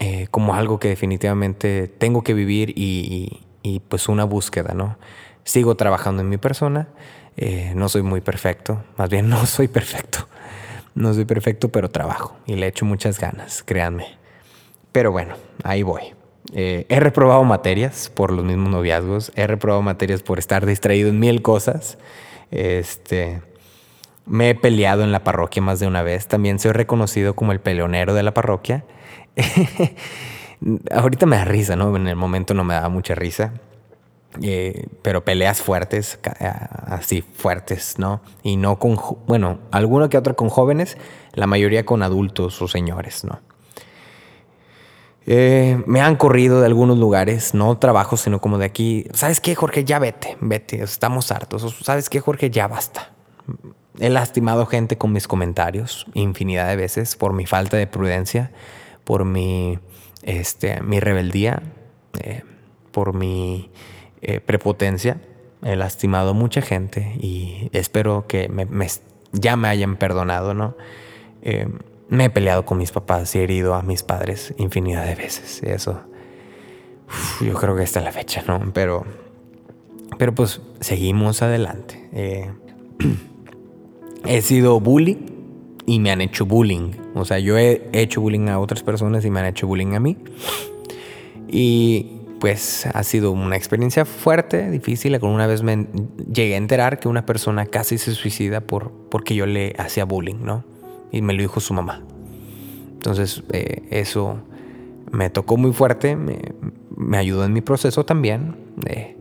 eh, 0.00 0.26
como 0.30 0.54
algo 0.54 0.78
que 0.78 0.88
definitivamente 0.88 1.88
tengo 1.88 2.22
que 2.22 2.34
vivir 2.34 2.72
y, 2.76 3.40
pues 3.88 4.08
una 4.08 4.24
búsqueda, 4.24 4.74
¿no? 4.74 4.98
Sigo 5.44 5.76
trabajando 5.76 6.22
en 6.22 6.28
mi 6.28 6.36
persona, 6.36 6.88
eh, 7.36 7.72
no 7.74 7.88
soy 7.88 8.02
muy 8.02 8.20
perfecto, 8.20 8.82
más 8.96 9.08
bien 9.08 9.28
no 9.30 9.46
soy 9.46 9.68
perfecto, 9.68 10.28
no 10.94 11.14
soy 11.14 11.24
perfecto, 11.24 11.70
pero 11.70 11.90
trabajo 11.90 12.36
y 12.46 12.56
le 12.56 12.66
echo 12.66 12.84
muchas 12.84 13.18
ganas, 13.20 13.62
créanme. 13.62 14.18
Pero 14.92 15.10
bueno, 15.10 15.34
ahí 15.62 15.82
voy. 15.82 16.14
Eh, 16.52 16.86
he 16.88 17.00
reprobado 17.00 17.42
materias 17.42 18.10
por 18.14 18.30
los 18.30 18.44
mismos 18.44 18.70
noviazgos, 18.70 19.32
he 19.34 19.46
reprobado 19.46 19.82
materias 19.82 20.22
por 20.22 20.38
estar 20.38 20.66
distraído 20.66 21.08
en 21.08 21.18
mil 21.18 21.42
cosas. 21.42 21.98
Este, 22.50 23.40
me 24.26 24.50
he 24.50 24.54
peleado 24.54 25.02
en 25.02 25.12
la 25.12 25.24
parroquia 25.24 25.62
más 25.62 25.80
de 25.80 25.86
una 25.86 26.02
vez. 26.02 26.28
También 26.28 26.58
soy 26.58 26.72
reconocido 26.72 27.34
como 27.34 27.52
el 27.52 27.60
peleonero 27.60 28.14
de 28.14 28.22
la 28.22 28.34
parroquia. 28.34 28.84
Ahorita 30.90 31.26
me 31.26 31.36
da 31.36 31.44
risa, 31.44 31.76
¿no? 31.76 31.94
En 31.96 32.06
el 32.08 32.16
momento 32.16 32.54
no 32.54 32.64
me 32.64 32.74
daba 32.74 32.88
mucha 32.88 33.14
risa. 33.14 33.52
Eh, 34.42 34.88
pero 35.02 35.24
peleas 35.24 35.62
fuertes, 35.62 36.18
así 36.40 37.22
fuertes, 37.22 37.98
¿no? 37.98 38.20
Y 38.42 38.56
no 38.56 38.78
con, 38.78 38.98
bueno, 39.26 39.60
alguno 39.70 40.08
que 40.08 40.18
otro 40.18 40.34
con 40.34 40.48
jóvenes, 40.48 40.96
la 41.34 41.46
mayoría 41.46 41.86
con 41.86 42.02
adultos 42.02 42.60
o 42.60 42.66
señores, 42.66 43.24
¿no? 43.24 43.40
Eh, 45.26 45.82
me 45.86 46.00
han 46.00 46.16
corrido 46.16 46.60
de 46.60 46.66
algunos 46.66 46.98
lugares, 46.98 47.54
no 47.54 47.78
trabajo, 47.78 48.16
sino 48.16 48.40
como 48.40 48.58
de 48.58 48.66
aquí. 48.66 49.06
¿Sabes 49.14 49.40
qué, 49.40 49.54
Jorge? 49.54 49.84
Ya 49.84 49.98
vete, 49.98 50.36
vete, 50.40 50.82
estamos 50.82 51.30
hartos. 51.30 51.76
¿Sabes 51.82 52.10
qué, 52.10 52.20
Jorge? 52.20 52.50
Ya 52.50 52.66
basta. 52.66 53.12
He 54.00 54.10
lastimado 54.10 54.66
gente 54.66 54.98
con 54.98 55.12
mis 55.12 55.28
comentarios 55.28 56.06
infinidad 56.14 56.66
de 56.68 56.76
veces 56.76 57.14
por 57.14 57.32
mi 57.32 57.46
falta 57.46 57.76
de 57.76 57.86
prudencia 57.86 58.50
por 59.04 59.24
mi, 59.24 59.78
este, 60.22 60.80
mi 60.82 61.00
rebeldía, 61.00 61.62
eh, 62.20 62.42
por 62.90 63.14
mi 63.14 63.70
eh, 64.22 64.40
prepotencia. 64.40 65.20
He 65.62 65.76
lastimado 65.76 66.30
a 66.30 66.32
mucha 66.34 66.60
gente 66.60 67.16
y 67.20 67.70
espero 67.72 68.26
que 68.26 68.48
me, 68.48 68.66
ya 69.32 69.56
me 69.56 69.68
hayan 69.68 69.96
perdonado, 69.96 70.52
¿no? 70.54 70.76
Eh, 71.42 71.68
me 72.08 72.26
he 72.26 72.30
peleado 72.30 72.66
con 72.66 72.78
mis 72.78 72.92
papás 72.92 73.34
y 73.34 73.38
he 73.38 73.44
herido 73.44 73.74
a 73.74 73.82
mis 73.82 74.02
padres 74.02 74.54
infinidad 74.58 75.06
de 75.06 75.14
veces. 75.14 75.62
Eso, 75.62 76.02
yo 77.40 77.54
creo 77.54 77.76
que 77.76 77.82
esta 77.82 78.00
es 78.00 78.04
la 78.04 78.12
fecha, 78.12 78.44
¿no? 78.46 78.72
Pero, 78.74 79.04
pero 80.18 80.34
pues 80.34 80.60
seguimos 80.80 81.40
adelante. 81.42 82.10
he 84.26 84.40
sido 84.42 84.80
bully 84.80 85.33
y 85.86 85.98
me 85.98 86.10
han 86.10 86.20
hecho 86.20 86.46
bullying 86.46 86.92
O 87.14 87.24
sea, 87.24 87.38
yo 87.38 87.58
he 87.58 87.88
hecho 87.92 88.20
bullying 88.20 88.48
a 88.48 88.58
otras 88.58 88.82
personas 88.82 89.24
y 89.24 89.30
me 89.30 89.40
han 89.40 89.46
hecho 89.46 89.66
bullying 89.66 89.94
a 89.94 90.00
mí. 90.00 90.16
Y 91.48 92.20
pues 92.40 92.86
ha 92.86 93.02
sido 93.04 93.32
una 93.32 93.56
experiencia 93.56 94.04
fuerte, 94.04 94.70
difícil. 94.70 95.14
Alguna 95.14 95.46
vez 95.46 95.62
llegué 96.32 96.54
a 96.54 96.56
enterar 96.58 96.98
que 96.98 97.08
una 97.08 97.24
persona 97.24 97.66
casi 97.66 97.96
se 97.96 98.12
suicida 98.12 98.60
por, 98.60 98.92
porque 99.10 99.34
yo 99.34 99.46
le 99.46 99.74
hacía 99.78 100.04
bullying, 100.04 100.42
¿no? 100.42 100.64
Y 101.12 101.22
me 101.22 101.32
lo 101.32 101.40
dijo 101.40 101.60
su 101.60 101.74
mamá. 101.74 102.02
Entonces, 102.92 103.42
eh, 103.52 103.82
eso 103.90 104.38
me 105.10 105.30
tocó 105.30 105.56
muy 105.56 105.72
fuerte, 105.72 106.16
me, 106.16 107.16
ayudó 107.16 107.44
en 107.44 107.52
mi 107.52 107.60
proceso 107.60 108.04
también. 108.04 108.56
Eh, 108.86 109.16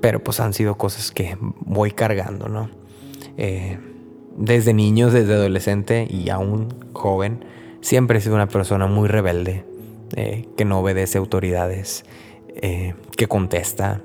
pero 0.00 0.22
pues 0.24 0.40
han 0.40 0.52
sido 0.52 0.76
cosas 0.76 1.12
que 1.12 1.36
voy 1.40 1.92
cargando, 1.92 2.48
¿no? 2.48 2.70
Eh, 3.36 3.78
desde 4.40 4.72
niños, 4.72 5.12
desde 5.12 5.34
adolescente 5.34 6.08
y 6.08 6.30
aún 6.30 6.74
joven, 6.94 7.44
siempre 7.82 8.18
he 8.18 8.20
sido 8.22 8.34
una 8.34 8.48
persona 8.48 8.86
muy 8.86 9.06
rebelde, 9.06 9.64
eh, 10.16 10.48
que 10.56 10.64
no 10.64 10.80
obedece 10.80 11.18
autoridades, 11.18 12.04
eh, 12.56 12.94
que 13.16 13.28
contesta, 13.28 14.00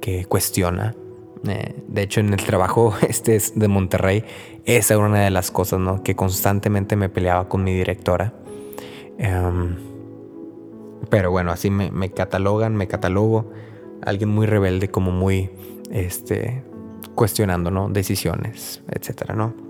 que 0.00 0.26
cuestiona. 0.26 0.94
de 1.42 2.02
hecho, 2.02 2.20
en 2.20 2.34
el 2.34 2.44
trabajo 2.44 2.94
este 3.08 3.40
de 3.54 3.68
Monterrey, 3.68 4.24
esa 4.66 4.94
era 4.94 5.04
una 5.04 5.24
de 5.24 5.30
las 5.30 5.50
cosas, 5.50 5.80
¿no? 5.80 6.02
Que 6.02 6.14
constantemente 6.14 6.94
me 6.94 7.08
peleaba 7.08 7.48
con 7.48 7.64
mi 7.64 7.72
directora. 7.72 8.34
Em, 9.16 9.76
pero 11.08 11.30
bueno, 11.30 11.50
así 11.50 11.70
me, 11.70 11.90
me 11.90 12.10
catalogan, 12.10 12.76
me 12.76 12.88
catalogo 12.88 13.50
alguien 14.02 14.28
muy 14.28 14.46
rebelde, 14.46 14.88
como 14.90 15.12
muy, 15.12 15.48
este, 15.90 16.62
cuestionando, 17.14 17.70
¿no? 17.70 17.88
Decisiones, 17.88 18.82
etcétera, 18.90 19.34
¿no? 19.34 19.67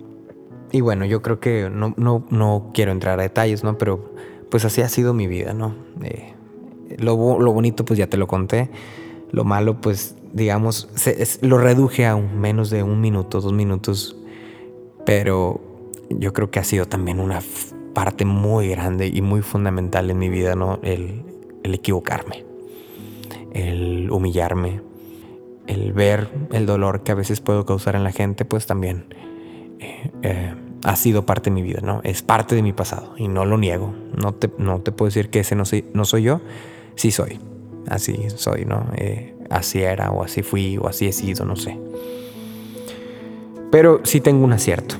Y 0.71 0.81
bueno, 0.81 1.05
yo 1.05 1.23
creo 1.23 1.41
que 1.41 1.71
no, 1.71 1.95
no, 1.97 2.71
quiero 2.75 2.93
entrar 2.93 3.19
a 3.19 3.23
detalles, 3.23 3.65
¿no? 3.65 3.79
Pero 3.79 4.13
pues 4.51 4.65
así 4.65 4.83
ha 4.83 4.89
sido 4.89 5.15
mi 5.15 5.27
vida, 5.27 5.55
¿no? 5.55 5.75
Eh, 6.03 6.35
lo, 6.99 7.17
bonito 7.17 7.85
pues 7.85 7.99
ya 7.99 8.07
te 8.09 8.17
lo 8.17 8.27
conté. 8.27 8.71
Lo 9.31 9.45
malo 9.45 9.81
pues 9.81 10.15
digamos, 10.33 10.89
lo 11.41 11.59
reduje 11.59 12.07
a 12.07 12.17
menos 12.17 12.71
de 12.71 12.83
un 12.83 13.01
minuto, 13.01 13.41
dos 13.41 13.53
minutos. 13.53 14.17
Pero 15.07 15.61
yo 16.11 16.33
creo 16.33 16.51
que 16.51 16.59
ha 16.59 16.65
sido 16.65 16.87
también 16.87 17.21
una 17.21 17.41
parte 17.95 18.25
muy 18.25 18.69
grande 18.69 19.07
y 19.07 19.23
muy 19.23 19.43
fundamental 19.43 20.11
en 20.11 20.19
mi 20.19 20.29
vida, 20.29 20.55
¿no? 20.55 20.79
El, 20.83 21.23
el 21.63 21.75
equivocarme 21.75 22.49
el 23.53 24.11
humillarme, 24.11 24.81
el 25.67 25.93
ver 25.93 26.29
el 26.53 26.67
dolor 26.67 27.03
que 27.03 27.13
a 27.13 27.15
veces 27.15 27.41
puedo 27.41 27.67
causar 27.67 27.97
en 27.97 28.05
la 28.05 28.13
gente, 28.13 28.45
pues 28.45 28.67
también 28.67 29.15
eh, 29.81 30.55
ha 30.85 30.97
sido 30.97 31.27
parte 31.27 31.51
de 31.51 31.55
mi 31.55 31.63
vida, 31.63 31.81
¿no? 31.83 32.01
Es 32.05 32.23
parte 32.23 32.55
de 32.55 32.63
mi 32.63 32.73
pasado 32.73 33.15
y 33.17 33.29
no 33.29 33.45
lo 33.45 33.59
niego. 33.59 33.95
No 34.17 34.35
te, 34.35 34.51
no 34.59 34.81
te 34.81 34.93
puedo 34.93 35.09
decir 35.09 35.31
que 35.31 35.41
ese 35.41 35.55
no 35.55 35.65
soy, 35.65 35.85
no 35.93 36.05
soy 36.05 36.23
yo, 36.23 36.41
sí 36.95 37.11
soy. 37.11 37.39
Así 37.89 38.29
soy, 38.37 38.65
¿no? 38.65 38.87
Eh, 38.97 39.35
así 39.51 39.81
era 39.81 40.11
o 40.11 40.23
así 40.23 40.43
fui 40.43 40.77
o 40.79 40.89
así 40.89 41.07
he 41.07 41.13
sido, 41.13 41.45
no 41.45 41.57
sé. 41.57 41.79
Pero 43.71 44.01
sí 44.05 44.21
tengo 44.21 44.45
un 44.45 44.53
acierto, 44.53 44.97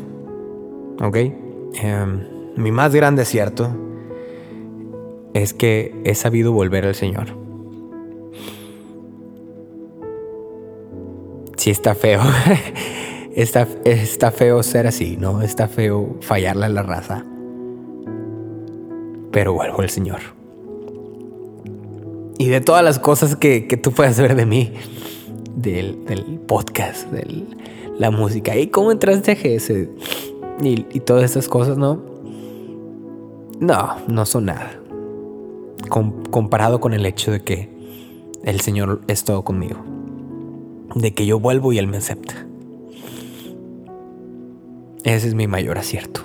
¿ok? 1.03 1.17
Em, 1.17 2.25
mi 2.57 2.71
más 2.71 2.95
grande 2.95 3.23
acierto 3.23 3.71
es 5.35 5.55
que 5.55 5.95
he 6.05 6.15
sabido 6.15 6.53
volver 6.53 6.87
al 6.87 6.95
Señor. 6.95 7.49
sí 11.59 11.71
está 11.73 11.95
feo. 11.95 12.23
está, 13.35 13.67
está 13.85 14.31
feo 14.31 14.63
ser 14.63 14.87
así, 14.87 15.17
¿no? 15.17 15.43
Está 15.43 15.69
feo 15.69 16.17
fallarle 16.21 16.67
a 16.67 16.69
la 16.69 16.83
raza. 16.83 17.25
Pero 19.31 19.53
vuelvo 19.53 19.81
al 19.81 19.91
Señor. 19.91 20.21
Y 22.39 22.49
de 22.49 22.61
todas 22.61 22.85
las 22.85 22.99
cosas 22.99 23.37
que, 23.37 23.61
tú 23.83 23.93
puedas 23.93 24.19
ver 24.21 24.37
de 24.37 24.47
mí, 24.47 24.73
del, 25.55 25.97
podcast, 26.47 27.11
de 27.11 27.45
la 27.99 28.11
música, 28.11 28.57
y 28.57 28.69
cómo 28.69 28.93
entraste 28.93 29.33
a 29.33 29.35
GS 29.35 29.89
y, 30.63 30.87
y 30.93 31.01
todas 31.01 31.31
esas 31.31 31.49
cosas, 31.49 31.79
¿no? 31.79 32.03
No, 33.61 33.97
no 34.07 34.25
son 34.25 34.47
nada. 34.47 34.81
comparado 36.31 36.81
con 36.81 36.95
el 36.95 37.05
hecho 37.07 37.33
de 37.33 37.41
que 37.41 37.69
el 38.45 38.61
Señor 38.61 39.01
es 39.09 39.25
todo 39.25 39.43
conmigo 39.43 39.99
de 40.95 41.13
que 41.13 41.27
yo 41.27 41.39
vuelvo 41.39 41.73
y 41.73 41.79
Él 41.79 41.87
me 41.87 41.99
acepta. 41.99 42.47
Ese 45.09 45.29
es 45.29 45.35
mi 45.35 45.47
mayor 45.47 45.79
acierto. 45.79 46.21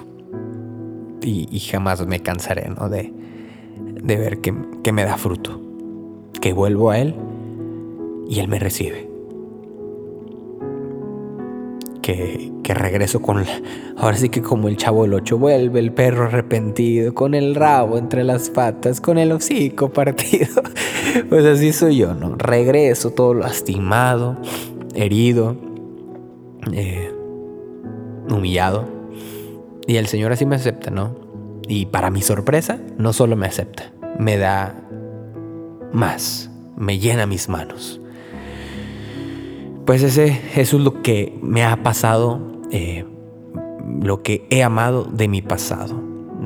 Y, 1.22 1.58
jamás 1.62 2.06
me 2.06 2.20
cansaré 2.20 2.68
¿no? 2.68 2.90
de, 2.90 3.14
de 4.04 4.18
ver 4.18 4.42
que, 4.42 4.54
que, 4.84 4.92
me 4.92 5.06
da 5.06 5.18
fruto. 5.18 5.62
Que 6.42 6.52
vuelvo 6.52 6.92
a 6.92 7.00
Él 7.00 7.16
y 8.28 8.40
Él 8.40 8.50
me 8.50 8.60
recibe. 8.60 9.10
Que, 12.02 12.52
que 12.62 12.74
regreso 12.74 13.22
con... 13.22 13.46
ahora 13.96 14.18
sí 14.18 14.28
que 14.28 14.42
como 14.42 14.68
el 14.68 14.76
chavo 14.76 15.04
del 15.04 15.14
ocho 15.14 15.38
vuelve 15.38 15.80
el 15.80 15.94
perro 15.94 16.26
arrepentido, 16.26 17.14
con 17.14 17.36
el 17.36 17.56
rabo 17.56 17.98
entre 17.98 18.26
las 18.26 18.50
patas, 18.50 19.00
con 19.00 19.18
el 19.18 19.32
hocico 19.32 19.94
partido. 19.94 20.62
Pues 21.30 21.46
así 21.46 21.74
soy 21.74 21.98
yo, 21.98 22.16
¿no? 22.16 22.36
Regreso 22.36 23.12
todo 23.12 23.36
lastimado, 23.36 24.36
herido, 24.96 25.56
eh, 26.72 27.13
humillado. 28.30 28.88
Y 29.88 29.98
el 29.98 30.08
Señor 30.08 30.32
así 30.32 30.46
me 30.46 30.56
acepta, 30.56 30.92
¿no? 30.92 31.16
Y 31.68 31.88
para 31.88 32.10
mi 32.10 32.22
sorpresa, 32.22 32.80
no 32.98 33.14
solo 33.14 33.36
me 33.36 33.48
acepta, 33.48 33.92
me 34.20 34.38
da 34.38 34.76
más, 35.94 36.50
me 36.76 37.00
llena 37.00 37.26
mis 37.26 37.48
manos. 37.48 38.02
Pues 39.86 40.02
ese, 40.04 40.42
eso 40.56 40.78
es 40.78 40.84
lo 40.84 41.02
que 41.02 41.38
me 41.42 41.64
ha 41.64 41.84
pasado, 41.84 42.40
eh, 42.72 43.06
lo 44.02 44.24
que 44.24 44.46
he 44.50 44.64
amado 44.64 45.04
de 45.04 45.28
mi 45.28 45.42
pasado, 45.42 46.02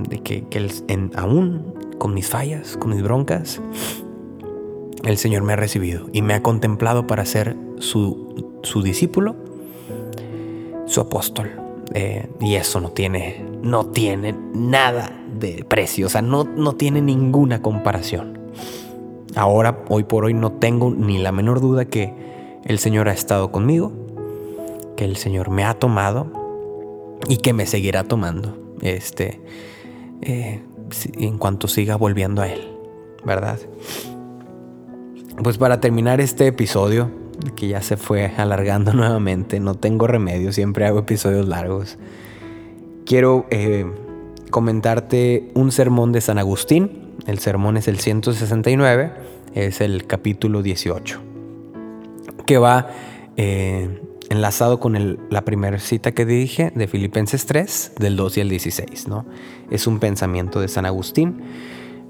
de 0.10 0.20
que, 0.20 0.44
en, 0.88 1.12
aún 1.16 1.74
con 1.98 2.14
mis 2.14 2.28
fallas, 2.28 2.78
con 2.78 2.92
mis 2.92 3.04
broncas, 3.04 3.62
el 5.04 5.18
Señor 5.18 5.44
me 5.44 5.54
ha 5.54 5.56
recibido 5.56 6.08
y 6.14 6.22
me 6.22 6.34
ha 6.34 6.44
contemplado 6.44 7.08
para 7.08 7.26
ser 7.26 7.56
su, 7.80 8.60
su 8.64 8.82
discípulo, 8.82 9.36
su 10.86 11.02
apóstol. 11.02 11.67
Eh, 11.94 12.30
y 12.42 12.56
eso 12.56 12.82
no 12.82 12.92
tiene, 12.92 13.46
no 13.62 13.88
tiene 13.88 14.36
nada 14.54 15.12
de 15.40 15.64
precio, 15.68 16.08
o 16.08 16.10
sea, 16.10 16.22
no, 16.22 16.44
no 16.44 16.74
tiene 16.74 17.02
ninguna 17.02 17.62
comparación. 17.62 18.38
Ahora, 19.36 19.84
hoy 19.90 20.04
por 20.04 20.26
hoy, 20.26 20.34
no 20.34 20.52
tengo 20.54 20.92
ni 20.92 21.18
la 21.18 21.32
menor 21.32 21.62
duda 21.62 21.86
que 21.86 22.14
el 22.66 22.80
Señor 22.80 23.08
ha 23.08 23.14
estado 23.14 23.52
conmigo, 23.52 23.94
que 24.96 25.06
el 25.06 25.16
Señor 25.16 25.50
me 25.50 25.64
ha 25.64 25.76
tomado 25.76 26.28
y 27.28 27.38
que 27.38 27.54
me 27.54 27.66
seguirá 27.66 28.04
tomando. 28.04 28.58
Este, 28.82 29.42
eh, 30.22 30.62
en 31.18 31.38
cuanto 31.38 31.68
siga 31.68 31.96
volviendo 31.96 32.42
a 32.42 32.48
Él, 32.48 32.68
¿verdad? 33.26 33.60
Pues 35.44 35.58
para 35.58 35.80
terminar 35.80 36.20
este 36.20 36.48
episodio, 36.48 37.12
que 37.56 37.68
ya 37.68 37.82
se 37.82 37.98
fue 37.98 38.32
alargando 38.38 38.94
nuevamente. 38.94 39.60
No 39.60 39.76
tengo 39.76 40.08
remedio, 40.08 40.52
siempre 40.52 40.86
hago 40.86 41.00
episodios 41.00 41.48
largos. 41.48 41.98
Quiero 43.06 43.46
eh, 43.50 43.86
comentarte 44.50 45.50
un 45.54 45.72
sermón 45.72 46.12
de 46.12 46.22
San 46.22 46.38
Agustín. 46.38 47.14
El 47.26 47.40
sermón 47.40 47.78
es 47.78 47.88
el 47.88 48.00
169, 48.00 49.12
es 49.54 49.82
el 49.82 50.06
capítulo 50.06 50.62
18, 50.62 51.20
que 52.46 52.58
va 52.58 52.88
eh, 53.38 54.02
enlazado 54.30 54.80
con 54.80 55.18
la 55.30 55.46
primera 55.46 55.80
cita 55.80 56.12
que 56.12 56.26
dije 56.26 56.72
de 56.76 56.88
Filipenses 56.88 57.46
3, 57.46 57.94
del 58.00 58.16
2 58.16 58.38
y 58.38 58.42
el 58.42 58.50
16. 58.50 59.08
¿no? 59.08 59.26
Es 59.72 59.88
un 59.88 60.00
pensamiento 60.00 60.62
de 60.62 60.68
San 60.68 60.86
Agustín. 60.86 61.42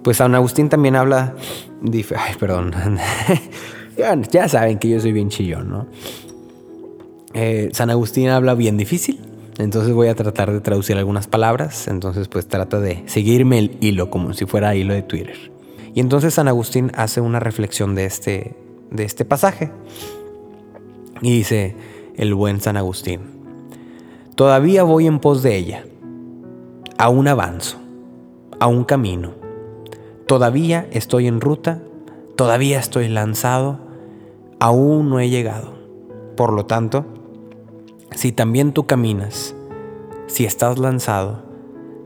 Pues 0.04 0.18
San 0.18 0.36
Agustín 0.36 0.70
también 0.70 0.96
habla... 0.96 1.36
Ay, 1.84 2.36
perdón. 2.40 2.74
Ya, 3.98 4.48
saben 4.48 4.78
que 4.78 4.90
yo 4.90 5.00
soy 5.00 5.12
bien 5.12 5.30
chillón, 5.30 5.70
¿no? 5.70 5.88
Eh, 7.34 7.70
San 7.74 7.90
Agustín 7.90 8.30
habla 8.30 8.54
bien 8.54 8.78
difícil, 8.78 9.20
entonces 9.58 9.94
voy 9.94 10.08
a 10.08 10.16
tratar 10.16 10.52
de 10.52 10.62
traducir 10.62 10.98
algunas 10.98 11.28
palabras, 11.28 11.88
entonces 11.88 12.28
pues 12.28 12.48
trata 12.48 12.80
de 12.80 13.04
seguirme 13.08 13.58
el 13.58 13.78
hilo 13.82 14.12
como 14.12 14.34
si 14.34 14.46
fuera 14.46 14.76
hilo 14.76 14.94
de 14.94 15.02
Twitter. 15.02 15.52
Y 15.96 16.00
entonces 16.00 16.36
San 16.36 16.48
Agustín 16.48 16.92
hace 16.96 17.22
una 17.22 17.40
reflexión 17.40 17.96
de 17.96 18.06
este, 18.06 18.56
de 18.92 19.04
este 19.04 19.26
pasaje. 19.26 19.72
Y 21.22 21.32
dice 21.32 21.76
el 22.18 22.36
buen 22.36 22.62
San 22.62 22.78
Agustín, 22.78 23.22
todavía 24.36 24.84
voy 24.84 25.08
en 25.08 25.20
pos 25.20 25.42
de 25.42 25.56
ella, 25.56 25.86
aún 27.00 27.28
avanzo, 27.28 27.78
aún 28.60 28.84
camino, 28.84 29.34
todavía 30.28 30.88
estoy 30.92 31.26
en 31.26 31.42
ruta, 31.42 31.82
todavía 32.36 32.80
estoy 32.80 33.08
lanzado 33.10 33.87
aún 34.60 35.10
no 35.10 35.20
he 35.20 35.30
llegado. 35.30 35.74
Por 36.36 36.54
lo 36.54 36.66
tanto, 36.66 37.06
si 38.16 38.32
también 38.32 38.74
tú 38.74 38.86
caminas, 38.86 39.56
si 40.28 40.46
estás 40.46 40.78
lanzado, 40.78 41.46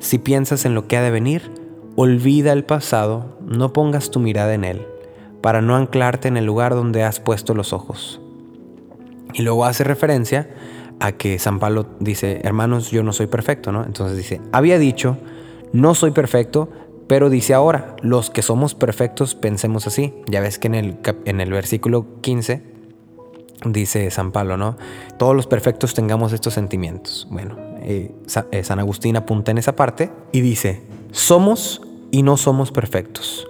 Si 0.02 0.18
piensas 0.18 0.66
en 0.66 0.74
lo 0.74 0.88
que 0.88 0.98
ha 0.98 1.04
de 1.04 1.12
venir, 1.12 1.52
olvida 1.96 2.54
el 2.54 2.64
pasado, 2.64 3.38
no 3.46 3.72
pongas 3.72 4.10
tu 4.10 4.20
mirada 4.20 4.56
en 4.56 4.64
él, 4.64 4.88
para 5.42 5.62
no 5.62 5.76
anclarte 5.76 6.28
en 6.28 6.38
el 6.38 6.46
lugar 6.46 6.74
donde 6.74 7.04
has 7.04 7.20
puesto 7.20 7.54
los 7.54 7.72
ojos. 7.72 8.20
Y 9.34 9.44
luego 9.44 9.64
hace 9.64 9.84
referencia 9.84 10.50
a 11.00 11.12
que 11.12 11.38
San 11.38 11.60
Pablo 11.60 11.86
dice, 12.00 12.42
hermanos, 12.44 12.90
yo 12.90 13.04
no 13.04 13.14
soy 13.14 13.28
perfecto, 13.28 13.72
¿no? 13.72 13.86
Entonces 13.86 14.18
dice, 14.18 14.42
había 14.52 14.80
dicho, 14.80 15.18
no 15.72 15.94
soy 15.94 16.10
perfecto, 16.10 16.70
pero 17.12 17.30
dice 17.30 17.54
ahora, 17.54 17.98
los 18.02 18.30
que 18.30 18.42
somos 18.42 18.74
perfectos 18.74 19.36
pensemos 19.36 19.86
así. 19.86 20.14
Ya 20.28 20.40
ves 20.40 20.58
que 20.58 20.68
en 20.68 20.76
el, 20.76 20.98
en 21.26 21.42
el 21.42 21.52
versículo 21.52 22.06
15 22.22 22.62
dice 23.66 24.10
San 24.12 24.32
Pablo, 24.32 24.56
¿no? 24.56 24.78
Todos 25.20 25.36
los 25.36 25.46
perfectos 25.46 25.94
tengamos 25.94 26.32
estos 26.32 26.54
sentimientos. 26.54 27.28
Bueno, 27.30 27.58
eh, 27.82 28.14
eh, 28.52 28.64
San 28.64 28.80
Agustín 28.80 29.18
apunta 29.18 29.52
en 29.52 29.58
esa 29.58 29.76
parte 29.76 30.10
y 30.32 30.40
dice, 30.40 30.84
somos 31.12 31.82
y 32.12 32.24
no 32.24 32.38
somos 32.38 32.72
perfectos. 32.72 33.46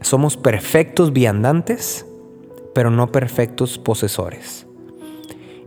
Somos 0.00 0.38
perfectos 0.38 1.12
viandantes, 1.12 2.06
pero 2.74 2.90
no 2.90 3.12
perfectos 3.12 3.76
posesores. 3.76 4.66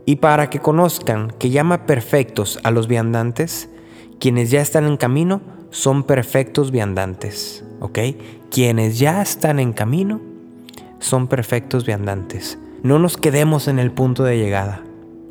Y 0.06 0.16
para 0.16 0.50
que 0.50 0.58
conozcan 0.58 1.30
que 1.38 1.50
llama 1.50 1.86
perfectos 1.86 2.58
a 2.64 2.72
los 2.72 2.88
viandantes, 2.88 3.68
quienes 4.18 4.50
ya 4.50 4.60
están 4.60 4.86
en 4.86 4.96
camino 4.96 5.56
son 5.70 6.02
perfectos 6.04 6.70
viandantes, 6.70 7.64
¿ok? 7.80 7.98
Quienes 8.50 8.98
ya 8.98 9.22
están 9.22 9.58
en 9.58 9.72
camino 9.72 10.20
son 10.98 11.28
perfectos 11.28 11.84
viandantes. 11.84 12.58
No 12.82 12.98
nos 12.98 13.16
quedemos 13.16 13.68
en 13.68 13.78
el 13.78 13.90
punto 13.90 14.24
de 14.24 14.38
llegada. 14.38 14.82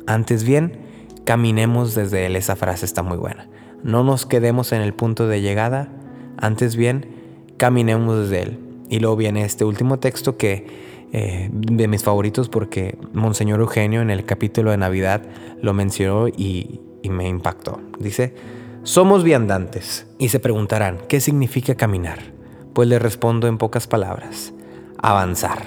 Antes 0.06 0.44
bien, 0.44 0.78
caminemos 1.24 1.94
desde 1.94 2.26
Él. 2.26 2.36
Esa 2.36 2.56
frase 2.56 2.84
está 2.84 3.02
muy 3.02 3.16
buena. 3.16 3.48
No 3.82 4.04
nos 4.04 4.26
quedemos 4.26 4.72
en 4.72 4.82
el 4.82 4.94
punto 4.94 5.28
de 5.28 5.40
llegada, 5.40 5.88
antes 6.36 6.76
bien, 6.76 7.06
caminemos 7.56 8.18
desde 8.18 8.42
Él. 8.42 8.58
Y 8.88 9.00
luego 9.00 9.16
viene 9.16 9.44
este 9.44 9.64
último 9.64 9.98
texto 9.98 10.36
que 10.36 10.66
eh, 11.12 11.48
de 11.52 11.88
mis 11.88 12.02
favoritos 12.02 12.48
porque 12.48 12.98
Monseñor 13.12 13.60
Eugenio 13.60 14.02
en 14.02 14.10
el 14.10 14.24
capítulo 14.24 14.72
de 14.72 14.76
Navidad 14.76 15.22
lo 15.62 15.72
mencionó 15.72 16.28
y, 16.28 16.80
y 17.02 17.10
me 17.10 17.28
impactó. 17.28 17.80
Dice, 17.98 18.34
somos 18.88 19.22
viandantes. 19.22 20.06
Y 20.18 20.30
se 20.30 20.40
preguntarán, 20.40 20.98
¿qué 21.08 21.20
significa 21.20 21.74
caminar? 21.74 22.20
Pues 22.72 22.88
le 22.88 22.98
respondo 22.98 23.46
en 23.46 23.58
pocas 23.58 23.86
palabras, 23.86 24.54
avanzar. 24.96 25.62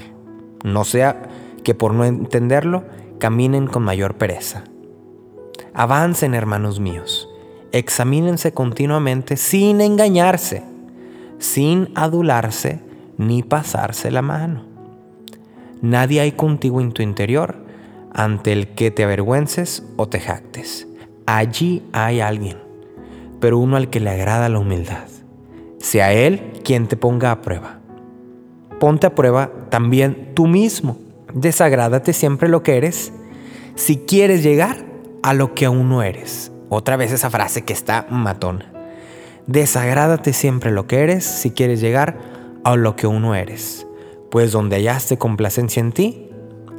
No 0.63 0.83
sea 0.85 1.29
que 1.63 1.75
por 1.75 1.93
no 1.93 2.03
entenderlo, 2.03 2.83
caminen 3.19 3.67
con 3.67 3.83
mayor 3.83 4.15
pereza. 4.15 4.63
Avancen, 5.75 6.33
hermanos 6.33 6.79
míos. 6.79 7.29
Examínense 7.71 8.53
continuamente 8.53 9.37
sin 9.37 9.81
engañarse, 9.81 10.63
sin 11.37 11.91
adularse 11.93 12.79
ni 13.17 13.43
pasarse 13.43 14.09
la 14.09 14.23
mano. 14.23 14.65
Nadie 15.81 16.21
hay 16.21 16.31
contigo 16.31 16.81
en 16.81 16.91
tu 16.91 17.03
interior 17.03 17.55
ante 18.13 18.51
el 18.51 18.69
que 18.69 18.89
te 18.89 19.03
avergüences 19.03 19.83
o 19.95 20.07
te 20.07 20.19
jactes. 20.19 20.87
Allí 21.27 21.83
hay 21.93 22.19
alguien, 22.19 22.70
pero 23.41 23.57
uno 23.57 23.75
al 23.75 23.89
que 23.89 23.99
le 23.99 24.11
agrada 24.11 24.47
la 24.47 24.59
humildad. 24.59 25.09
Sea 25.79 26.13
él 26.13 26.53
quien 26.63 26.87
te 26.87 26.95
ponga 26.95 27.31
a 27.31 27.41
prueba. 27.41 27.79
Ponte 28.79 29.07
a 29.07 29.15
prueba 29.15 29.51
también 29.69 30.31
tú 30.33 30.47
mismo. 30.47 30.97
Desagrádate 31.33 32.13
siempre 32.13 32.47
lo 32.47 32.63
que 32.63 32.77
eres 32.77 33.11
si 33.75 33.97
quieres 33.97 34.43
llegar 34.43 34.85
a 35.23 35.33
lo 35.33 35.53
que 35.53 35.65
aún 35.65 35.89
no 35.89 36.03
eres. 36.03 36.51
Otra 36.69 36.95
vez 36.95 37.11
esa 37.11 37.29
frase 37.29 37.63
que 37.63 37.73
está 37.73 38.05
matón. 38.09 38.63
Desagrádate 39.47 40.33
siempre 40.33 40.71
lo 40.71 40.87
que 40.87 40.99
eres 40.99 41.25
si 41.25 41.51
quieres 41.51 41.81
llegar 41.81 42.17
a 42.63 42.75
lo 42.75 42.95
que 42.95 43.07
aún 43.07 43.23
no 43.23 43.35
eres. 43.35 43.87
Pues 44.29 44.51
donde 44.51 44.77
hallaste 44.77 45.17
complacencia 45.17 45.81
en 45.81 45.91
ti, 45.91 46.29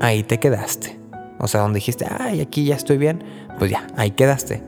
ahí 0.01 0.23
te 0.23 0.39
quedaste. 0.39 0.99
O 1.39 1.49
sea, 1.49 1.63
donde 1.63 1.79
dijiste, 1.79 2.07
ay, 2.09 2.41
aquí 2.41 2.65
ya 2.65 2.77
estoy 2.77 2.99
bien, 2.99 3.25
pues 3.59 3.71
ya, 3.71 3.87
ahí 3.97 4.13
quedaste. 4.13 4.63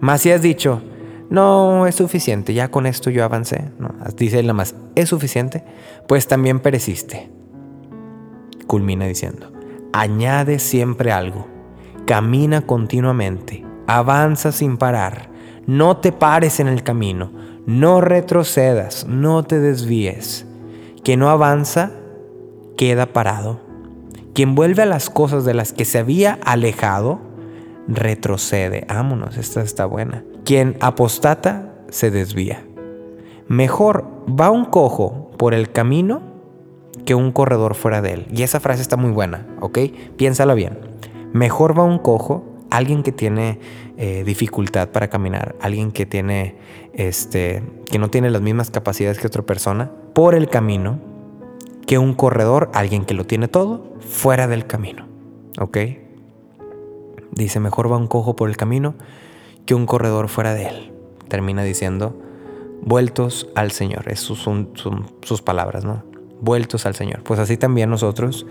Más 0.00 0.22
si 0.22 0.32
has 0.32 0.42
dicho, 0.42 0.82
no, 1.30 1.86
es 1.86 1.94
suficiente, 1.94 2.52
ya 2.52 2.70
con 2.70 2.86
esto 2.86 3.08
yo 3.10 3.24
avancé. 3.24 3.70
No, 3.78 3.94
dice 4.16 4.40
él 4.40 4.46
nada 4.46 4.54
más, 4.54 4.74
es 4.94 5.08
suficiente, 5.08 5.64
pues 6.06 6.28
también 6.28 6.60
pereciste. 6.60 7.30
Culmina 8.66 9.06
diciendo, 9.06 9.50
añade 9.92 10.58
siempre 10.58 11.10
algo 11.12 11.46
Camina 12.10 12.62
continuamente, 12.62 13.64
avanza 13.86 14.50
sin 14.50 14.78
parar, 14.78 15.30
no 15.68 15.98
te 15.98 16.10
pares 16.10 16.58
en 16.58 16.66
el 16.66 16.82
camino, 16.82 17.30
no 17.66 18.00
retrocedas, 18.00 19.06
no 19.06 19.44
te 19.44 19.60
desvíes. 19.60 20.44
Quien 21.04 21.20
no 21.20 21.30
avanza, 21.30 21.92
queda 22.76 23.06
parado. 23.06 23.60
Quien 24.34 24.56
vuelve 24.56 24.82
a 24.82 24.86
las 24.86 25.08
cosas 25.08 25.44
de 25.44 25.54
las 25.54 25.72
que 25.72 25.84
se 25.84 25.98
había 25.98 26.40
alejado, 26.44 27.20
retrocede. 27.86 28.86
Vámonos, 28.88 29.36
esta 29.36 29.60
está 29.60 29.86
buena. 29.86 30.24
Quien 30.44 30.76
apostata, 30.80 31.70
se 31.90 32.10
desvía. 32.10 32.64
Mejor 33.48 34.06
va 34.28 34.50
un 34.50 34.64
cojo 34.64 35.30
por 35.36 35.54
el 35.54 35.72
camino 35.72 36.22
que 37.04 37.14
un 37.14 37.32
corredor 37.32 37.74
fuera 37.74 38.00
de 38.00 38.12
él. 38.12 38.26
Y 38.32 38.42
esa 38.42 38.60
frase 38.60 38.82
está 38.82 38.96
muy 38.96 39.10
buena, 39.10 39.46
¿ok? 39.60 39.78
Piénsala 40.16 40.54
bien. 40.54 40.78
Mejor 41.32 41.78
va 41.78 41.84
un 41.84 41.98
cojo, 41.98 42.44
alguien 42.70 43.02
que 43.02 43.12
tiene 43.12 43.58
eh, 43.96 44.22
dificultad 44.24 44.90
para 44.90 45.08
caminar, 45.08 45.56
alguien 45.60 45.92
que 45.92 46.06
tiene, 46.06 46.56
este, 46.92 47.62
que 47.90 47.98
no 47.98 48.10
tiene 48.10 48.30
las 48.30 48.42
mismas 48.42 48.70
capacidades 48.70 49.18
que 49.18 49.26
otra 49.26 49.42
persona, 49.42 49.90
por 50.14 50.34
el 50.34 50.48
camino, 50.48 50.98
que 51.86 51.98
un 51.98 52.14
corredor, 52.14 52.70
alguien 52.74 53.04
que 53.04 53.14
lo 53.14 53.26
tiene 53.26 53.48
todo, 53.48 53.94
fuera 54.00 54.46
del 54.46 54.66
camino. 54.66 55.06
¿Ok? 55.58 55.78
Dice, 57.32 57.60
mejor 57.60 57.90
va 57.90 57.96
un 57.96 58.06
cojo 58.06 58.36
por 58.36 58.48
el 58.48 58.56
camino 58.56 58.94
que 59.66 59.74
un 59.74 59.86
corredor 59.86 60.28
fuera 60.28 60.54
de 60.54 60.68
él. 60.68 60.92
Termina 61.28 61.62
diciendo, 61.62 62.20
vueltos 62.82 63.48
al 63.54 63.70
Señor. 63.70 64.08
Esas 64.08 64.38
son 64.38 64.70
sus 65.22 65.42
palabras, 65.42 65.84
¿no? 65.84 66.04
Vueltos 66.40 66.86
al 66.86 66.94
Señor. 66.94 67.22
Pues 67.22 67.38
así 67.40 67.56
también 67.56 67.90
nosotros, 67.90 68.46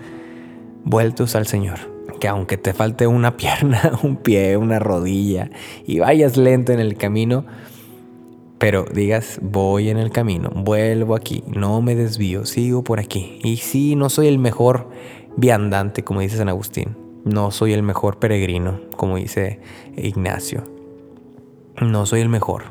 vueltos 0.84 1.34
al 1.34 1.46
Señor 1.46 2.00
que 2.20 2.28
aunque 2.28 2.56
te 2.56 2.72
falte 2.72 3.08
una 3.08 3.36
pierna, 3.36 3.98
un 4.02 4.16
pie, 4.16 4.56
una 4.56 4.78
rodilla 4.78 5.50
y 5.86 5.98
vayas 5.98 6.36
lento 6.36 6.72
en 6.72 6.78
el 6.78 6.96
camino, 6.96 7.44
pero 8.58 8.84
digas, 8.84 9.40
voy 9.42 9.88
en 9.88 9.96
el 9.96 10.10
camino, 10.10 10.50
vuelvo 10.54 11.16
aquí, 11.16 11.42
no 11.46 11.80
me 11.80 11.96
desvío, 11.96 12.44
sigo 12.44 12.84
por 12.84 13.00
aquí. 13.00 13.38
Y 13.42 13.56
sí, 13.56 13.96
no 13.96 14.10
soy 14.10 14.28
el 14.28 14.38
mejor 14.38 14.90
viandante, 15.36 16.04
como 16.04 16.20
dice 16.20 16.36
San 16.36 16.50
Agustín, 16.50 16.96
no 17.24 17.50
soy 17.50 17.72
el 17.72 17.82
mejor 17.82 18.18
peregrino, 18.18 18.80
como 18.96 19.16
dice 19.16 19.60
Ignacio, 19.96 20.64
no 21.80 22.06
soy 22.06 22.20
el 22.20 22.28
mejor, 22.28 22.64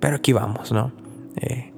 pero 0.00 0.16
aquí 0.16 0.32
vamos, 0.32 0.72
¿no? 0.72 0.92
Eh, 1.36 1.72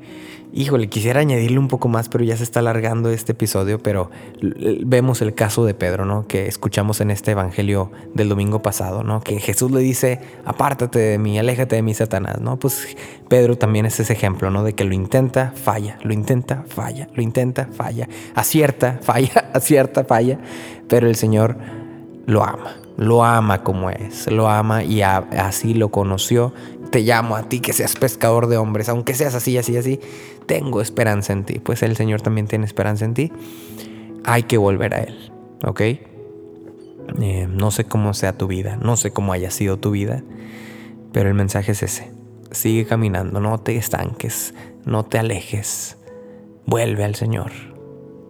Híjole, 0.56 0.88
quisiera 0.88 1.18
añadirle 1.18 1.58
un 1.58 1.66
poco 1.66 1.88
más, 1.88 2.08
pero 2.08 2.22
ya 2.22 2.36
se 2.36 2.44
está 2.44 2.60
alargando 2.60 3.10
este 3.10 3.32
episodio, 3.32 3.80
pero 3.80 4.12
vemos 4.40 5.20
el 5.20 5.34
caso 5.34 5.64
de 5.64 5.74
Pedro, 5.74 6.04
¿no? 6.04 6.28
Que 6.28 6.46
escuchamos 6.46 7.00
en 7.00 7.10
este 7.10 7.32
evangelio 7.32 7.90
del 8.14 8.28
domingo 8.28 8.62
pasado, 8.62 9.02
¿no? 9.02 9.20
Que 9.20 9.40
Jesús 9.40 9.72
le 9.72 9.80
dice, 9.80 10.20
apártate 10.44 11.00
de 11.00 11.18
mí, 11.18 11.40
aléjate 11.40 11.74
de 11.74 11.82
mí, 11.82 11.92
Satanás, 11.92 12.40
¿no? 12.40 12.56
Pues 12.56 12.96
Pedro 13.28 13.58
también 13.58 13.84
es 13.84 13.98
ese 13.98 14.12
ejemplo, 14.12 14.48
¿no? 14.48 14.62
De 14.62 14.74
que 14.74 14.84
lo 14.84 14.94
intenta, 14.94 15.52
falla, 15.56 15.98
lo 16.04 16.14
intenta, 16.14 16.62
falla, 16.68 17.08
lo 17.12 17.20
intenta, 17.20 17.66
falla, 17.72 18.08
acierta, 18.36 19.00
falla, 19.02 19.50
acierta, 19.52 20.04
falla, 20.04 20.38
pero 20.88 21.08
el 21.08 21.16
Señor 21.16 21.56
lo 22.26 22.44
ama, 22.44 22.76
lo 22.96 23.24
ama 23.24 23.62
como 23.62 23.90
es, 23.90 24.30
lo 24.30 24.48
ama 24.48 24.84
y 24.84 25.02
así 25.02 25.74
lo 25.74 25.90
conoció 25.90 26.52
te 26.94 27.00
llamo 27.00 27.34
a 27.34 27.48
ti 27.48 27.58
que 27.58 27.72
seas 27.72 27.96
pescador 27.96 28.46
de 28.46 28.56
hombres, 28.56 28.88
aunque 28.88 29.14
seas 29.14 29.34
así, 29.34 29.58
así, 29.58 29.76
así, 29.76 29.98
tengo 30.46 30.80
esperanza 30.80 31.32
en 31.32 31.42
ti. 31.42 31.58
Pues 31.58 31.82
el 31.82 31.96
Señor 31.96 32.20
también 32.20 32.46
tiene 32.46 32.66
esperanza 32.66 33.04
en 33.04 33.14
ti. 33.14 33.32
Hay 34.24 34.44
que 34.44 34.58
volver 34.58 34.94
a 34.94 35.00
Él, 35.00 35.32
¿ok? 35.64 35.80
Eh, 35.80 37.48
no 37.50 37.72
sé 37.72 37.82
cómo 37.82 38.14
sea 38.14 38.38
tu 38.38 38.46
vida, 38.46 38.76
no 38.80 38.96
sé 38.96 39.10
cómo 39.10 39.32
haya 39.32 39.50
sido 39.50 39.76
tu 39.76 39.90
vida, 39.90 40.22
pero 41.10 41.28
el 41.28 41.34
mensaje 41.34 41.72
es 41.72 41.82
ese. 41.82 42.12
Sigue 42.52 42.86
caminando, 42.86 43.40
no 43.40 43.58
te 43.58 43.76
estanques, 43.76 44.54
no 44.84 45.04
te 45.04 45.18
alejes. 45.18 45.96
Vuelve 46.64 47.02
al 47.02 47.16
Señor. 47.16 47.50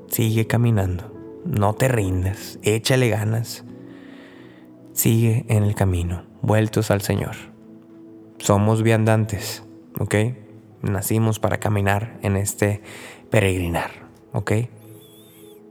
Sigue 0.08 0.46
caminando. 0.46 1.12
No 1.44 1.74
te 1.74 1.88
rindas. 1.88 2.58
Échale 2.62 3.10
ganas. 3.10 3.62
Sigue 4.94 5.44
en 5.48 5.64
el 5.64 5.74
camino, 5.74 6.24
vueltos 6.40 6.90
al 6.90 7.02
Señor 7.02 7.54
somos 8.44 8.82
viandantes, 8.82 9.62
¿ok? 9.98 10.14
Nacimos 10.82 11.38
para 11.38 11.56
caminar 11.58 12.18
en 12.22 12.36
este 12.36 12.82
peregrinar, 13.30 13.90
¿ok? 14.32 14.52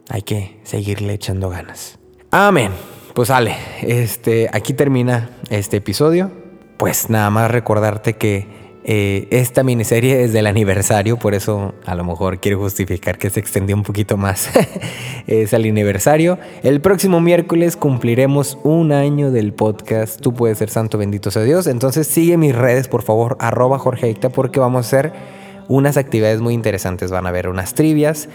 Hay 0.09 0.21
que 0.23 0.59
seguirle 0.63 1.13
echando 1.13 1.49
ganas. 1.49 1.99
Amén. 2.31 2.71
Pues 3.13 3.27
sale, 3.27 3.55
este, 3.83 4.49
aquí 4.51 4.73
termina 4.73 5.29
este 5.49 5.77
episodio. 5.77 6.31
Pues 6.77 7.11
nada 7.11 7.29
más 7.29 7.51
recordarte 7.51 8.13
que 8.13 8.47
Eh, 8.85 9.27
esta 9.31 9.63
miniserie 9.63 10.23
es 10.23 10.33
del 10.33 10.45
aniversario, 10.45 11.17
por 11.17 11.33
eso 11.33 11.73
a 11.85 11.95
lo 11.95 12.03
mejor 12.03 12.39
quiero 12.39 12.59
justificar 12.59 13.17
que 13.17 13.29
se 13.29 13.39
extendió 13.39 13.75
un 13.75 13.83
poquito 13.83 14.17
más. 14.17 14.49
es 15.27 15.53
el 15.53 15.63
aniversario. 15.65 16.37
El 16.63 16.81
próximo 16.81 17.21
miércoles 17.21 17.77
cumpliremos 17.77 18.57
un 18.63 18.91
año 18.91 19.31
del 19.31 19.53
podcast 19.53 20.19
Tú 20.19 20.33
puedes 20.33 20.57
ser 20.57 20.69
santo, 20.69 20.97
bendito 20.97 21.31
sea 21.31 21.43
Dios. 21.43 21.67
Entonces 21.67 22.07
sigue 22.07 22.37
mis 22.37 22.55
redes, 22.55 22.87
por 22.87 23.03
favor, 23.03 23.37
arroba 23.39 23.79
Jorge 23.79 24.13
porque 24.33 24.59
vamos 24.59 24.85
a 24.85 24.87
hacer 24.87 25.13
unas 25.67 25.97
actividades 25.97 26.41
muy 26.41 26.53
interesantes. 26.53 27.09
Van 27.09 27.25
a 27.25 27.29
haber 27.29 27.47
unas 27.47 27.73
trivias 27.73 28.27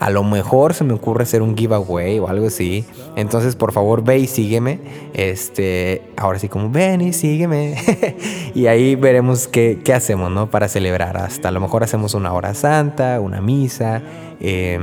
a 0.00 0.10
lo 0.10 0.24
mejor 0.24 0.74
se 0.74 0.84
me 0.84 0.92
ocurre 0.92 1.22
hacer 1.22 1.42
un 1.42 1.56
giveaway 1.56 2.18
o 2.18 2.28
algo 2.28 2.46
así. 2.46 2.84
Entonces, 3.16 3.56
por 3.56 3.72
favor, 3.72 4.02
ve 4.02 4.18
y 4.18 4.26
sígueme. 4.26 4.80
Este, 5.14 6.02
ahora 6.16 6.38
sí, 6.38 6.48
como 6.48 6.70
ven 6.70 7.00
y 7.00 7.12
sígueme. 7.12 7.76
y 8.54 8.66
ahí 8.66 8.94
veremos 8.96 9.48
qué, 9.48 9.80
hacemos, 9.94 10.30
¿no? 10.30 10.50
Para 10.50 10.68
celebrar. 10.68 11.16
Hasta 11.16 11.48
a 11.48 11.52
lo 11.52 11.60
mejor 11.60 11.84
hacemos 11.84 12.14
una 12.14 12.32
hora 12.32 12.54
santa, 12.54 13.20
una 13.20 13.40
misa. 13.40 14.02
Eh, 14.40 14.78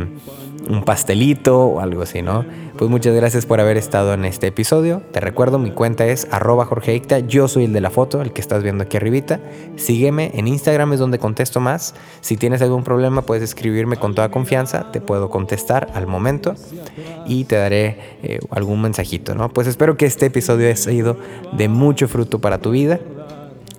un 0.69 0.83
pastelito 0.83 1.59
o 1.59 1.79
algo 1.79 2.01
así, 2.01 2.21
¿no? 2.21 2.45
Pues 2.77 2.89
muchas 2.89 3.13
gracias 3.13 3.45
por 3.45 3.59
haber 3.59 3.77
estado 3.77 4.13
en 4.13 4.25
este 4.25 4.47
episodio. 4.47 5.01
Te 5.11 5.19
recuerdo, 5.19 5.59
mi 5.59 5.71
cuenta 5.71 6.05
es 6.07 6.27
arroba 6.31 6.65
Jorge 6.65 7.01
Yo 7.27 7.47
soy 7.47 7.65
el 7.65 7.73
de 7.73 7.81
la 7.81 7.91
foto, 7.91 8.21
el 8.21 8.33
que 8.33 8.41
estás 8.41 8.63
viendo 8.63 8.83
aquí 8.83 8.97
arribita. 8.97 9.39
Sígueme, 9.75 10.31
en 10.33 10.47
Instagram 10.47 10.93
es 10.93 10.99
donde 10.99 11.19
contesto 11.19 11.59
más. 11.59 11.93
Si 12.21 12.37
tienes 12.37 12.61
algún 12.61 12.83
problema 12.83 13.21
puedes 13.21 13.43
escribirme 13.43 13.97
con 13.97 14.15
toda 14.15 14.31
confianza. 14.31 14.91
Te 14.91 15.01
puedo 15.01 15.29
contestar 15.29 15.89
al 15.93 16.07
momento 16.07 16.55
y 17.27 17.43
te 17.43 17.55
daré 17.55 17.97
eh, 18.23 18.39
algún 18.49 18.81
mensajito, 18.81 19.35
¿no? 19.35 19.49
Pues 19.49 19.67
espero 19.67 19.97
que 19.97 20.05
este 20.05 20.27
episodio 20.27 20.67
haya 20.67 20.75
sido 20.75 21.17
de 21.53 21.67
mucho 21.67 22.07
fruto 22.07 22.39
para 22.39 22.57
tu 22.57 22.71
vida. 22.71 22.99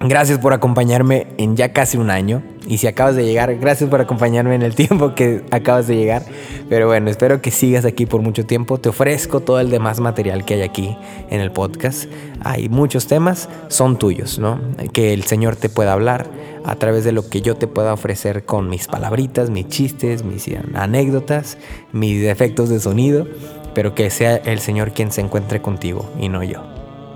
Gracias 0.00 0.38
por 0.38 0.52
acompañarme 0.52 1.28
en 1.38 1.56
ya 1.56 1.72
casi 1.72 1.96
un 1.96 2.10
año. 2.10 2.42
Y 2.66 2.78
si 2.78 2.86
acabas 2.86 3.16
de 3.16 3.24
llegar, 3.24 3.54
gracias 3.56 3.90
por 3.90 4.00
acompañarme 4.00 4.54
en 4.54 4.62
el 4.62 4.74
tiempo 4.74 5.14
que 5.14 5.42
acabas 5.50 5.86
de 5.86 5.96
llegar. 5.96 6.24
Pero 6.68 6.86
bueno, 6.86 7.10
espero 7.10 7.42
que 7.42 7.50
sigas 7.50 7.84
aquí 7.84 8.06
por 8.06 8.22
mucho 8.22 8.46
tiempo. 8.46 8.78
Te 8.78 8.88
ofrezco 8.88 9.40
todo 9.40 9.60
el 9.60 9.70
demás 9.70 10.00
material 10.00 10.44
que 10.44 10.54
hay 10.54 10.62
aquí 10.62 10.96
en 11.30 11.40
el 11.40 11.50
podcast. 11.50 12.04
Hay 12.40 12.68
muchos 12.68 13.06
temas, 13.06 13.48
son 13.68 13.98
tuyos, 13.98 14.38
¿no? 14.38 14.60
Que 14.92 15.12
el 15.12 15.24
Señor 15.24 15.56
te 15.56 15.68
pueda 15.68 15.92
hablar 15.92 16.28
a 16.64 16.76
través 16.76 17.04
de 17.04 17.12
lo 17.12 17.28
que 17.28 17.42
yo 17.42 17.56
te 17.56 17.66
pueda 17.66 17.92
ofrecer 17.92 18.44
con 18.44 18.68
mis 18.68 18.86
palabritas, 18.86 19.50
mis 19.50 19.68
chistes, 19.68 20.24
mis 20.24 20.48
anécdotas, 20.74 21.58
mis 21.92 22.22
defectos 22.22 22.68
de 22.68 22.80
sonido. 22.80 23.26
Pero 23.74 23.94
que 23.94 24.10
sea 24.10 24.36
el 24.36 24.60
Señor 24.60 24.92
quien 24.92 25.10
se 25.10 25.22
encuentre 25.22 25.62
contigo 25.62 26.10
y 26.20 26.28
no 26.28 26.42
yo. 26.42 26.62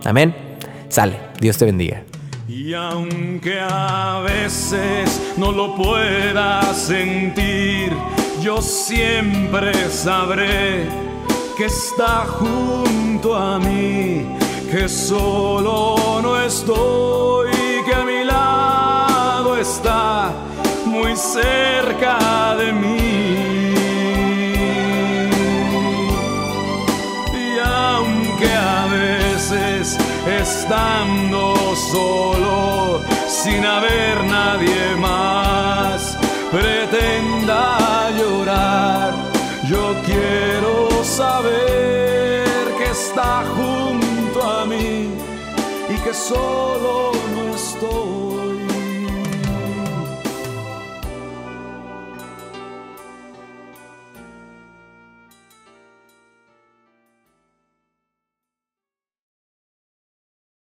Amén. 0.04 0.34
Sale. 0.88 1.18
Dios 1.40 1.58
te 1.58 1.66
bendiga. 1.66 2.02
Y 2.48 2.74
aunque 2.74 3.58
a 3.60 4.20
veces 4.20 5.34
no 5.36 5.50
lo 5.50 5.74
pueda 5.74 6.62
sentir, 6.74 7.92
yo 8.40 8.62
siempre 8.62 9.72
sabré 9.90 10.86
que 11.56 11.64
está 11.64 12.24
junto 12.38 13.34
a 13.34 13.58
mí, 13.58 14.24
que 14.70 14.88
solo 14.88 16.20
no 16.22 16.40
estoy, 16.40 17.50
que 17.84 17.94
a 17.94 18.04
mi 18.04 18.24
lado 18.24 19.56
está 19.56 20.30
muy 20.84 21.16
cerca 21.16 22.54
de 22.56 22.72
mí. 22.72 23.55
Estando 30.26 31.54
solo, 31.76 33.00
sin 33.28 33.64
haber 33.64 34.24
nadie 34.24 34.96
más, 34.98 36.18
pretenda 36.50 38.10
llorar. 38.18 39.14
Yo 39.68 39.94
quiero 40.04 41.04
saber 41.04 42.44
que 42.78 42.90
está 42.90 43.44
junto 43.56 44.42
a 44.42 44.64
mí 44.66 45.10
y 45.88 45.94
que 46.04 46.14
solo 46.14 47.12
no 47.34 47.54
estoy. 47.54 48.15